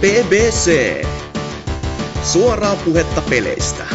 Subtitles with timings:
[0.00, 1.02] BBC.
[2.22, 3.86] Suoraa puhetta peleistä.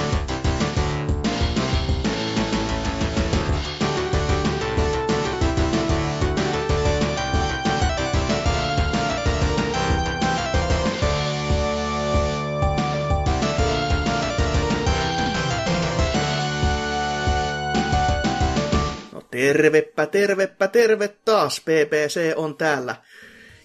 [19.11, 21.61] No tervepä, tervepä, terve taas.
[21.65, 22.95] BBC on täällä.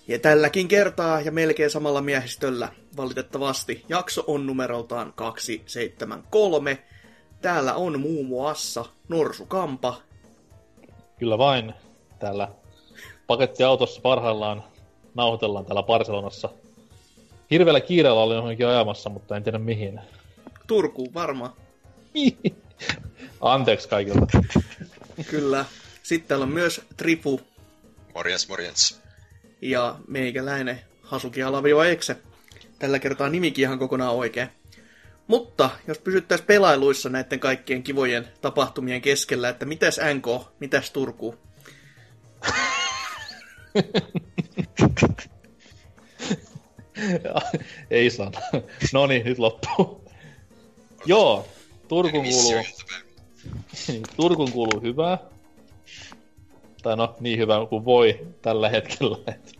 [0.09, 3.85] Ja tälläkin kertaa ja melkein samalla miehistöllä valitettavasti.
[3.89, 6.79] Jakso on numeroltaan 273.
[7.41, 10.01] Täällä on muun muassa Norsu Kampa.
[11.19, 11.75] Kyllä vain.
[12.19, 12.49] Täällä
[13.27, 14.65] pakettiautossa parhaillaan
[15.15, 16.49] nauhoitellaan täällä Barcelonassa.
[17.51, 20.01] Hirveällä kiireellä olin johonkin ajamassa, mutta en tiedä mihin.
[20.67, 21.53] Turkuun varmaan.
[23.41, 24.27] Anteeksi kaikilta.
[25.31, 25.65] Kyllä.
[26.03, 27.41] Sitten täällä on myös Tripu
[28.15, 29.06] Morjens, morjens.
[29.71, 32.17] Ja meikäläinen Hasuki Alavio Ekse.
[32.79, 34.49] Tällä kertaa nimikin ihan kokonaan oikein.
[35.27, 40.27] Mutta jos pysyttäisiin pelailuissa näiden kaikkien kivojen tapahtumien keskellä, että mitäs NK,
[40.61, 41.35] mitäs Turku?
[47.91, 48.33] Ei sano.
[48.93, 50.05] No niin, nyt loppuu.
[51.07, 51.49] Joo,
[51.89, 52.65] Turkuun kuuluu,
[54.17, 55.19] Turkuun kuuluu hyvää.
[56.83, 59.19] Tai no, niin hyvä kuin voi tällä hetkellä.
[59.27, 59.56] Et,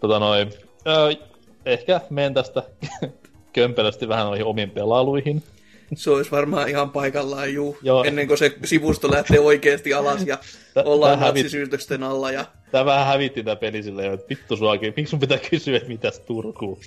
[0.00, 0.52] tota noin,
[0.86, 1.12] öö,
[1.66, 2.62] ehkä menen tästä
[3.52, 5.42] kömpelösti vähän noihin omiin pelailuihin.
[5.94, 8.04] Se olisi varmaan ihan paikallaan, juu, Joo.
[8.04, 10.38] ennen kuin se sivusto lähtee oikeasti alas ja
[10.74, 12.30] Tä- ollaan tää hävit- natsisyytösten alla.
[12.30, 12.44] Ja...
[12.72, 16.20] Tää vähän hävitti tää peli silleen, että vittu suakin, miksi sun pitää kysyä, että mitäs
[16.20, 16.78] Turku?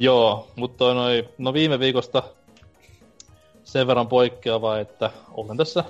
[0.00, 2.22] Joo, mutta noi, no viime viikosta
[3.64, 5.84] sen verran poikkeava, että olen tässä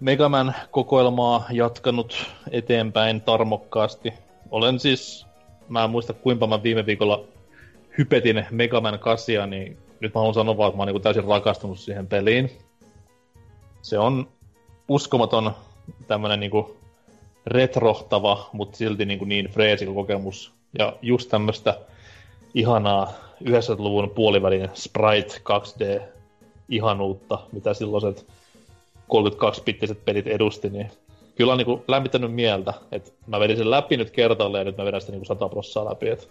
[0.00, 4.12] Megaman kokoelmaa jatkanut eteenpäin tarmokkaasti.
[4.50, 5.26] Olen siis,
[5.68, 7.24] mä en muista kuinka mä viime viikolla
[7.98, 11.78] hypetin Megaman 8, niin nyt mä haluan sanoa vaan, että mä oon niinku täysin rakastunut
[11.78, 12.50] siihen peliin.
[13.82, 14.28] Se on
[14.88, 15.52] uskomaton
[16.06, 16.76] tämmönen niinku
[17.46, 20.52] retrohtava, mutta silti niinku niin freesi kokemus.
[20.78, 21.78] Ja just tämmöstä
[22.54, 23.12] ihanaa
[23.44, 26.02] 90-luvun puolivälin Sprite 2D
[26.68, 28.26] ihanuutta, mitä silloiset
[29.14, 30.90] 32-pittiset pelit edusti, niin
[31.36, 34.84] kyllä on niinku lämmittänyt mieltä, että mä vedin sen läpi nyt kertalle ja nyt mä
[34.84, 36.08] vedän sitä niinku 100 prossaa läpi.
[36.08, 36.30] Et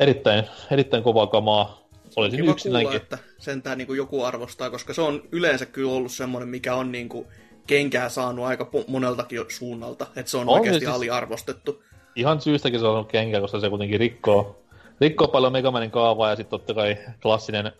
[0.00, 1.80] erittäin, erittäin kovaa kamaa.
[2.16, 2.96] Olisin Kiva kuulla, yksinäänkin.
[2.96, 7.08] että sentään niin joku arvostaa, koska se on yleensä kyllä ollut semmoinen, mikä on niin
[7.08, 7.26] kuin
[7.66, 10.06] kenkää saanut aika moneltakin suunnalta.
[10.16, 11.82] Että se on, On, oikeasti siis- aliarvostettu.
[12.16, 14.62] ihan syystäkin se on kenkä, koska se kuitenkin rikkoo,
[15.00, 17.72] rikkoo paljon Megamanin kaavaa ja sitten totta kai klassinen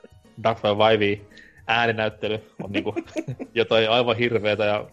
[0.44, 1.20] Dark Vive
[1.70, 2.94] ääninäyttely on niinku
[3.54, 4.84] jotain aivan hirveetä ja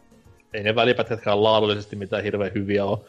[0.54, 3.00] ei ne välipätkätkään laadullisesti mitään hirveän hyviä ole.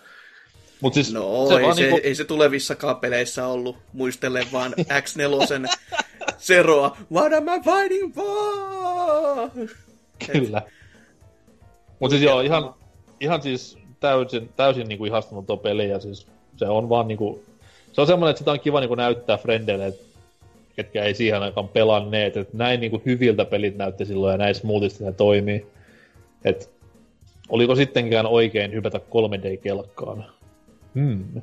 [0.81, 3.77] Mut siis No, se ei, se, niinku, ei se tulevissakaan peleissä ollut.
[3.93, 5.77] Muistelen vaan X4
[6.39, 6.97] Seroa.
[7.13, 9.51] What am I fighting for?
[10.33, 10.63] kyllä.
[12.01, 12.75] Mut siis joo, ihan,
[13.21, 17.45] ihan siis täysin, täysin niinku ihastunut tuo peli ja siis se on vaan niinku,
[17.93, 20.05] se on semmoinen, että sitä on kiva niinku näyttää frendeille, että
[20.79, 25.05] ketkä ei siihen aikaan pelanneet, että näin niinku hyviltä pelit näytti silloin ja näin smoothisti
[25.05, 25.67] ne toimii.
[26.45, 26.71] Et
[27.49, 30.25] oliko sittenkään oikein hypätä 3D-kelkkaan?
[30.95, 31.43] Hmm.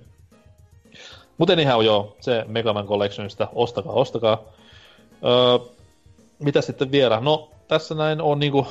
[1.38, 4.44] Mutta ihan joo, se Mega Man Collectionista, ostakaa, ostakaa.
[5.26, 5.68] Öö,
[6.40, 7.20] mitä sitten vielä?
[7.20, 8.68] No, tässä näin on niinku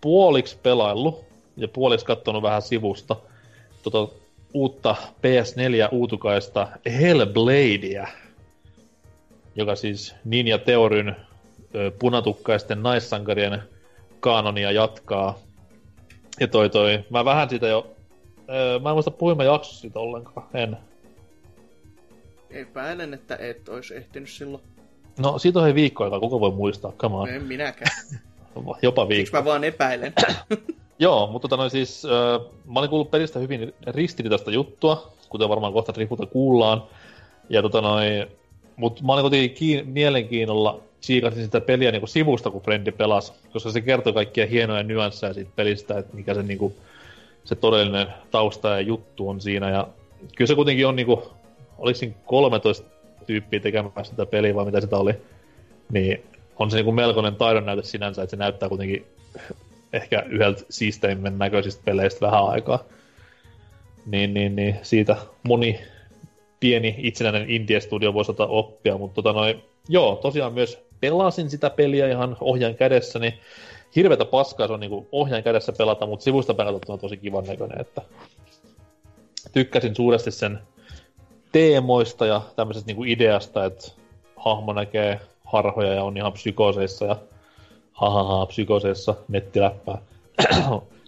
[0.00, 1.24] puoliksi pelaillut
[1.56, 3.16] ja puoliksi kattonut vähän sivusta
[3.82, 4.08] tota
[4.54, 6.68] uutta PS4-uutukaista
[7.00, 8.08] Hellbladea,
[9.56, 11.16] joka siis Ninja Theoryn
[11.74, 13.62] ö, punatukkaisten naissankarien
[14.20, 15.38] kanonia jatkaa.
[16.40, 17.86] Ja toi toi, mä vähän siitä jo,
[18.48, 20.76] ö, mä en muista puhuin jaksossa siitä ollenkaan, en.
[22.50, 24.62] Epäilen, että et olisi ehtinyt silloin.
[25.18, 27.28] No siitä on viikko aikaa, kuka voi muistaa, come on.
[27.28, 27.96] En minäkään.
[28.82, 29.36] Jopa Siksi viikko.
[29.36, 30.12] mä vaan epäilen.
[30.98, 35.72] Joo, mutta tota noin siis, äh, mä olin kuullut pelistä hyvin ristiriitaista juttua, kuten varmaan
[35.72, 36.82] kohta Trifulta kuullaan.
[37.48, 38.26] Ja tota noin,
[38.76, 43.70] mut mä olin kuitenkin kiin- mielenkiinnolla siikasin sitä peliä niinku sivusta, kun Frendi pelasi, koska
[43.70, 46.74] se kertoi kaikkia hienoja nyansseja siitä pelistä, että mikä se niinku,
[47.44, 49.70] se todellinen tausta ja juttu on siinä.
[49.70, 49.88] Ja
[50.36, 51.32] kyllä se kuitenkin on niinku,
[51.78, 52.88] oliko siinä 13
[53.26, 55.14] tyyppiä tekemässä sitä peliä vai mitä sitä oli,
[55.92, 56.22] niin
[56.56, 59.06] on se niinku melkoinen taidon näyte sinänsä, että se näyttää kuitenkin
[59.92, 62.84] ehkä yhdeltä siisteimmän näköisistä peleistä vähän aikaa.
[64.06, 65.80] Niin, niin, niin siitä moni
[66.60, 72.08] pieni itsenäinen indie-studio voisi ottaa oppia, mutta tota noin, joo, tosiaan myös pelasin sitä peliä
[72.08, 73.34] ihan ohjaan kädessä, niin
[73.96, 77.80] hirveätä paskaa se on niinku ohjaan kädessä pelata, mutta sivusta päin katsottuna tosi kivan näköinen,
[77.80, 78.02] että
[79.52, 80.58] tykkäsin suuresti sen
[81.52, 83.92] teemoista ja tämmöisestä niinku ideasta, että
[84.36, 87.16] hahmo näkee harhoja ja on ihan psykoseissa ja
[87.92, 89.98] hahaha, psykoseissa nettiläppää.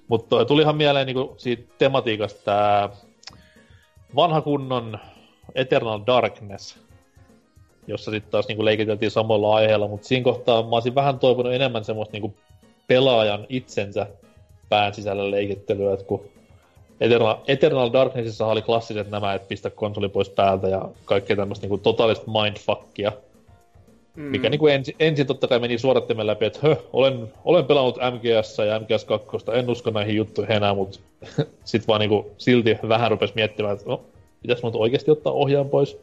[0.09, 2.91] Mutta tulihan mieleen niinku siitä tematiikasta tämä
[4.17, 4.99] vanha kunnon
[5.55, 6.79] Eternal Darkness,
[7.87, 11.85] jossa sitten taas niinku leikiteltiin samoilla aiheilla, mutta siinä kohtaa mä olisin vähän toivonut enemmän
[11.85, 12.35] semmoista niinku
[12.87, 14.07] pelaajan itsensä
[14.69, 16.29] pään sisällä leikittelyä, että kun
[17.01, 21.79] Eternal, Eternal Darknessissa oli klassiset nämä, että pistä konsoli pois päältä ja kaikkea tämmöistä niinku
[21.79, 23.13] totaalista mindfuckia,
[24.17, 24.23] mm.
[24.23, 26.61] mikä niinku ensi, ensin totta kai meni suodattimen läpi, että
[26.93, 30.99] olen, olen pelannut MGS ja MGS 2, en usko näihin juttuihin enää, mutta
[31.65, 34.01] sitten vaan niinku silti vähän rupesi miettimään, että no,
[34.47, 35.99] pitäisi mun oikeasti ottaa ohjaan pois.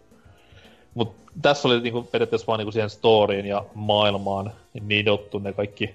[0.93, 4.51] Mutta tässä oli niinku periaatteessa vaan niinku siihen storyin ja maailmaan
[4.81, 5.93] nidottu ne kaikki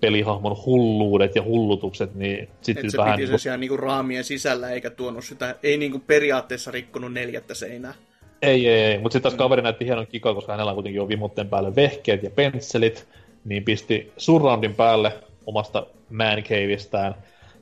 [0.00, 3.12] pelihahmon hulluudet ja hullutukset, niin sitten se vähän...
[3.12, 3.38] piti niinku...
[3.38, 7.94] se siellä niinku raamien sisällä, eikä tuonut sitä, ei niinku periaatteessa rikkonut neljättä seinää.
[8.42, 8.98] Ei, ei, ei.
[8.98, 12.22] mutta sitten taas kaveri näytti hienon kikaa, koska hänellä on kuitenkin jo vimutteen päälle vehkeet
[12.22, 13.08] ja pensselit,
[13.44, 15.12] niin pisti surroundin päälle
[15.46, 17.14] omasta man caveistään.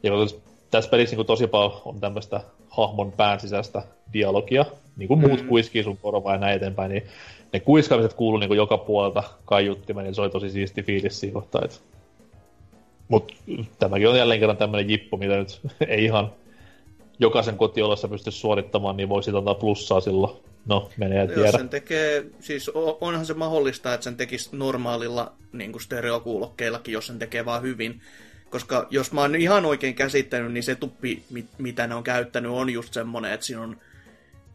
[0.03, 0.13] Ja
[0.75, 3.83] tässä pelissä niin tosi paljon on tämmöistä hahmon pään sisäistä
[4.13, 4.65] dialogia,
[4.97, 5.49] niin kuin muut mm.
[5.49, 7.03] kuiskii sun korvaa ja näin eteenpäin, niin
[7.53, 11.35] ne kuiskaamiset kuuluu niin kuin joka puolelta kaiuttimen, niin se oli tosi siisti fiilis siinä
[11.35, 11.63] kohtaa.
[11.65, 11.77] Että...
[13.09, 13.35] Mutta
[13.79, 16.33] tämäkin on jälleen kerran tämmöinen jippo, mitä nyt ei ihan
[17.19, 20.37] jokaisen kotiolossa pysty suorittamaan, niin voisi antaa plussaa silloin.
[20.67, 21.43] No, menee ja tiedä.
[21.43, 22.71] Jos sen tekee, siis
[23.01, 28.01] onhan se mahdollista, että sen tekisi normaalilla niin stereokuulokkeillakin, jos sen tekee vaan hyvin.
[28.55, 31.25] Koska jos mä oon ihan oikein käsittänyt, niin se tuppi,
[31.59, 33.81] mitä ne on käyttänyt, on just semmonen, että siinä on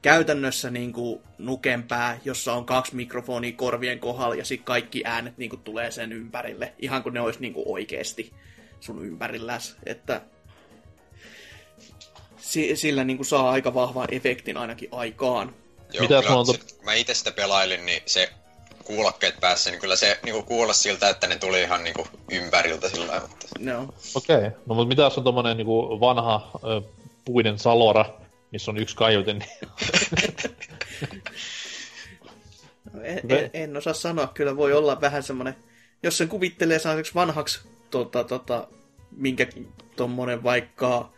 [0.01, 5.49] käytännössä niin kuin nukempää, jossa on kaksi mikrofonia korvien kohdalla ja sitten kaikki äänet niin
[5.49, 8.33] kuin tulee sen ympärille, ihan kuin ne olisi niin kuin oikeasti
[8.79, 9.75] sun ympärilläs.
[9.85, 10.21] Että
[12.73, 15.55] sillä niin kuin saa aika vahvan efektin ainakin aikaan.
[15.93, 18.29] Joo, Mitä kyllä, se, kun mä itse sitä pelailin, niin se
[18.89, 22.89] kuulokkeet päässä, niin kyllä se niin kuulosti siltä, että ne tuli ihan niin kuin ympäriltä
[22.89, 23.47] sillä mutta...
[23.59, 23.93] No.
[24.15, 24.51] Okei, okay.
[24.65, 26.81] no mutta mitä jos on tommonen niin kuin vanha ö,
[27.25, 28.05] puiden salora,
[28.51, 29.39] missä on yksi kaiutin?
[29.39, 29.49] Niin...
[32.93, 35.55] no, en, en, en, osaa sanoa, kyllä voi olla vähän semmonen,
[36.03, 37.59] jos sen kuvittelee sellaiseksi vanhaksi,
[37.89, 38.67] tota, tota,
[39.11, 39.47] minkä
[39.95, 41.11] tommonen vaikka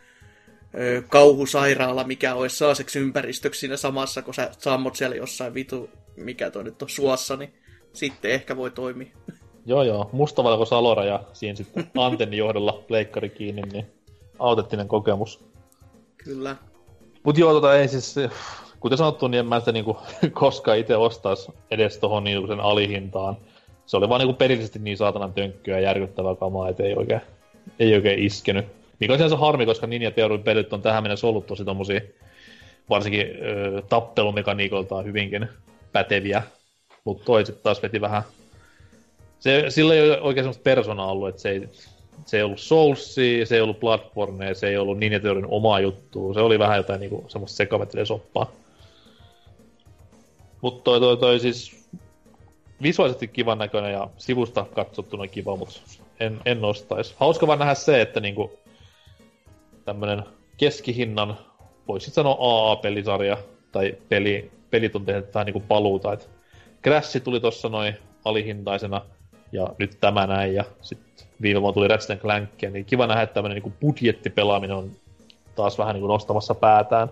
[0.74, 6.50] ö, kauhusairaala, mikä olisi saaseksi ympäristöksi siinä samassa, kun sä sammot siellä jossain vitu, mikä
[6.50, 7.61] toi nyt on suossa, niin
[7.92, 9.08] sitten ehkä voi toimia.
[9.66, 13.86] Joo joo, mustavalko salora ja siinä sitten antennijohdolla pleikkari kiinni, niin
[14.38, 15.44] autettinen kokemus.
[16.16, 16.56] Kyllä.
[17.22, 18.14] Mut joo, tota ei siis,
[18.80, 19.98] kuten sanottu, niin en mä sitä niinku
[20.32, 23.36] koskaan itse ostaisi edes tohon niinku sen alihintaan.
[23.86, 27.20] Se oli vaan niinku perillisesti niin saatanan tönkkyä ja järkyttävää kamaa, että ei oikein,
[27.78, 28.66] ei oikein iskenyt.
[29.00, 32.00] Mikä on sinänsä harmi, koska Ninja Theorin pelit on tähän mennessä ollut tosi tommosia,
[32.90, 35.48] varsinkin ö, tappelumekaniikoltaan hyvinkin
[35.92, 36.42] päteviä,
[37.04, 38.22] mutta toiset taas veti vähän...
[39.40, 41.68] Se, sillä ei ole oikein semmoista persoonaa ollut, että se ei,
[42.26, 46.34] se ei ollut Soulsia, se ei ollut Bloodborne, se ei ollut Ninja Theorin omaa juttua,
[46.34, 48.50] se oli vähän jotain niinku semmoista sekamettelisoppaa.
[50.60, 51.88] Mutta toi, toi, toi siis
[52.82, 55.80] visuaalisesti kivan näköinen ja sivusta katsottuna kiva, mutta
[56.20, 57.14] en, en nostais.
[57.16, 58.52] Hauska vaan nähdä se, että niinku
[59.84, 60.22] tämmönen
[60.56, 61.38] keskihinnan,
[61.88, 63.38] voisi sanoa AA-pelisarja,
[63.72, 66.26] tai peli, pelit on tehnyt vähän niinku paluuta, että
[66.82, 69.00] Crash tuli tossa noin alihintaisena,
[69.52, 73.34] ja nyt tämä näin, ja sitten viime vuonna tuli Ratchet Clank, niin kiva nähdä, että
[73.34, 74.90] tämmönen niinku budjettipelaaminen on
[75.56, 77.08] taas vähän niinku nostamassa päätään.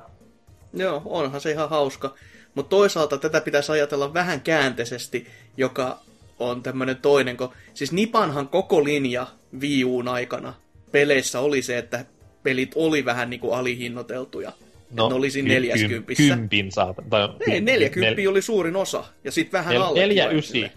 [0.72, 2.14] Joo, onhan se ihan hauska.
[2.54, 5.98] Mutta toisaalta tätä pitäisi ajatella vähän käänteisesti, joka
[6.38, 9.26] on tämmöinen toinen, kun siis Nipanhan koko linja
[9.60, 10.54] Wii aikana
[10.92, 12.04] peleissä oli se, että
[12.42, 14.52] pelit oli vähän niin kuin alihinnoiteltuja.
[14.90, 16.12] No, ne olisi 40.
[16.16, 17.02] Kympin saata.
[17.10, 18.30] Tai, Ei, 40 nel...
[18.30, 19.04] oli suurin osa.
[19.24, 20.00] Ja sitten vähän nel, alle.
[20.00, 20.70] 49.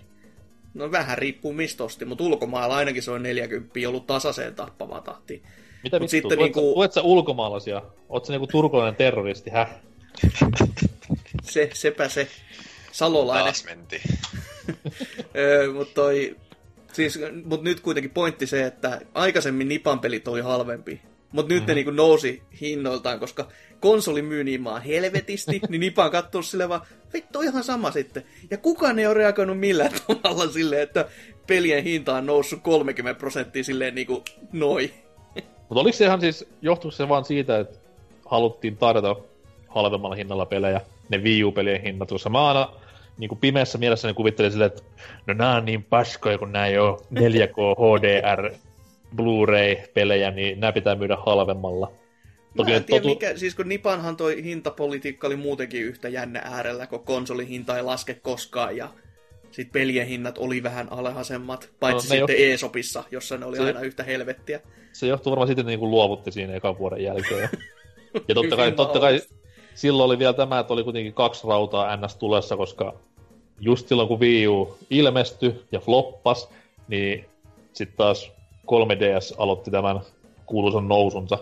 [0.74, 5.44] No vähän riippuu mistä osti, mutta ulkomailla ainakin se on 40 ollut tasaiseen tappavaa tahtiin.
[5.84, 6.10] Mitä vittu?
[6.10, 6.76] Sitten luet, niinku...
[6.76, 7.82] luet sä ulkomaalaisia?
[8.10, 9.70] Oot sä niinku turkulainen terroristi, häh?
[11.44, 12.28] se, sepä se.
[12.92, 13.44] Salolainen.
[13.44, 14.02] Taas menti.
[15.78, 16.36] mutta toi,
[16.94, 21.02] siis, mut nyt kuitenkin pointti se, että aikaisemmin Nipan pelit oli halvempi.
[21.32, 21.68] Mutta nyt mm.
[21.68, 23.48] ne niinku nousi hinnoiltaan, koska
[23.84, 26.82] konsoli myy niin maan helvetisti, niin Nipa on kattonut sille vaan,
[27.14, 28.24] vittu ihan sama sitten.
[28.52, 31.06] Ja kukaan ei ole reagoinut millään tavalla silleen, että
[31.48, 34.94] pelien hinta on noussut 30 prosenttia silleen niinku noin.
[35.70, 37.80] Mutta oliko se ihan siis, johtuiko se vaan siitä, että
[38.26, 39.16] haluttiin tarjota
[39.68, 42.70] halvemmalla hinnalla pelejä, ne Wii U-pelien hinnat, koska mä aina
[43.18, 44.84] niin kuin pimeässä mielessäni kuvittelin silleen, että
[45.28, 48.52] no nää on niin paskoja, kun nää ei ole 4K HDR
[49.16, 51.92] Blu-ray-pelejä, niin nämä pitää myydä halvemmalla.
[52.58, 53.10] Toki Mä en tiedä, totu...
[53.14, 57.84] mikä, siis kun Nipanhan toi hintapolitiikka oli muutenkin yhtä jännä äärellä, kun konsolin hinta ei
[57.84, 58.90] laske koskaan ja
[59.52, 62.54] sit pelien hinnat oli vähän alhaisemmat, paitsi no, sitten jo...
[62.54, 63.64] eSopissa, jossa ne oli se...
[63.64, 64.60] aina yhtä helvettiä.
[64.94, 67.50] Se johtuu varmaan siitä, että niin luovutti siinä ekan vuoden jälkeen.
[68.28, 69.22] ja totta kai, totta kai
[69.76, 72.94] silloin oli vielä tämä, että oli kuitenkin kaksi rautaa NS tulessa, koska
[73.60, 76.50] just silloin kun Wii U ilmestyi ja floppas,
[76.88, 77.26] niin
[77.74, 78.32] sitten taas
[78.66, 80.00] 3DS aloitti tämän
[80.46, 81.38] kuuluisan nousunsa.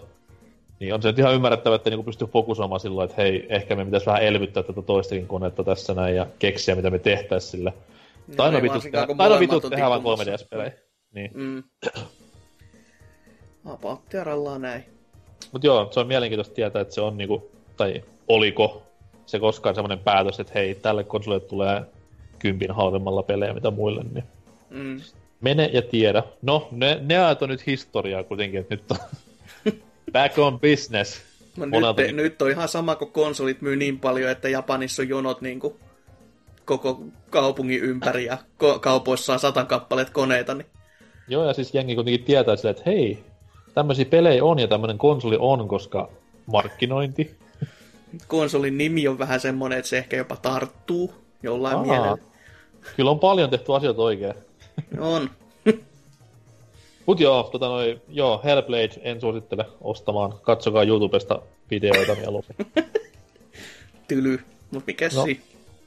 [0.82, 3.86] Niin on se nyt ihan ymmärrettävä, että niinku pystyy fokusoimaan silloin, että hei, ehkä me
[3.86, 7.74] pitäisi vähän elvyttää tätä toistakin konetta tässä näin ja keksiä, mitä me tehtäisiin sille.
[8.28, 10.72] No, tai aina vitut tehdä, vitut tehdä vain 3DS-pelejä.
[11.14, 11.32] Niin.
[11.34, 11.64] Mm.
[13.66, 14.86] Apauttiarallaan näin.
[15.52, 18.84] Mut joo, se on mielenkiintoista tietää, että se on niinku, tai oliko
[19.26, 21.82] se koskaan semmoinen päätös, että hei, tälle konsolille tulee
[22.40, 24.24] kympin halvemmalla pelejä mitä muille, niin
[24.70, 25.02] mm.
[25.42, 26.24] mene ja tiedä.
[26.42, 28.98] No, ne, ne ajat on nyt historiaa kuitenkin, että nyt on
[30.12, 31.22] back on business.
[31.58, 35.10] No nyt, te, nyt on ihan sama, kun konsolit myy niin paljon, että Japanissa on
[35.10, 35.76] jonot niin kuin
[36.66, 40.54] koko kaupungin ympäri ja ko- kaupoissa on satan kappaleet koneita.
[40.54, 40.66] Niin...
[41.28, 43.24] Joo, ja siis jengi kuitenkin tietää sille, että hei,
[43.74, 46.10] tämmöisiä pelejä on ja tämmöinen konsoli on, koska
[46.46, 47.36] markkinointi.
[48.28, 51.14] Konsolin nimi on vähän semmoinen, että se ehkä jopa tarttuu
[51.44, 52.18] jollain Aa, mielellä.
[52.96, 54.34] Kyllä on paljon tehty asioita oikein.
[55.00, 55.30] On.
[57.06, 60.34] Mut joo, tota noi, joo, Hellblade en suosittele ostamaan.
[60.42, 61.42] Katsokaa YouTubesta
[61.72, 62.56] videoita mieluummin.
[64.08, 64.40] Tyly.
[64.72, 65.42] Mut mikä no, si?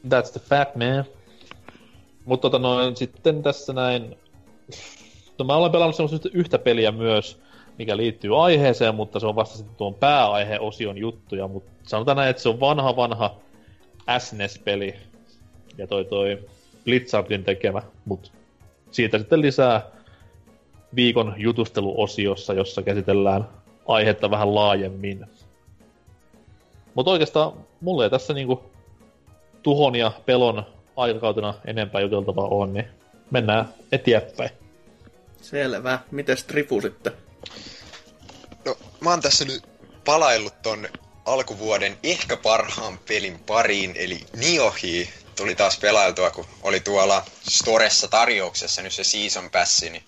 [0.07, 1.05] That's the fact, man.
[2.25, 4.17] Mut tota noin, sitten tässä näin...
[5.39, 7.39] No mä olen pelannut semmoista yhtä peliä myös,
[7.79, 11.49] mikä liittyy aiheeseen, mutta se on vasta sitten tuon pääaiheosion juttuja.
[11.49, 13.35] Mutta sanotaan näin, että se on vanha vanha
[14.19, 14.95] SNES-peli.
[15.79, 16.39] Ja toi toi
[16.85, 18.31] Blizzardin tekemä, mutta
[18.91, 19.94] siitä sitten lisää
[20.97, 23.49] viikon jutusteluosiossa, jossa käsitellään
[23.87, 25.27] aihetta vähän laajemmin.
[26.95, 28.63] Mutta oikeastaan mulle ei tässä niinku
[29.63, 32.89] tuhon ja pelon aikakautena enempää juteltavaa on, niin
[33.31, 34.51] mennään eteenpäin.
[35.43, 35.99] Selvä.
[36.11, 37.13] Miten Strifu sitten?
[38.65, 39.63] No, mä oon tässä nyt
[40.05, 40.89] palaillut ton
[41.25, 48.83] alkuvuoden ehkä parhaan pelin pariin, eli Niohi tuli taas pelailtua, kun oli tuolla Storessa tarjouksessa
[48.83, 50.03] nyt se Season Passi, niin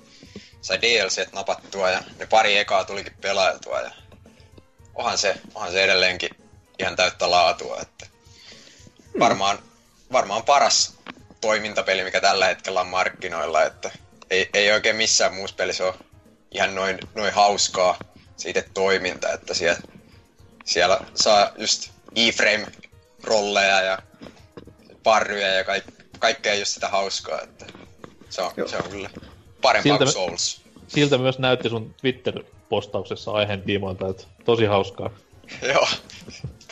[0.66, 3.90] sai DLC napattua ja ne pari ekaa tulikin pelailtua ja
[4.94, 6.30] onhan se, onhan se edelleenkin
[6.78, 8.06] ihan täyttä laatua, että
[9.12, 9.20] hmm.
[9.20, 9.58] varmaan,
[10.12, 10.94] varmaan paras
[11.40, 13.90] toimintapeli, mikä tällä hetkellä on markkinoilla, että
[14.30, 15.94] ei, ei oikein missään muussa pelissä ole
[16.50, 17.98] ihan noin, noin hauskaa
[18.36, 19.78] siitä toiminta, että siellä,
[20.64, 22.66] siellä saa just e-frame
[23.22, 23.98] rolleja ja
[25.02, 25.84] parryjä ja kaik,
[26.18, 27.66] kaikkea just sitä hauskaa, että
[28.30, 29.10] se on, se on kyllä
[29.66, 30.60] parempaa siltä, kuin Souls.
[30.88, 35.10] Siltä myös näytti sun Twitter-postauksessa aiheen tiimoilta, että tosi hauskaa.
[35.72, 35.88] Joo,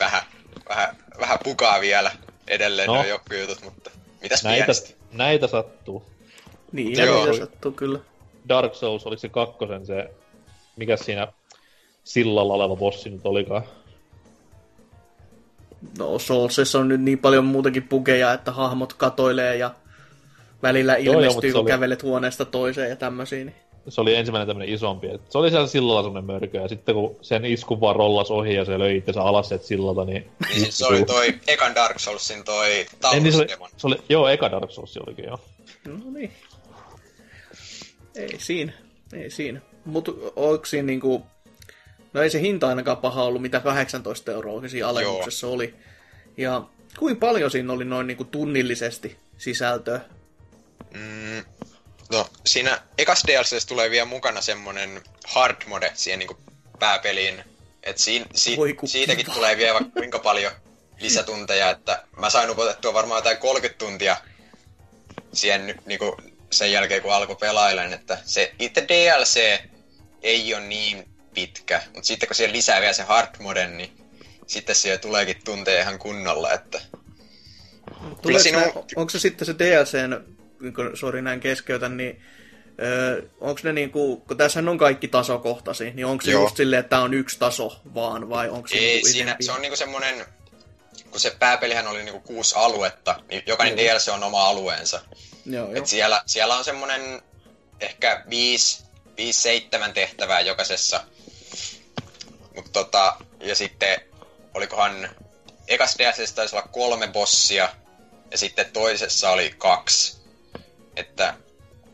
[0.01, 0.23] vähän,
[0.69, 2.11] vähän, vähän pukaa vielä
[2.49, 3.05] edelleen no.
[3.05, 3.91] joku jutut, mutta
[4.23, 4.97] mitäs näitä, pienesti?
[5.13, 6.05] näitä sattuu.
[6.73, 7.27] Niin, Joo.
[7.27, 7.99] näitä sattuu kyllä.
[8.49, 10.11] Dark Souls, oli se kakkosen se,
[10.77, 11.29] mikä siinä
[12.05, 13.63] sillalla oleva bossi nyt olikaan?
[15.99, 19.71] No Soulsissa on nyt niin paljon muutakin pukeja, että hahmot katoilee ja
[20.65, 21.71] välillä ilmestyy, joo, kun oli...
[21.71, 23.45] kävelet huoneesta toiseen ja tämmöisiä.
[23.45, 23.55] Niin...
[23.89, 25.09] Se oli ensimmäinen tämmöinen isompi.
[25.11, 28.55] Et se oli siellä sillalla semmoinen mörkö, ja sitten kun sen iskun vaan rollas ohi
[28.55, 30.31] ja se löi itsensä alas sieltä sillalta, niin...
[30.49, 33.97] Niin siis se oli toi ekan Dark Soulsin toi Taurus niin, se oli, se oli,
[34.09, 35.41] Joo, eka Dark Souls olikin, joo.
[35.89, 36.33] No niin.
[38.17, 38.73] Ei siinä,
[39.13, 39.61] ei siinä.
[39.85, 41.23] Mutta onko siinä niinku
[42.15, 45.55] No ei se hinta ainakaan paha ollut, mitä 18 euroa siinä alennuksessa Joo.
[45.55, 45.75] oli.
[46.37, 46.63] Ja
[46.99, 50.01] kuinka paljon siinä oli noin niin kuin tunnillisesti sisältöä?
[50.91, 51.45] Mm,
[52.13, 56.39] no, siinä ekas DLCssä tulee vielä mukana semmonen hard mode siihen niin kuin
[56.79, 57.45] pääpeliin.
[57.83, 60.53] Et siin, si, siitäkin tulee vielä vaikka kuinka paljon
[61.01, 64.17] lisätunteja, että mä sain upotettua varmaan jotain 30 tuntia
[65.33, 66.13] siihen niin kuin
[66.51, 69.61] sen jälkeen, kun alkoi pelailen, että se itse DLC
[70.23, 71.83] ei ole niin pitkä.
[71.87, 73.97] Mutta sitten kun siellä lisää vielä se hard mode, niin
[74.47, 76.81] sitten siellä tuleekin tunteja ihan kunnolla, että...
[78.23, 78.59] Kyllä sinu...
[78.97, 80.34] onko se sitten se DLCn,
[80.95, 82.23] sori näin keskeytän, niin
[82.83, 86.43] Öö, onko ne niinku, kun tässä on kaikki tasokohtaisia, niin onko se Joo.
[86.43, 89.53] just silleen, että tämä on yksi taso vaan, vai onko se Ei, niinku siinä, se
[89.53, 90.27] on niinku semmoinen,
[91.11, 93.95] kun se pääpelihän oli niinku kuusi aluetta, niin jokainen Joo.
[93.95, 95.01] DLC on oma alueensa.
[95.47, 95.87] Joo, Et jo.
[95.87, 97.23] siellä, siellä on semmoinen
[97.81, 98.85] ehkä viisi,
[99.17, 101.05] viisi, seitsemän tehtävää jokaisessa
[102.55, 104.01] mutta tota, ja sitten
[104.55, 105.09] olikohan
[105.69, 107.69] ekas DSS taisi olla kolme bossia
[108.31, 110.24] ja sitten toisessa oli kaksi.
[110.97, 111.35] Että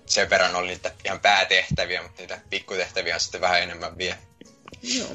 [0.07, 4.16] sen verran oli niitä ihan päätehtäviä, mutta niitä pikkutehtäviä on sitten vähän enemmän vielä.
[4.83, 5.09] Joo.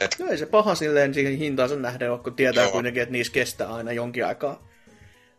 [0.00, 2.72] Et, No ei se paha silleen siihen hintaansa nähden ole, kun tietää Joo.
[2.72, 4.62] kuitenkin, että niissä kestää aina jonkin aikaa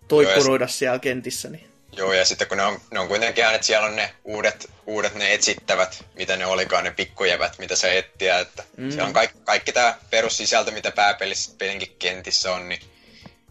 [0.08, 1.50] toippuroida siellä kentissä.
[1.50, 1.68] Niin.
[1.98, 4.70] joo, ja sitten kun ne on, ne on kuitenkin aina, että siellä on ne uudet,
[4.86, 8.90] uudet ne etsittävät, mitä ne olikaan, ne pikkujävät, mitä se etsiä, että Mm.
[8.90, 11.52] siellä on kaikki, kaikki tämä perussisältö, mitä pääpelissä
[12.00, 12.82] kentissä on, niin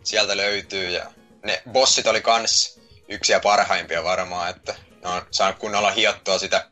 [0.04, 1.12] sieltä löytyy, ja
[1.45, 2.81] ne bossit oli kans
[3.12, 6.66] yksiä parhaimpia varmaan, että ne on saanut kunnolla hiottua sitä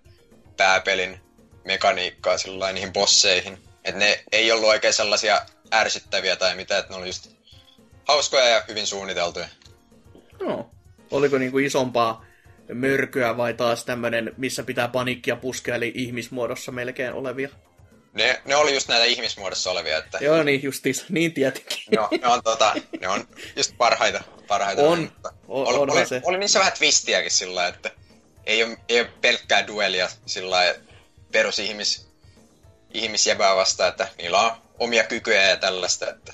[0.56, 1.20] pääpelin
[1.64, 3.58] mekaniikkaa sillä niihin bosseihin.
[3.84, 5.40] Että ne ei ollut oikein sellaisia
[5.72, 7.30] ärsyttäviä tai mitä, että ne oli just
[8.08, 9.48] hauskoja ja hyvin suunniteltuja.
[10.40, 10.70] No.
[11.10, 12.24] Oliko niinku isompaa
[12.74, 17.48] mörkyä vai taas tämmönen, missä pitää paniikkia puskea, eli ihmismuodossa melkein olevia?
[18.12, 21.04] Ne, ne oli just näitä ihmismuodossa olevia, että Joo, niin justiinsa.
[21.08, 21.78] Niin tietenkin.
[21.90, 24.22] ne on, ne on, tota, ne on just parhaita.
[24.50, 24.98] Parhaita On.
[25.00, 26.20] mutta O- oli, onhan oli, se.
[26.24, 27.90] oli, niissä vähän twistiäkin sillä että
[28.46, 30.74] ei ole, ei ole pelkkää duelia sillä
[31.32, 32.06] perusihmis
[32.94, 36.32] ihmisjäbää vastaan, että niillä on omia kykyjä ja tällaista, että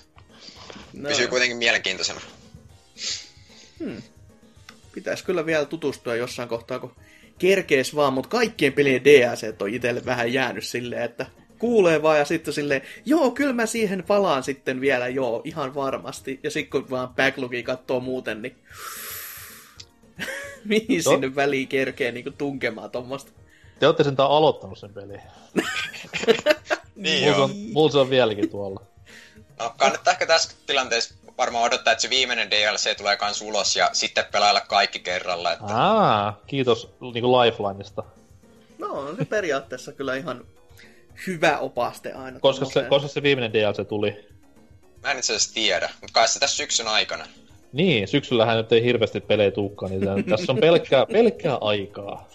[0.92, 2.20] No, pysyy kuitenkin mielenkiintoisena.
[4.94, 6.96] pitäisi kyllä vielä tutustua jossain kohtaa, kun
[7.38, 11.26] kerkees vaan, mutta kaikkien pelien DLC on itselle vähän jäänyt silleen, että
[11.58, 16.40] kuulee vaan ja sitten silleen, joo, kyllä mä siihen palaan sitten vielä, joo, ihan varmasti.
[16.42, 18.56] Ja sitten kun vaan backlogia katsoo muuten, niin
[20.64, 21.12] mihin Joo.
[21.12, 23.30] sinne väliin kerkee niin tunkemaan tuommoista.
[23.78, 25.20] Te olette sentään aloittanut sen pelin.
[26.96, 28.80] Niin Mulla on, mulla se on vieläkin tuolla.
[29.58, 33.90] No, kannattaa ehkä tässä tilanteessa varmaan odottaa, että se viimeinen DLC tulee kans ulos ja
[33.92, 35.52] sitten pelailla kaikki kerralla.
[35.52, 38.04] Että Aa, kiitos niinku Lifelineista.
[38.78, 40.44] No, on se periaatteessa kyllä ihan
[41.26, 42.40] hyvä opaste aina.
[42.40, 44.26] Koska se, koska se viimeinen DLC tuli.
[45.02, 47.26] mä en itse asiassa tiedä, mutta kai se tässä syksyn aikana.
[47.72, 52.28] Niin, syksyllähän nyt ei hirveästi pelejä tulekaan, niin tässä on pelkkää, pelkkää aikaa.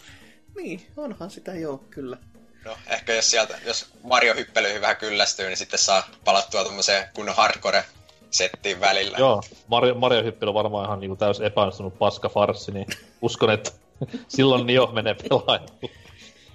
[0.56, 2.18] Niin, onhan sitä joo, kyllä.
[2.66, 7.36] No, ehkä jos sieltä, jos Mario hyppelyihin vähän kyllästyy, niin sitten saa palattua tuommoiseen kunnon
[7.36, 9.18] hardcore-settiin välillä.
[9.18, 12.88] Joo, Mario, Mario Hyppely on varmaan ihan niinku täys epäonnistunut paska farssi, niin
[13.22, 13.72] uskon, että
[14.28, 15.70] silloin Nio menee pelaamaan.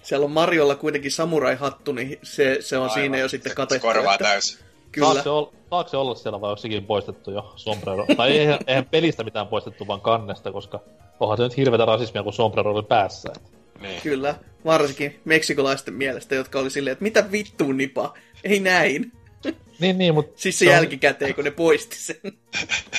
[0.07, 2.95] Siellä on Mariolla kuitenkin samurai-hattu, niin se, se on Aivan.
[2.95, 3.87] siinä jo sitten Se- katettu.
[3.89, 4.59] Se korvaa että- täysin.
[4.93, 5.07] Kyllä.
[5.09, 8.07] Saako se, olla, saako se olla siellä vai onko sekin poistettu jo Sombrero?
[8.17, 10.81] tai eihän, eihän pelistä mitään poistettu, vaan kannesta, koska
[11.21, 13.33] onhan se nyt hirveätä rasismia, kun Sombrero oli päässä.
[13.81, 14.01] Niin.
[14.03, 18.15] Kyllä, varsinkin meksikolaisten mielestä, jotka oli silleen, että mitä vittua nipa,
[18.45, 19.13] ei näin.
[19.81, 22.17] Niin, niin, mutta Siis se, on- jälkikäteen, kun ne poisti sen.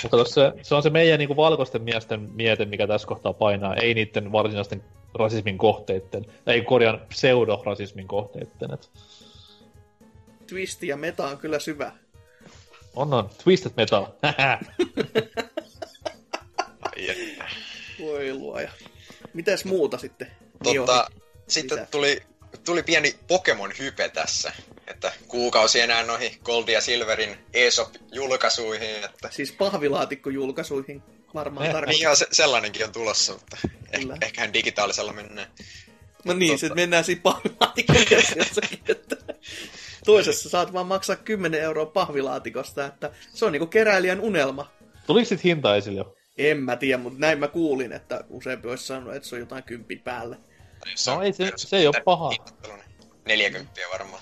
[0.04, 3.94] Mutta se, se on se meidän niinku valkoisten miesten miete, mikä tässä kohtaa painaa, ei
[3.94, 4.84] niiden varsinaisten
[5.18, 8.74] rasismin kohteitten, ei korjaan pseudo-rasismin kohteitten.
[8.74, 8.90] Et
[10.48, 11.92] Twist ja meta on kyllä syvä.
[12.96, 14.06] on on, Twisted Metal.
[18.00, 18.72] Voi luoja.
[19.34, 20.32] Mitäs muuta sitten?
[20.64, 21.08] Totta,
[21.48, 21.92] sitten lisää.
[21.92, 22.22] tuli,
[22.66, 24.52] tuli pieni Pokemon-hype tässä.
[24.88, 29.06] Että kuukausi enää noihin Gold ja Silverin eShop-julkaisuihin.
[29.06, 29.30] Että...
[29.32, 31.04] Siis pahvilaatikko-julkaisuihin
[31.34, 32.04] varmaan Eh, Niin tarkoittaa.
[32.04, 33.58] joo, se, sellainenkin on tulossa, mutta
[33.92, 35.48] eh, ehkähän digitaalisella mennään.
[36.26, 36.60] No niin, totta.
[36.60, 39.16] sitten mennään siinä pahvilaatikko-versiossakin, että
[40.06, 44.72] toisessa saat vaan maksaa 10 euroa pahvilaatikosta, että se on niinku keräilijän unelma.
[45.08, 46.16] Tuliko sit hinta esille jo?
[46.38, 49.64] En mä tiedä, mutta näin mä kuulin, että useampi olisi sanonut, että se on jotain
[49.64, 50.38] kymppi päälle.
[51.08, 52.30] No on ei se- se ei oo paha.
[52.30, 52.86] hinnoittelu, niin
[53.26, 54.22] 40 varmaan.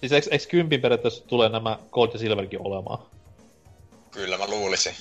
[0.00, 3.06] Siis eikö, eikö kympin periaatteessa tulee nämä Gold ja Silverkin olemaan?
[4.10, 4.94] Kyllä mä luulisin.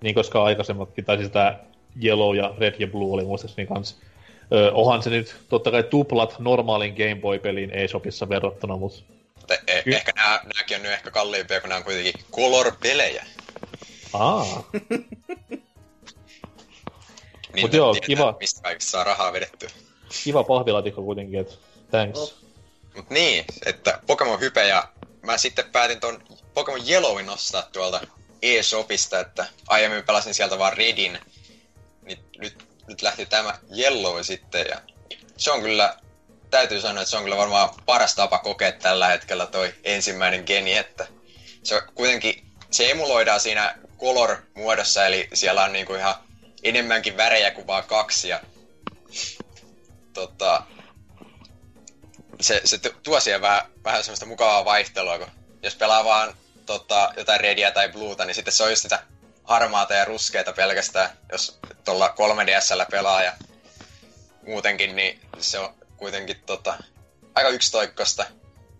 [0.00, 1.64] Niin koska aikaisemmatkin, tai siis tää
[2.04, 3.98] Yellow ja Red ja Blue oli muistaakseni kans.
[4.52, 9.04] Öö, onhan se nyt totta kai tuplat normaalin Game Boy-peliin eShopissa verrattuna, mut
[9.36, 13.24] Mutta eh, Ky- ehkä nämä, nämäkin on nyt ehkä kalliimpia, kun nämä on kuitenkin color-pelejä.
[14.12, 14.46] aa,
[17.54, 18.36] Niin Mut joo, tietää, kiva.
[18.40, 19.68] Mistä kaikista saa rahaa vedettyä.
[20.24, 21.54] kiva pahvilaatikko kuitenkin, että
[21.90, 22.18] thanks.
[22.18, 22.34] Oh.
[22.96, 24.88] Mut niin, että Pokemon Hype ja
[25.22, 26.22] mä sitten päätin ton
[26.54, 28.00] Pokemon Yellowin nostaa tuolta
[28.42, 31.18] eShopista, että aiemmin pelasin sieltä vaan Redin.
[32.02, 34.80] Niin nyt, nyt lähti tämä Yellow sitten ja
[35.36, 35.96] se on kyllä,
[36.50, 40.76] täytyy sanoa, että se on kyllä varmaan paras tapa kokea tällä hetkellä toi ensimmäinen geni,
[40.76, 41.06] että
[41.62, 46.14] se kuitenkin, se emuloidaan siinä color-muodossa, eli siellä on niinku ihan
[46.62, 48.40] enemmänkin värejä kuin vaan kaksi ja
[50.12, 50.62] tota,
[52.40, 55.30] se, se tu- tuo siihen vähän, vähän semmoista mukavaa vaihtelua, kun
[55.62, 56.34] jos pelaa vaan
[56.70, 59.02] tota, jotain redia tai bluuta, niin sitten se on just sitä
[59.44, 63.32] harmaata ja ruskeita pelkästään, jos tuolla 3DSllä pelaa ja
[64.46, 66.74] muutenkin, niin se on kuitenkin tota,
[67.34, 68.26] aika yksitoikkoista.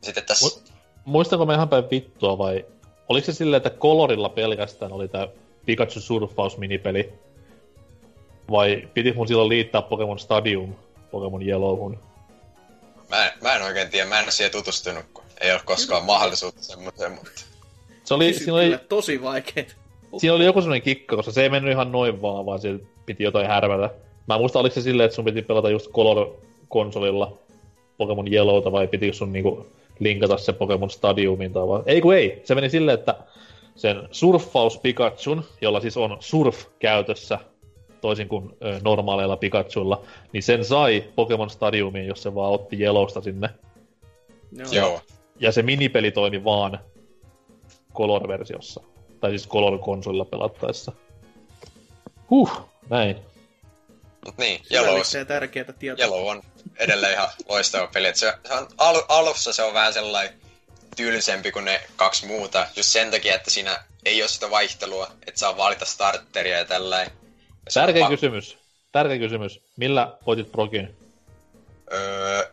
[0.03, 0.47] Sitten tässä...
[0.47, 0.71] Mu-
[1.05, 2.65] Muistanko mä ihan päin vittua vai
[3.09, 5.29] oliko se silleen, että kolorilla pelkästään oli tää
[5.67, 7.13] Pikachu Surfaus minipeli?
[8.51, 10.75] Vai piti mun silloin liittää Pokemon Stadium
[11.11, 12.03] Pokemon Yellowhun?
[13.09, 16.05] Mä en, mä en oikein tiedä, mä en ole siihen tutustunut, kun ei ole koskaan
[16.05, 17.50] mahdollisuutta semmoiseen, mutta...
[18.05, 19.77] Se oli, siinä, oli, tosi vaikeet.
[20.19, 23.25] siinä oli joku semmoinen kikka, koska se ei mennyt ihan noin vaan, vaan siellä piti
[23.25, 23.95] jotain härvätä.
[24.27, 27.39] Mä en muista, oliko se silleen, että sun piti pelata just Color-konsolilla
[27.99, 29.67] Pokemon Yellowta, vai pitikö sun niinku
[29.99, 31.83] linkata se Pokemon Stadiumiin tai vaan...
[31.87, 33.15] Ei kun ei, se meni silleen, että
[33.77, 37.39] sen surffaus Pikachun, jolla siis on surf käytössä,
[38.01, 43.21] toisin kuin ö, normaaleilla Pikachuilla, niin sen sai Pokemon Stadiumiin, jos se vaan otti Yellowsta
[43.21, 43.49] sinne.
[44.53, 44.69] Joo.
[44.73, 45.01] Joo.
[45.41, 46.79] Ja se minipeli toimi vaan
[47.95, 48.81] Color-versiossa.
[49.21, 50.93] Tai siis Color-konsolilla pelattaessa.
[52.31, 52.51] Huh,
[52.91, 53.17] näin.
[54.27, 56.05] Mut niin, Yellow, tärkeää tietoa.
[56.05, 56.43] Yellow on
[56.79, 58.09] edelleen ihan loistava peli.
[58.09, 60.35] Et se, se on, al, alussa se on vähän sellainen
[60.97, 65.41] tyylisempi kuin ne kaksi muuta, just sen takia, että siinä ei ole sitä vaihtelua, että
[65.41, 67.13] saa valita starteria ja tällainen.
[67.65, 68.59] Ja se on Tärkeä kysymys.
[68.93, 69.61] Tärkeä kysymys.
[69.77, 70.97] Millä voitit Brokin?
[71.93, 72.51] Öö,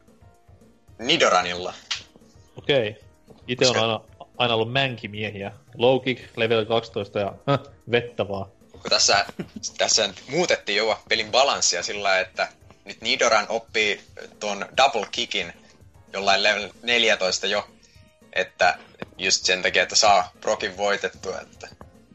[1.00, 1.74] Nidoranilla.
[2.58, 2.96] Okei.
[3.48, 4.02] Itse on Koska- aina,
[4.38, 5.52] aina ollut mänkimiehiä.
[5.76, 7.60] Low kick, level 12 ja häh,
[7.92, 8.52] vettä vaan.
[8.72, 9.26] kun tässä,
[9.78, 12.48] tässä nyt muutettiin jo pelin balanssia sillä että
[12.86, 14.02] nyt Nidoran oppii
[14.40, 15.54] tuon double kickin
[16.14, 17.68] jollain level 14 jo,
[18.34, 18.78] että
[19.18, 21.68] just sen takia, että saa Brokin voitettua, että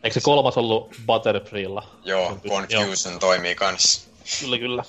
[0.04, 1.88] Eikö se kolmas ollut Butterfreella?
[2.04, 4.08] joo, Confusion toimii kanssa.
[4.40, 4.84] Kyllä, kyllä.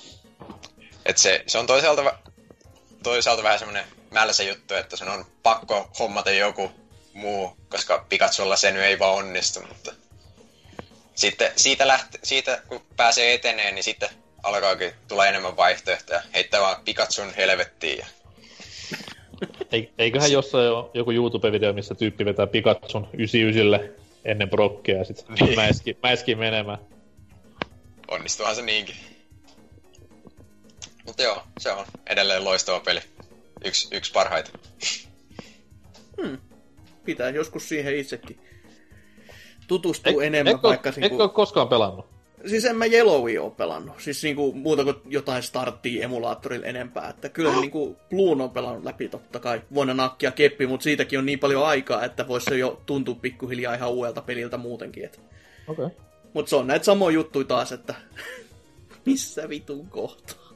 [1.05, 2.13] Et se, se on toisaalta,
[3.03, 6.71] toisaalta vähän semmoinen mälsä juttu, että sen on pakko hommata joku
[7.13, 9.91] muu, koska Pikachulla se nyt ei vaan onnistu, mutta
[11.15, 14.09] sitten siitä, lähte, siitä kun pääsee eteneen, niin sitten
[14.43, 16.21] alkaakin tulla enemmän vaihtoehtoja.
[16.33, 18.05] Heittää vaan Pikachun helvettiin ja
[19.71, 25.25] Ei- Eiköhän jossain ole joku YouTube-video, missä tyyppi vetää Pikachun 99 ennen Brokkia ja sit
[25.29, 25.55] Niin.
[25.55, 26.77] mäiski, mäiski menemään.
[28.07, 28.95] onnistuuhan se niinkin.
[31.05, 33.01] Mutta joo, se on edelleen loistava peli.
[33.65, 34.51] Yksi, yksi parhaita.
[37.05, 38.39] Pitää joskus siihen itsekin
[39.67, 40.89] tutustua Eik- enemmän, eikö, vaikka...
[40.89, 42.13] eikö Niinku, ole koskaan pelannut?
[42.45, 44.01] siis en mä Yellowia oo pelannut.
[44.01, 47.09] Siis niinku, muuta kuin jotain starttia emulaattorilla enempää.
[47.09, 47.61] Että kyllä oh.
[47.61, 49.61] niinku Bloon on pelannut läpi totta kai.
[49.73, 53.75] Vuonna nakkia keppi, mutta siitäkin on niin paljon aikaa, että voisi se jo tuntua pikkuhiljaa
[53.75, 55.05] ihan uudelta peliltä muutenkin.
[55.05, 55.21] Et.
[55.67, 55.85] Okei.
[55.85, 55.97] Okay.
[56.33, 57.95] Mutta se on näitä samoja juttuja taas, että
[59.05, 60.53] missä vitun kohtaa.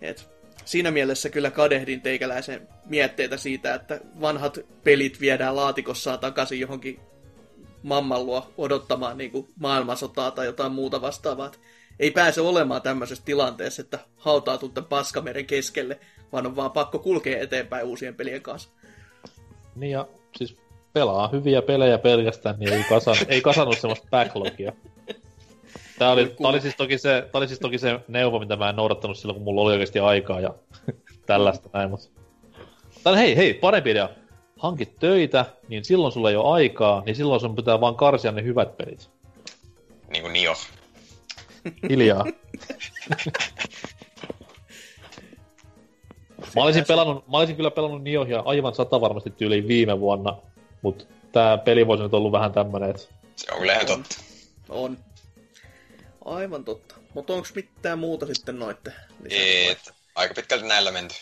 [0.00, 0.31] Et
[0.64, 7.00] siinä mielessä kyllä kadehdin teikäläisen mietteitä siitä, että vanhat pelit viedään laatikossaan takaisin johonkin
[7.82, 11.46] mamman luo odottamaan niin kuin maailmansotaa tai jotain muuta vastaavaa.
[11.46, 11.60] Et
[12.00, 15.98] ei pääse olemaan tämmöisessä tilanteessa, että hautautuu tämän paskameren keskelle,
[16.32, 18.68] vaan on vaan pakko kulkea eteenpäin uusien pelien kanssa.
[19.76, 20.56] Niin ja siis
[20.92, 24.72] pelaa hyviä pelejä pelkästään, niin ei, kasan, ei kasannut semmoista backlogia.
[25.98, 28.68] Tää oli, tää, oli siis toki se, tää oli siis toki se neuvo, mitä mä
[28.68, 30.54] en noudattanut silloin, kun mulla oli oikeasti aikaa ja
[31.26, 32.08] tällaista näin, mutta...
[33.04, 34.08] Tai hei, hei, parempi idea.
[34.58, 38.42] Hankit töitä, niin silloin sulla ei ole aikaa, niin silloin sun pitää vaan karsia ne
[38.42, 39.10] hyvät pelit.
[40.12, 40.54] Niin kuin Nio.
[41.90, 42.24] Hiljaa.
[46.56, 50.36] Mä olisin, pelannut, mä olisin kyllä pelannut Niohia aivan sata varmasti tyyliin viime vuonna,
[50.82, 53.02] mutta tää peli voisi nyt ollut vähän tämmönen, että
[53.36, 54.16] Se on kyllä ihan totta.
[54.68, 54.98] On.
[56.24, 56.94] Aivan totta.
[57.14, 58.92] Mutta onko mitään muuta sitten noitte?
[59.30, 61.14] Et, aika pitkälti näillä menty.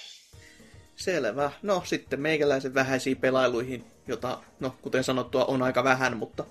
[0.96, 1.50] Selvä.
[1.62, 6.44] No sitten meikäläisen vähäisiin pelailuihin, jota, no kuten sanottua, on aika vähän, mutta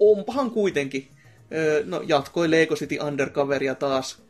[0.00, 1.08] onpahan kuitenkin.
[1.54, 4.22] Öö, no jatkoi Lego City Undercoveria taas.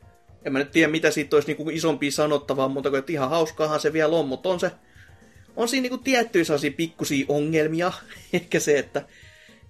[0.45, 3.93] En mä nyt tiedä, mitä siitä olisi niinku isompia sanottavaa, mutta että ihan hauskaahan se
[3.93, 4.71] vielä on, mutta on se,
[5.57, 7.93] on siinä niinku tiettyjä sellaisia pikkusia ongelmia.
[8.33, 9.03] Ehkä se, että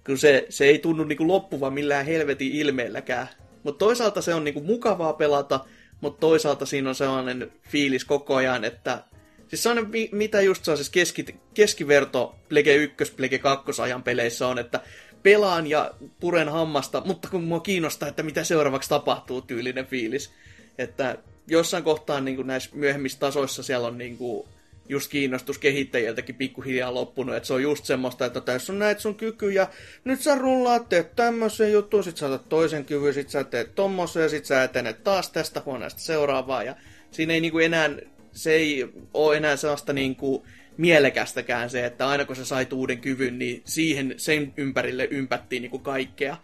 [0.06, 3.28] kun se, se ei tunnu niinku loppuvan millään helvetin ilmeelläkään.
[3.62, 5.60] Mutta toisaalta se on niinku mukavaa pelata,
[6.00, 9.04] mutta toisaalta siinä on sellainen fiilis koko ajan, että
[9.52, 14.58] Siis sellainen, mi- mitä just sellaisessa keski, keskiverto Plege 1, Plege 2 ajan peleissä on,
[14.58, 14.80] että
[15.22, 20.30] pelaan ja puren hammasta, mutta kun mua kiinnostaa, että mitä seuraavaksi tapahtuu, tyylinen fiilis.
[20.78, 24.48] Että jossain kohtaa niin näissä myöhemmissä tasoissa siellä on niin kuin
[24.88, 29.14] just kiinnostus kehittäjiltäkin pikkuhiljaa loppunut, että se on just semmoista, että tässä on näitä sun
[29.14, 29.68] kykyjä,
[30.04, 34.22] nyt sä rullaat, teet tämmöisen jutun, sit sä otat toisen kyvyn, sit sä teet tommosen,
[34.22, 36.76] ja sit sä etenet taas tästä huoneesta seuraavaa, ja
[37.10, 37.90] siinä ei niinku enää,
[38.32, 43.38] se ei ole enää sellaista niinku mielekästäkään se, että aina kun sä sait uuden kyvyn,
[43.38, 46.36] niin siihen sen ympärille ympättiin niinku kaikkea,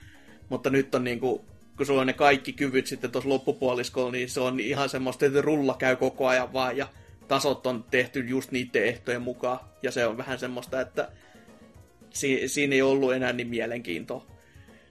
[0.48, 1.44] mutta nyt on niinku
[1.76, 5.40] kun sulla on ne kaikki kyvyt sitten tuossa loppupuoliskolla, niin se on ihan semmoista, että
[5.40, 6.88] rulla käy koko ajan vaan, ja
[7.28, 11.08] tasot on tehty just niiden ehtojen mukaan, ja se on vähän semmoista, että
[12.10, 14.26] si- siinä ei ollut enää niin mielenkiintoa.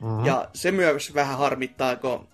[0.02, 0.26] Mm-hmm.
[0.26, 2.28] Ja se myös vähän harmittaa, kun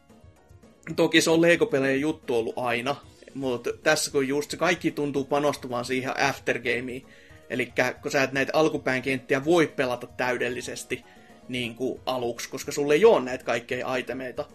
[0.95, 2.95] toki se on Lego-pelejä juttu ollut aina,
[3.33, 7.01] mutta tässä kun just se kaikki tuntuu panostumaan siihen aftergameen,
[7.49, 11.03] eli kun sä et näitä alkupään kenttiä voi pelata täydellisesti
[11.47, 14.45] niin kuin aluksi, koska sulle ei ole näitä kaikkeja itemeita.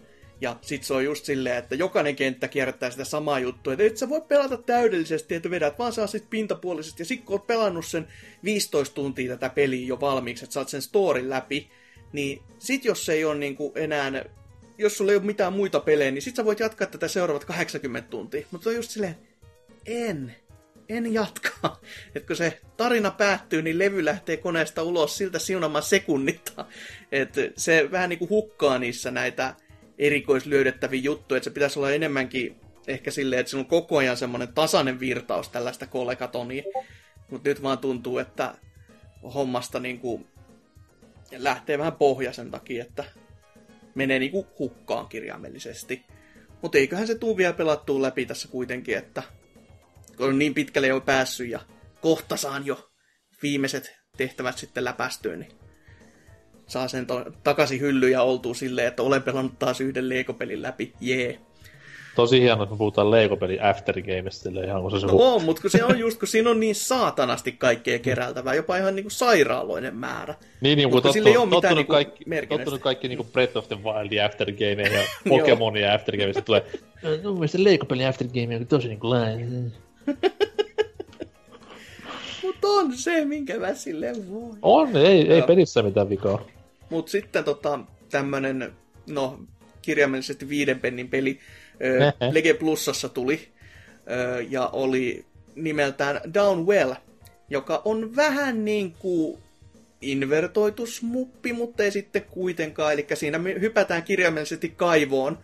[0.41, 3.97] Ja sit se on just silleen, että jokainen kenttä kierrättää sitä samaa juttua, että et
[3.97, 7.01] sä voi pelata täydellisesti, että vedät vaan saa sit pintapuolisesti.
[7.01, 8.07] Ja sit kun oot pelannut sen
[8.43, 11.69] 15 tuntia tätä peliä jo valmiiksi, että saat sen storin läpi,
[12.13, 14.25] niin sit jos se ei ole niinku enää,
[14.77, 18.09] jos sulla ei ole mitään muita pelejä, niin sit sä voit jatkaa tätä seuraavat 80
[18.09, 18.45] tuntia.
[18.51, 19.15] Mutta on just silleen,
[19.85, 20.35] en,
[20.89, 21.79] en jatka.
[22.15, 26.69] Et kun se tarina päättyy, niin levy lähtee koneesta ulos siltä siunamaan sekunnittaa.
[27.11, 29.55] Et se vähän niinku hukkaa niissä näitä
[29.99, 32.55] erikoislyödettäviä juttuja, että se pitäisi olla enemmänkin
[32.87, 36.63] ehkä silleen, että se on koko ajan semmoinen tasainen virtaus tällaista kollegatonia.
[37.29, 38.55] Mutta nyt vaan tuntuu, että
[39.33, 40.27] hommasta niinku
[41.31, 43.03] lähtee vähän pohja sen takia, että
[43.95, 46.05] menee niinku hukkaan kirjaimellisesti.
[46.61, 49.23] Mutta eiköhän se tuu vielä pelattua läpi tässä kuitenkin, että
[50.19, 51.59] on niin pitkälle jo päässyt ja
[52.01, 52.89] kohta saan jo
[53.41, 55.58] viimeiset tehtävät sitten läpästyä, niin
[56.69, 60.93] saa sen to- takaisin hyllyyn ja oltuu silleen, että olen pelannut taas yhden Lego-pelin läpi,
[60.99, 61.39] jee.
[62.15, 65.71] Tosi hienoa, että me puhutaan Lego-peli Aftergameista ihan kun se, se no on, mutta kun
[65.71, 70.35] se on just, kun siinä on niin saatanasti kaikkea kerältävää, jopa ihan niinku sairaaloinen määrä.
[70.61, 73.77] Niin, niin mutta sillä ei ole mitään niinku kaikki, tottunut kaikki niinku Breath of the
[73.83, 76.65] Wild Aftergame ja Pokemonia Aftergame, se tulee,
[77.03, 79.73] no, mun mielestä Lego-peli Aftergame on tosi niinku lain.
[82.43, 84.57] Mutta on se, minkä mä sille voi.
[84.61, 86.41] On, ei, ei pelissä mitään vikaa.
[86.89, 88.73] Mutta sitten tota, tämmönen,
[89.09, 89.39] no
[89.81, 91.39] kirjaimellisesti viiden pennin peli,
[92.31, 93.49] Lege Plusassa tuli,
[94.49, 95.25] ja oli
[95.55, 96.93] nimeltään Downwell,
[97.49, 99.39] joka on vähän niin kuin
[100.01, 102.93] invertoitu smuppi, mutta ei sitten kuitenkaan.
[102.93, 105.39] Eli siinä me hypätään kirjaimellisesti kaivoon,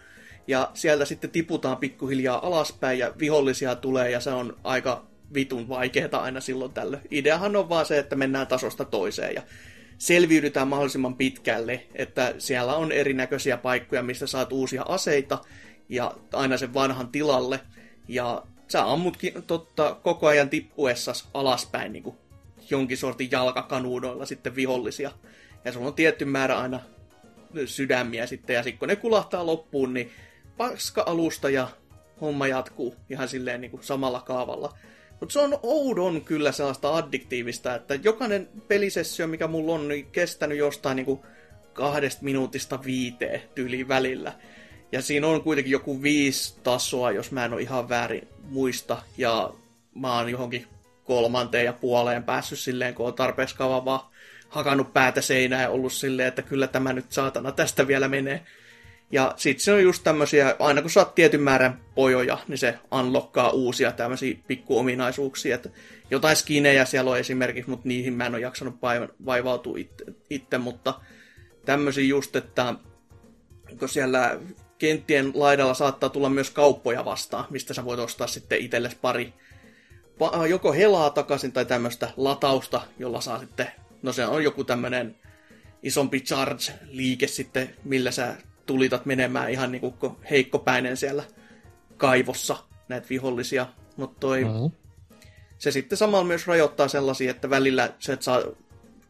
[0.48, 6.18] ja sieltä sitten tiputaan pikkuhiljaa alaspäin, ja vihollisia tulee, ja se on aika vitun vaikeeta
[6.18, 7.04] aina silloin tällöin.
[7.12, 9.44] Ideahan on vaan se, että mennään tasosta toiseen, ja
[9.98, 15.38] selviydytään mahdollisimman pitkälle, että siellä on erinäköisiä paikkoja, mistä saat uusia aseita
[15.90, 17.60] ja aina sen vanhan tilalle.
[18.08, 22.16] Ja sä ammutkin totta, koko ajan tippuessas alaspäin niin kuin
[22.70, 25.12] jonkin sortin jalkakanuudoilla sitten vihollisia.
[25.66, 26.80] Ja sulla on tietty määrä aina
[27.66, 30.12] sydämiä sitten, ja sitten kun ne kulahtaa loppuun, niin
[30.58, 31.68] paska alusta ja
[32.22, 34.78] homma jatkuu ihan silleen niin kuin samalla kaavalla.
[35.20, 40.58] Mutta se on oudon kyllä sellaista addiktiivista, että jokainen pelisessio, mikä mulla on, niin kestänyt
[40.58, 41.20] jostain niin kuin
[41.74, 44.34] kahdesta minuutista viiteen tyyliin välillä.
[44.92, 48.98] Ja siinä on kuitenkin joku viisi tasoa, jos mä en ole ihan väärin muista.
[49.18, 49.54] Ja
[49.96, 50.68] mä oon johonkin
[51.04, 54.00] kolmanteen ja puoleen päässyt silleen, kun on tarpeeksi kauan vaan
[54.50, 58.46] hakannut päätä seinään ja ollut silleen, että kyllä tämä nyt saatana tästä vielä menee.
[59.12, 63.50] Ja sit se on just tämmösiä, aina kun saat tietyn määrän pojoja, niin se unlockkaa
[63.50, 65.56] uusia tämmöisiä pikkuominaisuuksia.
[65.56, 65.70] Että
[66.12, 68.76] jotain skinejä siellä on esimerkiksi, mutta niihin mä en ole jaksanut
[69.26, 71.00] vaivautua itse, itse mutta
[71.66, 72.76] tämmöisiä just, että
[73.80, 74.40] kun siellä
[74.78, 79.34] kenttien laidalla saattaa tulla myös kauppoja vastaan, mistä sä voit ostaa sitten itsellesi pari
[80.50, 83.68] joko helaa takaisin tai tämmöistä latausta, jolla saa sitten,
[84.02, 85.16] no se on joku tämmöinen
[85.84, 91.24] isompi charge-liike sitten, millä sä tulitat menemään ihan niin kuin heikkopäinen siellä
[91.98, 93.68] kaivossa näitä vihollisia.
[93.98, 94.72] Mutta toi, mm-hmm.
[95.58, 98.42] se sitten samalla myös rajoittaa sellaisia, että välillä se, että saa,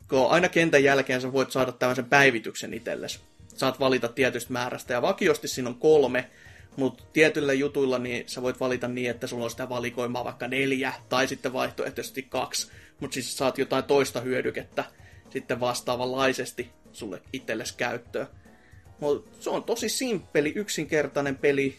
[0.10, 3.20] kun aina kentän jälkeen sä voit saada tämmöisen päivityksen itsellesi.
[3.48, 6.30] Saat valita tietystä määrästä, ja vakiosti siinä on kolme,
[6.76, 10.94] mutta tietyillä jutuilla niin sä voit valita niin, että sulla on sitä valikoimaa vaikka neljä,
[11.10, 14.84] tai sitten vaihtoehtoisesti kaksi, mutta siis saat jotain toista hyödykettä
[15.30, 18.28] sitten vastaavanlaisesti sulle itsellesi käyttöön.
[19.00, 21.78] Mutta se on tosi simppeli, yksinkertainen peli.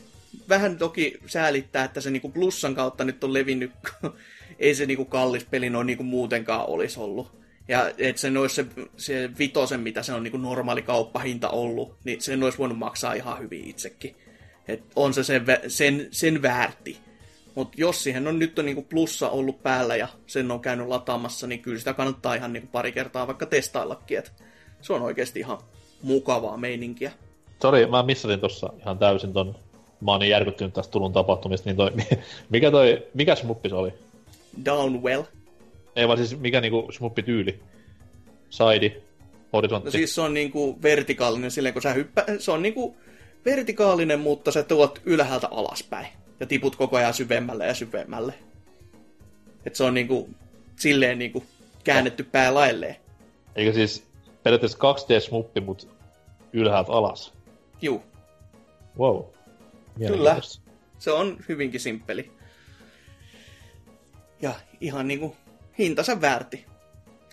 [0.48, 3.70] Vähän toki säälittää, että se niinku plussan kautta nyt on levinnyt,
[4.58, 7.36] ei se niinku kallis peli noin niinku muutenkaan olisi ollut.
[7.68, 12.20] Ja että se olisi se, se vitosen, mitä se on niinku normaali kauppahinta ollut, niin
[12.20, 14.16] sen olisi voinut maksaa ihan hyvin itsekin.
[14.68, 16.98] Et on se sen, sen, sen väärti.
[17.54, 21.46] Mutta jos siihen on nyt on niinku plussa ollut päällä ja sen on käynyt lataamassa,
[21.46, 24.18] niin kyllä sitä kannattaa ihan niinku pari kertaa vaikka testaillakin.
[24.18, 24.32] Et
[24.82, 25.58] se on oikeasti ihan
[26.02, 27.12] mukavaa meininkiä.
[27.62, 29.54] Sori, mä missasin tuossa ihan täysin ton.
[30.00, 31.90] Mä oon niin järkyttynyt tästä tulun tapahtumista, niin toi,
[32.50, 33.92] mikä toi, mikä smuppi se oli?
[34.64, 35.22] Downwell.
[35.96, 37.60] Ei vaan siis mikä niinku smuppi tyyli?
[38.50, 39.02] Side,
[39.52, 39.86] horisontti?
[39.86, 42.96] No siis se on niinku vertikaalinen silleen, kun sä hyppä, se on niinku
[43.44, 46.06] vertikaalinen, mutta sä tuot ylhäältä alaspäin.
[46.40, 48.34] Ja tiput koko ajan syvemmälle ja syvemmälle.
[49.66, 50.28] Et se on niinku
[50.76, 51.44] silleen niinku
[51.84, 52.28] käännetty no.
[52.32, 52.96] päälailleen.
[53.56, 54.04] Eikö siis
[54.46, 55.86] periaatteessa 2D-smuppi, mutta
[56.52, 57.32] ylhäältä alas.
[57.82, 58.02] Juu.
[58.98, 59.22] Wow.
[60.06, 60.36] Kyllä.
[60.98, 62.30] Se on hyvinkin simppeli.
[64.42, 65.36] Ja ihan niinku
[65.78, 66.64] hintansa väärti.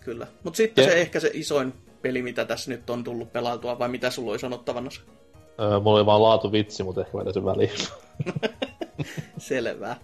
[0.04, 0.28] Kyllä.
[0.43, 3.89] Mutta sitten Ja- se ehkä se isoin peli, mitä tässä nyt on tullut pelautua, vai
[3.89, 4.89] mitä sulla oli sanottavana?
[5.60, 7.71] Öö, mulla oli vaan laatu vitsi, mutta ehkä vetäisin väliin.
[9.38, 9.99] Selvää.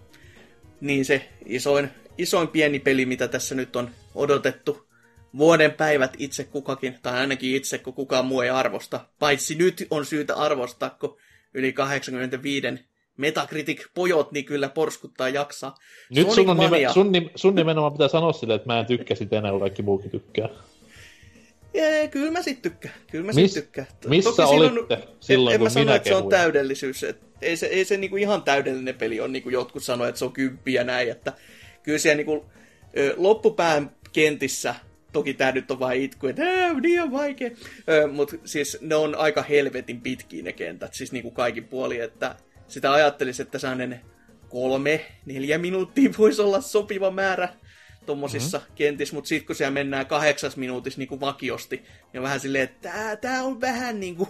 [0.82, 4.89] Niin se isoin, isoin pieni peli, mitä tässä nyt on odotettu.
[5.38, 9.06] Vuoden päivät itse kukakin, tai ainakin itse, kun kukaan muu ei arvosta.
[9.20, 11.18] Paitsi nyt on syytä arvostaa, kun
[11.54, 12.68] yli 85
[13.18, 15.76] Metacritic-pojot niin kyllä porskuttaa jaksaa.
[16.10, 18.86] Nyt Sonic sun, on nime, sun, nim, sun nimenomaan pitää sanoa silleen, että mä en
[18.86, 20.50] tykkää sitä enää, kun kaikki muukin tykkää.
[21.74, 22.94] Jee, kyllä mä sit tykkään.
[23.12, 23.88] Kyllä mä Mis- sit tykkään.
[24.08, 27.04] Missä toki olitte silloin, en, en kun mä sano, että se on täydellisyys.
[27.04, 30.20] Et ei se, ei se niinku ihan täydellinen peli on, niin kuin jotkut sanoivat, että
[30.20, 31.12] se on kymppi ja näin.
[31.12, 31.34] Että
[31.84, 32.46] kyllä siellä niinku,
[33.18, 34.76] loppupään kentissä,
[35.12, 37.50] toki tää nyt on vain itku, että "Ää, niin on vaikea.
[38.12, 42.36] Mutta siis ne on aika helvetin pitkiä ne kentät, siis niinku kaikin puoli, että
[42.68, 44.02] sitä ajattelisi, että sellainen
[44.50, 47.50] kolme, neljä minuuttia voisi olla sopiva määrä
[48.06, 48.76] tommosissa mm-hmm.
[48.76, 52.64] kentissä, mutta sitten kun siellä mennään kahdeksas minuutissa niin kuin vakiosti, niin on vähän silleen,
[52.64, 54.30] että tää, tää on vähän niin kuin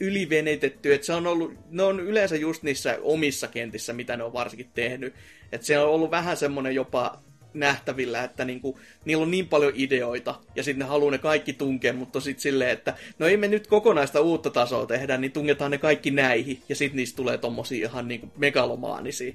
[0.00, 4.32] ylivenetetty, että se on ollut, ne on yleensä just niissä omissa kentissä, mitä ne on
[4.32, 5.14] varsinkin tehnyt,
[5.52, 7.22] että se on ollut vähän semmoinen jopa
[7.54, 11.92] nähtävillä, että niinku, niillä on niin paljon ideoita, ja sitten ne haluaa ne kaikki tunkea,
[11.92, 15.78] mutta sitten silleen, että no ei me nyt kokonaista uutta tasoa tehdä, niin tungetaan ne
[15.78, 19.34] kaikki näihin, ja sitten niistä tulee tommosia ihan niinku megalomaanisia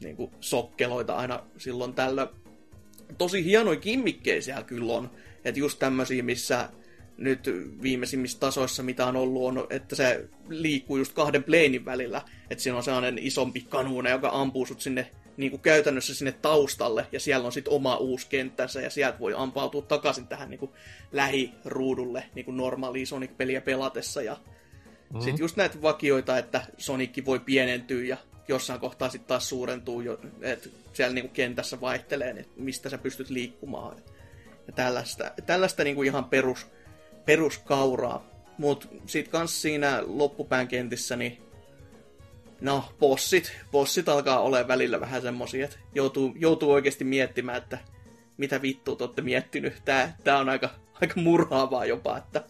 [0.00, 2.28] niinku sokkeloita aina silloin tällä.
[3.18, 5.10] Tosi hienoja kimmikkejä siellä kyllä on,
[5.44, 6.68] että just tämmöisiä, missä
[7.18, 7.50] nyt
[7.82, 12.22] viimeisimmissä tasoissa, mitä on ollut, on, että se liikkuu just kahden planein välillä.
[12.50, 17.06] Että siinä on sellainen isompi kanuuna, joka ampuu sut sinne niin kuin käytännössä sinne taustalle,
[17.12, 20.70] ja siellä on sitten oma uusi kenttänsä, ja sieltä voi ampautua takaisin tähän niin kuin
[21.12, 25.20] lähiruudulle niin kuin normaalia Sonic-peliä pelatessa, ja mm-hmm.
[25.20, 28.16] sitten just näitä vakioita, että Sonic voi pienentyä, ja
[28.48, 30.02] jossain kohtaa sitten taas suurentuu,
[30.42, 33.96] että siellä niin kuin kentässä vaihtelee, että mistä sä pystyt liikkumaan,
[34.66, 36.66] ja tällaista, tällaista niin kuin ihan perus,
[37.24, 38.36] peruskauraa.
[38.58, 41.42] Mutta sitten kans siinä loppupään kentissä, niin
[42.60, 47.78] no, bossit, bossit alkaa olla välillä vähän semmosia, että joutuu, joutuu oikeasti miettimään, että
[48.36, 49.74] mitä vittua te olette miettinyt.
[49.84, 52.44] Tää, tää on aika, aika murhaavaa jopa, että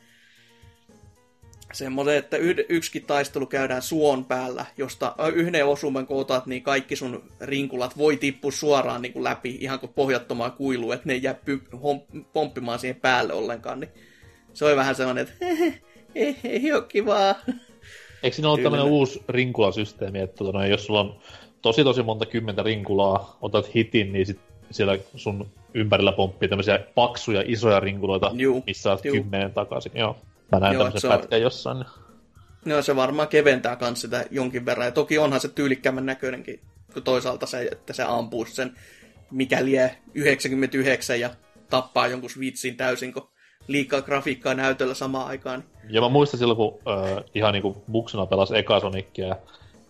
[1.72, 6.96] semmoinen, että yh, yksikin taistelu käydään suon päällä, josta yhden osuman kun otat, niin kaikki
[6.96, 11.22] sun rinkulat voi tippua suoraan niin kuin läpi, ihan kuin pohjattomaan kuiluun, että ne ei
[11.22, 13.90] jää py- hom- pomppimaan siihen päälle ollenkaan, niin
[14.52, 15.46] se oli vähän sellainen, että
[16.44, 17.34] ei, ole kivaa.
[18.26, 21.18] Eikö siinä ole tämmöinen uusi rinkulasysteemi, että tota, noin, jos sulla on
[21.62, 24.38] tosi tosi monta kymmentä rinkulaa, otat hitin, niin sit
[24.70, 29.16] siellä sun ympärillä pomppii tämmöisiä paksuja, isoja rinkuloita, Juu, missä saat juu.
[29.16, 29.92] kymmenen takaisin.
[29.94, 30.16] Joo.
[30.52, 31.84] Mä näin Joo, tämmöisen se on- pätkän jossain.
[32.64, 34.86] No se varmaan keventää kans sitä jonkin verran.
[34.86, 36.60] Ja toki onhan se tyylikkäämmän näköinenkin,
[36.94, 38.72] kun toisaalta se, että se ampuu sen
[39.30, 41.30] mikä lie 99 ja
[41.70, 43.28] tappaa jonkun vitsin täysin, kun
[43.66, 45.64] liikaa grafiikkaa näytöllä samaan aikaan.
[45.90, 49.36] Ja mä muistan silloin, kun äh, ihan niinku buksuna pelasi eka Sonicia, ja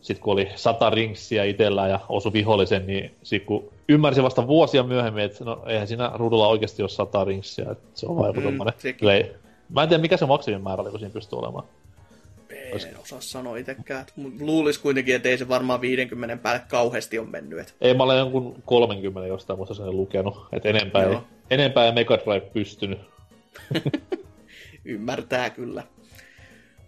[0.01, 4.83] sit kun oli sata ringsia itsellä ja osui vihollisen, niin sit kun ymmärsin vasta vuosia
[4.83, 8.59] myöhemmin, että no eihän siinä ruudulla oikeasti ole sata ringsia, että se on joku Mm,
[9.01, 9.25] play.
[9.69, 11.65] Mä en tiedä, mikä se maksimin määrä oli, kun siinä pystyy olemaan.
[12.51, 14.07] En osaa sanoa itsekään.
[14.17, 17.59] Mut Luulis kuitenkin, että ei se varmaan 50 päälle kauheasti on mennyt.
[17.59, 21.17] Et Ei, mä olen jonkun 30 jostain muista sen lukenut, että enempää, ei,
[21.51, 22.99] enempää ei Mega Drive pystynyt.
[24.85, 25.83] ymmärtää kyllä.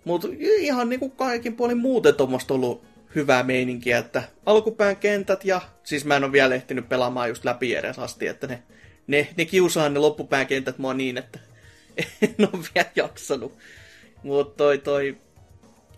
[0.04, 6.04] Mutta ihan niinku kaikin puolin muuten tuommoista ollut hyvää meininkiä, että alkupään kentät ja, siis
[6.04, 8.62] mä en ole vielä ehtinyt pelaamaan just läpi edes asti, että ne,
[9.07, 11.38] ne, ne kiusaa ne loppupään kentät mua niin, että
[12.22, 13.52] en ole vielä jaksanut.
[14.22, 15.16] Mutta toi, toi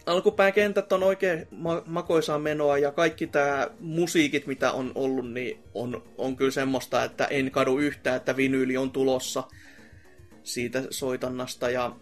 [0.07, 5.61] alkupään kentät on oikein ma- makoisaa menoa ja kaikki tämä musiikit, mitä on ollut, niin
[5.75, 9.43] on, on kyllä semmoista, että en kadu yhtään, että vinyyli on tulossa
[10.55, 11.97] siitä soitannasta ja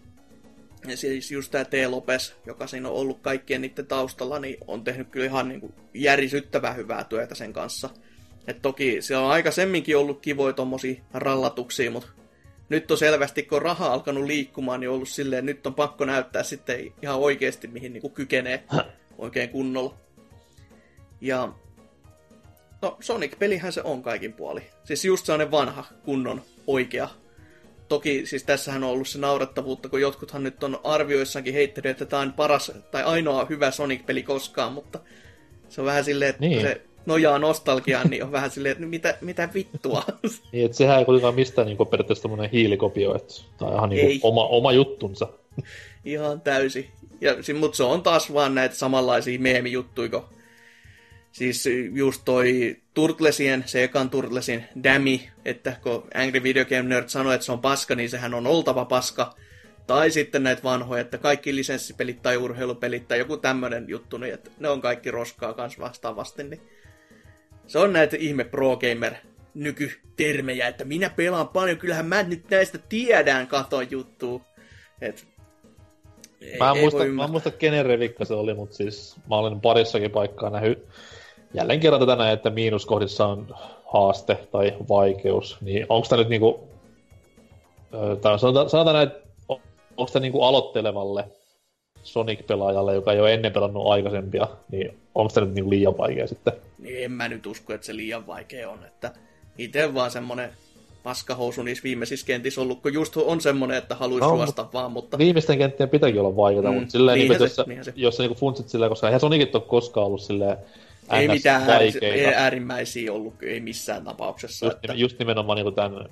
[0.87, 1.73] ja siis just tämä T.
[1.87, 5.73] Lopes, joka siinä on ollut kaikkien niiden taustalla, niin on tehnyt kyllä ihan niin kuin
[5.93, 7.89] järisyttävän hyvää työtä sen kanssa.
[8.47, 12.09] Et toki siellä on aikaisemminkin ollut kivoja tommosia rallatuksia, mutta
[12.69, 16.43] nyt on selvästi, kun raha alkanut liikkumaan, niin on ollut silleen, nyt on pakko näyttää
[16.43, 18.63] sitten ihan oikeasti, mihin niin kuin kykenee
[19.17, 19.97] oikein kunnolla.
[21.21, 21.53] Ja
[22.81, 24.61] no Sonic-pelihän se on kaikin puoli.
[24.83, 27.09] Siis just sellainen vanha, kunnon, oikea
[27.89, 32.21] Toki siis tässähän on ollut se naurettavuutta, kun jotkuthan nyt on arvioissakin heittänyt, että tämä
[32.21, 34.99] on paras tai ainoa hyvä Sonic-peli koskaan, mutta
[35.69, 36.51] se on vähän silleen, että Niin.
[36.51, 36.61] niin.
[36.61, 40.03] se nojaa nostalgiaan, niin on vähän silleen, että mitä, mitä vittua.
[40.51, 44.05] Niin, että sehän ei kuitenkaan mistään niinku periaatteessa tämmönen hiilikopio, että tämä on ihan Ei.
[44.05, 45.27] niinku oma, oma juttunsa.
[46.05, 46.89] Ihan täysi.
[47.21, 50.23] Ja, mutta se on taas vaan näitä samanlaisia meemijuttuja, kun
[51.31, 57.33] Siis just toi Turtlesien, se ekan Turtlesin Dami, että kun Angry Video Game Nerd sanoi,
[57.35, 59.35] että se on paska, niin sehän on oltava paska.
[59.87, 64.51] Tai sitten näitä vanhoja, että kaikki lisenssipelit tai urheilupelit tai joku tämmöinen juttu, niin että
[64.59, 66.43] ne on kaikki roskaa kans vastaavasti.
[66.43, 66.61] Niin
[67.67, 69.13] se on näitä ihme pro gamer
[69.53, 74.41] nykytermejä, että minä pelaan paljon, kyllähän mä nyt näistä tiedän katon juttu.
[75.01, 75.27] Et,
[76.59, 80.11] mä, en muista, mä en muista kenen revikka se oli, mutta siis mä olen parissakin
[80.11, 80.87] paikkaa nähnyt
[81.53, 83.55] jälleen kerran tätä näin, että miinuskohdissa on
[83.93, 86.67] haaste tai vaikeus, niin onko tämä nyt niinku,
[88.21, 89.11] tai sanotaan, sanotaan näin,
[89.97, 91.25] onko tämä niinku aloittelevalle
[92.03, 96.53] Sonic-pelaajalle, joka ei ole ennen pelannut aikaisempia, niin onko tämä nyt niinku liian vaikea sitten?
[96.79, 99.11] Niin en mä nyt usko, että se liian vaikea on, että
[99.57, 100.49] itse vaan semmonen
[101.03, 105.17] paskahousu niissä viimeisissä kentissä ollut, kun just on semmonen, että haluaisi no, juosta vaan, mutta...
[105.17, 107.93] Viimeisten kenttien pitääkin olla vaikeaa, mm, mutta silleen, niin, niin, se, jos, se.
[107.95, 110.57] jos sä niinku funtsit silleen, koska eihän Sonicit ole koskaan ollut silleen
[111.11, 112.29] ei mitään vaikeita.
[112.35, 114.65] äärimmäisiä ollut, ei missään tapauksessa.
[114.65, 114.93] Just, että...
[114.93, 116.05] just nimenomaan niin tämän äh,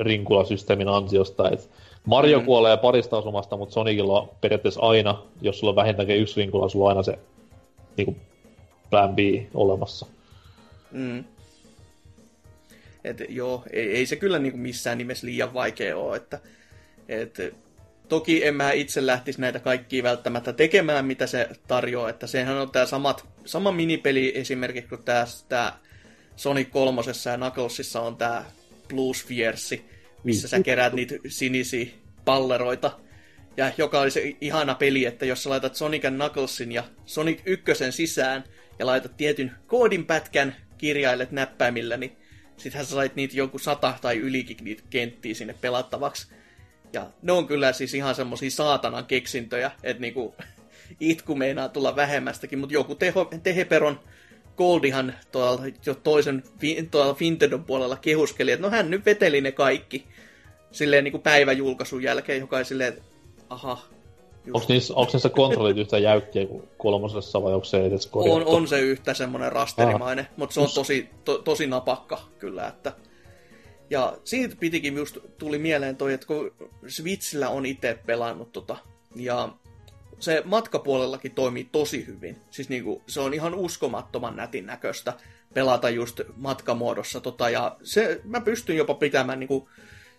[0.00, 1.66] rinkulasysteemin ansiosta, että
[2.06, 2.44] Mario mm.
[2.44, 6.84] kuolee parista osumasta, mutta Sonicilla on periaatteessa aina, jos sulla on vähintäänkin yksi rinkula, sulla
[6.84, 7.18] on aina se
[7.96, 8.16] niin kuin
[8.90, 9.18] plan B
[9.54, 10.06] olemassa.
[10.90, 11.24] Mm.
[13.04, 16.38] Et, joo, ei, ei se kyllä niin kuin missään nimessä liian vaikea ole, että
[17.08, 17.38] et,
[18.08, 22.70] Toki en mä itse lähtisi näitä kaikkia välttämättä tekemään, mitä se tarjoaa, että sehän on
[22.70, 25.04] tämä samat, sama minipeli esimerkiksi kuin
[25.48, 25.72] tämä
[26.36, 28.44] Sonic 3 ja Knucklesissa on tämä
[28.88, 29.80] Blues Fierce,
[30.24, 31.86] missä sä keräät niitä sinisiä
[32.24, 32.98] palleroita.
[33.56, 37.72] Ja joka oli se ihana peli, että jos sä laitat Sonic Knucklesin ja Sonic 1
[37.90, 38.44] sisään
[38.78, 42.16] ja laitat tietyn koodinpätkän, kirjailet näppäimillä, niin
[42.56, 46.28] sittenhän sä sait niitä jonkun sata tai ylikin niitä kenttiä sinne pelattavaksi.
[46.94, 50.34] Ja ne on kyllä siis ihan semmosia saatanan keksintöjä, että niinku
[51.00, 54.00] itku meinaa tulla vähemmästäkin, mutta joku teho, Teheperon
[54.56, 56.42] Goldihan tuolla jo toisen
[56.90, 60.06] tuolla Fintedon puolella kehuskeli, että no hän nyt veteli ne kaikki
[60.72, 63.02] silleen niinku päiväjulkaisun jälkeen, joka ei silleen,
[63.50, 63.78] aha,
[64.52, 68.50] Onko, niissä, onko niissä kontrollit yhtä jäykkiä kuin kolmosessa vai onko se edes korjattu?
[68.50, 70.30] On, on se yhtä semmoinen rasterimainen, ah.
[70.36, 72.92] mutta se on tosi, to, tosi napakka kyllä, että
[73.90, 76.52] ja siitä pitikin just tuli mieleen toi, että kun
[76.88, 78.76] Switchillä on itse pelannut tota,
[79.16, 79.48] ja
[80.18, 82.36] se matkapuolellakin toimii tosi hyvin.
[82.50, 85.12] Siis niinku, se on ihan uskomattoman nätin näköistä
[85.54, 87.20] pelata just matkamuodossa.
[87.20, 89.68] Tota, ja se, mä pystyn jopa pitämään niinku,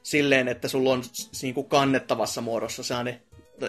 [0.04, 1.04] silleen, että sulla on
[1.42, 3.22] niinku, kannettavassa muodossa sellainen,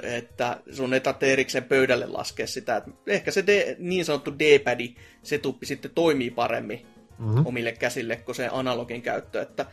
[0.03, 2.77] että sun ei tarvitse erikseen pöydälle laskea sitä.
[2.77, 6.87] Että ehkä se D, niin sanottu D-padi, se tuppi sitten toimii paremmin
[7.19, 7.47] mm-hmm.
[7.47, 9.43] omille käsille kuin se analogin käyttö.
[9.43, 9.67] Että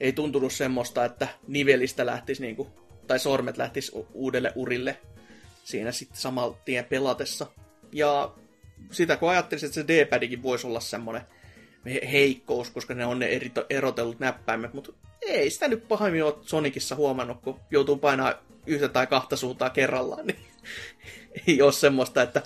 [0.00, 2.70] ei tuntunut semmoista, että nivelistä lähtisi niinku,
[3.06, 4.98] tai sormet lähtisi uudelle urille
[5.64, 7.46] siinä sitten samalla tien pelatessa.
[7.92, 8.34] Ja
[8.90, 11.22] sitä kun ajattelisin, että se D-padikin voisi olla semmoinen
[12.12, 14.92] heikkous, koska ne on ne eri, erotellut näppäimet, mutta
[15.22, 18.34] ei sitä nyt pahemmin ole Sonicissa huomannut, kun joutuu painaa
[18.66, 20.38] yhtä tai kahta suuntaa kerrallaan, niin
[21.46, 22.42] ei ole semmoista, että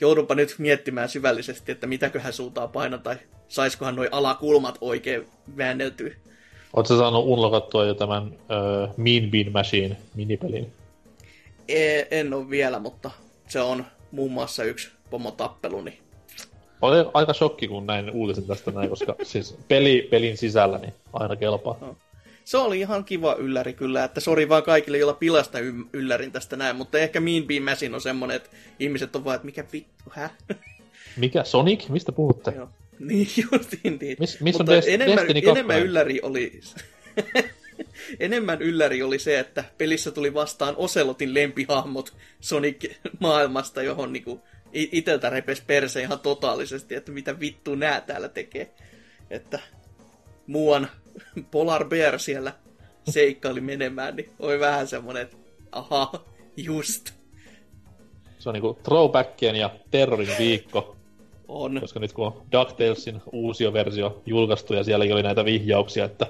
[0.00, 3.16] joudunpa nyt miettimään syvällisesti, että mitäköhän suuntaa painaa, tai
[3.48, 5.26] saiskohan noi alakulmat oikein
[5.56, 6.14] väänneltyä.
[6.72, 10.72] Oletko saanut unlokattua jo tämän uh, Mean Bean Machine minipelin?
[11.68, 13.10] E, en ole vielä, mutta
[13.48, 15.82] se on muun muassa yksi pomotappelu.
[15.82, 15.98] Niin...
[16.82, 21.36] Oli aika shokki, kun näin uutisen tästä näin, koska siis peli pelin sisällä niin aina
[21.36, 21.76] kelpaa.
[21.80, 21.96] No.
[22.44, 25.58] Se oli ihan kiva ylläri kyllä, että sori vaan kaikille, joilla pilasta
[25.92, 29.46] yllärin tästä näin, mutta ehkä Mean Bean Machine on semmonen, että ihmiset on vaan, että
[29.46, 30.30] mikä vittu, hä?
[31.16, 31.44] Mikä?
[31.44, 31.88] Sonic?
[31.88, 32.52] Mistä puhutte?
[32.56, 32.68] Joo.
[33.08, 34.16] Niin justiin niin.
[34.20, 36.60] Miss, missä on Des- enemmän, enemmän ylläri oli...
[38.20, 44.40] enemmän ylläri oli se, että pelissä tuli vastaan Oselotin lempihahmot Sonic-maailmasta, johon niinku
[44.72, 48.70] iteltä repes perse ihan totaalisesti, että mitä vittu nää täällä tekee.
[49.30, 49.58] Että
[50.46, 50.88] muuan
[51.50, 52.52] Polar Bear siellä
[53.10, 55.36] seikkaili menemään, niin oli vähän semmonen, että
[55.72, 56.24] aha,
[56.56, 57.10] just.
[58.38, 60.99] Se on niinku throwbackien ja terrorin viikko.
[61.50, 61.80] On.
[61.80, 66.26] Koska nyt kun on DuckTalesin uusi versio julkaistu ja sielläkin oli näitä vihjauksia, että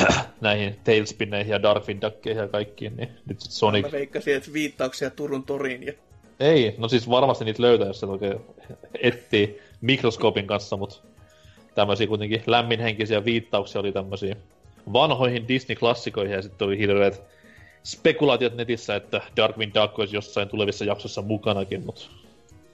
[0.40, 3.84] näihin Tailspinneihin ja Darkwing Duckeihin ja kaikkiin, niin nyt sit Sonic...
[3.84, 5.92] Mä veikkasin, että viittauksia Turun toriin ja...
[6.40, 8.40] Ei, no siis varmasti niitä löytää, jos se oikein
[9.02, 10.96] etsii mikroskoopin kanssa, mutta
[11.74, 14.36] tämmöisiä kuitenkin lämminhenkisiä viittauksia oli tämmöisiä
[14.92, 17.22] vanhoihin Disney-klassikoihin ja sitten oli hirveät
[17.84, 22.02] spekulaatiot netissä, että Darkwing Duck olisi jossain tulevissa jaksossa mukanakin, mutta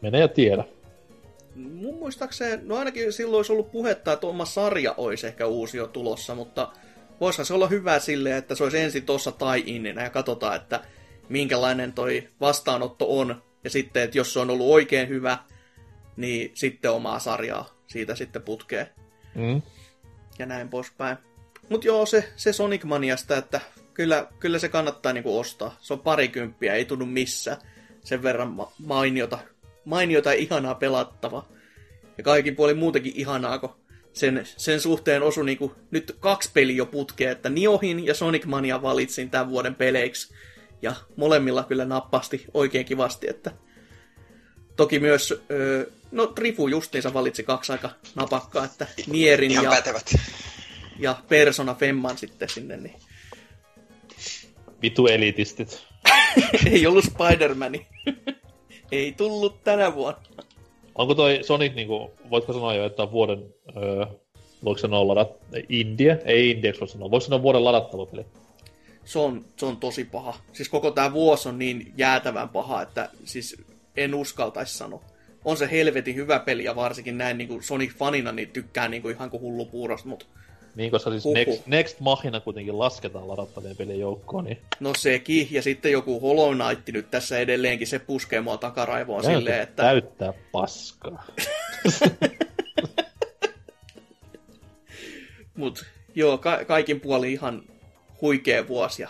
[0.00, 0.64] menee ja tiedä
[1.54, 5.86] mun muistaakseen, no ainakin silloin olisi ollut puhetta, että oma sarja olisi ehkä uusi jo
[5.86, 6.72] tulossa, mutta
[7.20, 10.80] voisihan se olla hyvä silleen, että se olisi ensin tuossa tai inninä ja katsotaan, että
[11.28, 13.42] minkälainen toi vastaanotto on.
[13.64, 15.38] Ja sitten, että jos se on ollut oikein hyvä,
[16.16, 18.90] niin sitten omaa sarjaa siitä sitten putkee
[19.34, 19.62] Mm.
[20.38, 21.16] ja näin poispäin.
[21.68, 23.60] Mutta joo, se, se Sonic Maniasta, että
[23.94, 25.76] kyllä, kyllä se kannattaa niinku ostaa.
[25.80, 27.56] Se on parikymppiä, ei tunnu missään.
[28.04, 29.38] Sen verran ma- mainiota,
[29.84, 31.46] mainiota ja ihanaa pelattava.
[32.18, 33.76] Ja kaikin puolin muutenkin ihanaa, kun
[34.12, 38.82] sen, sen suhteen osu niinku nyt kaksi peliä jo putkeen, että Niohin ja Sonic Mania
[38.82, 40.34] valitsin tämän vuoden peleiksi.
[40.82, 43.50] Ja molemmilla kyllä nappasti oikein kivasti, että
[44.76, 50.14] toki myös, öö, no Trifu justiinsa valitsi kaksi aika napakkaa, että Nierin Ihan ja pätevät.
[50.98, 52.94] ja Persona Femman sitten sinne, niin
[54.82, 55.86] Vitu elitistit.
[56.70, 57.86] ei ollut Spider-Mani.
[58.98, 60.20] ei tullut tänä vuonna.
[60.94, 64.06] Onko toi Sonic, niinku, voitko sanoa jo, että on vuoden, öö,
[64.64, 65.30] voiko sanoa ladat,
[65.68, 66.16] India?
[66.24, 67.10] Ei India, voi sanoa.
[67.10, 68.26] Voiko sanoa vuoden ladattava peli?
[69.04, 70.34] Se on, se on tosi paha.
[70.52, 73.56] Siis koko tämä vuosi on niin jäätävän paha, että siis
[73.96, 75.02] en uskaltaisi sanoa.
[75.44, 79.14] On se helvetin hyvä peli ja varsinkin näin niin kuin Sonic-fanina niin tykkään niin kuin
[79.14, 80.26] ihan kuin hullu puurosta, mutta
[80.74, 81.34] Niin, koska siis Huhu.
[81.34, 85.48] Next, Next Machina kuitenkin lasketaan ladattavien pelien joukkoon, niin no sekin.
[85.50, 89.82] Ja sitten joku Hollow Knight nyt tässä edelleenkin, se puskee mua takaraivoon silleen, että...
[89.82, 91.24] täyttää paskaa.
[95.56, 97.62] Mut joo, ka- kaikin puolin ihan
[98.20, 99.08] huikea vuosi ja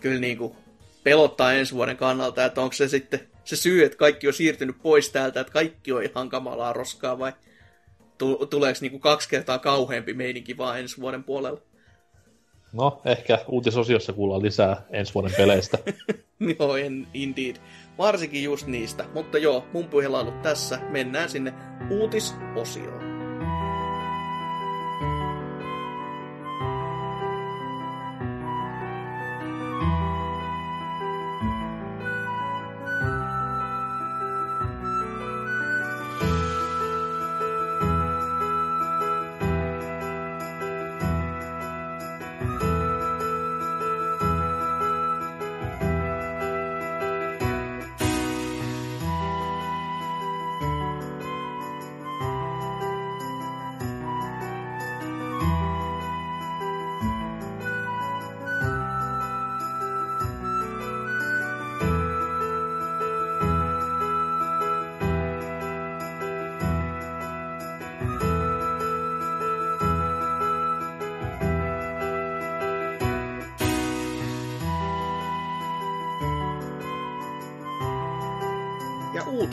[0.00, 0.56] kyllä niinku
[1.02, 5.10] pelottaa ensi vuoden kannalta, että onko se sitten se syy, että kaikki on siirtynyt pois
[5.10, 7.32] täältä, että kaikki on ihan kamalaa roskaa vai
[8.50, 11.60] tuleeko niinku kaksi kertaa kauheampi meininki vaan ensi vuoden puolella?
[12.72, 15.78] No, ehkä uutisosiossa kuullaan lisää ensi vuoden peleistä.
[16.58, 17.56] joo, en, indeed.
[17.98, 19.04] Varsinkin just niistä.
[19.14, 20.78] Mutta joo, mun puhelailu tässä.
[20.90, 21.54] Mennään sinne
[21.90, 23.11] uutisosioon.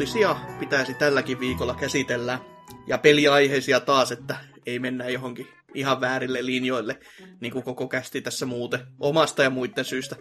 [0.10, 2.40] Uutisia pitäisi tälläkin viikolla käsitellä.
[2.88, 4.36] Ja peliaiheisia taas, että
[4.66, 7.00] ei mennä johonkin ihan väärille linjoille,
[7.42, 10.16] niin kuin koko kästi tässä muuten, omasta ja muiden syystä.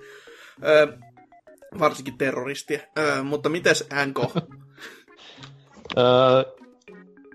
[0.64, 0.86] Öö,
[1.78, 2.80] varsinkin terroristia.
[2.98, 4.18] Öö, mutta mites NK?
[5.98, 6.04] öö,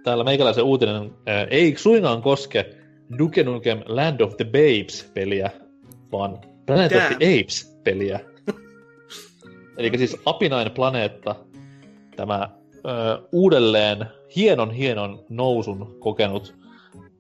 [0.04, 2.76] täällä meikäläisen uutinen öö, ei suinkaan koske
[3.18, 5.50] Duke Nukem Land of the Babes-peliä,
[6.12, 7.16] vaan Planet of Damn.
[7.16, 8.20] the Apes-peliä.
[9.78, 11.36] Eli siis Apinainen planeetta,
[12.16, 12.50] tämä
[12.86, 14.06] öö, uudelleen
[14.36, 16.56] hienon hienon nousun kokenut,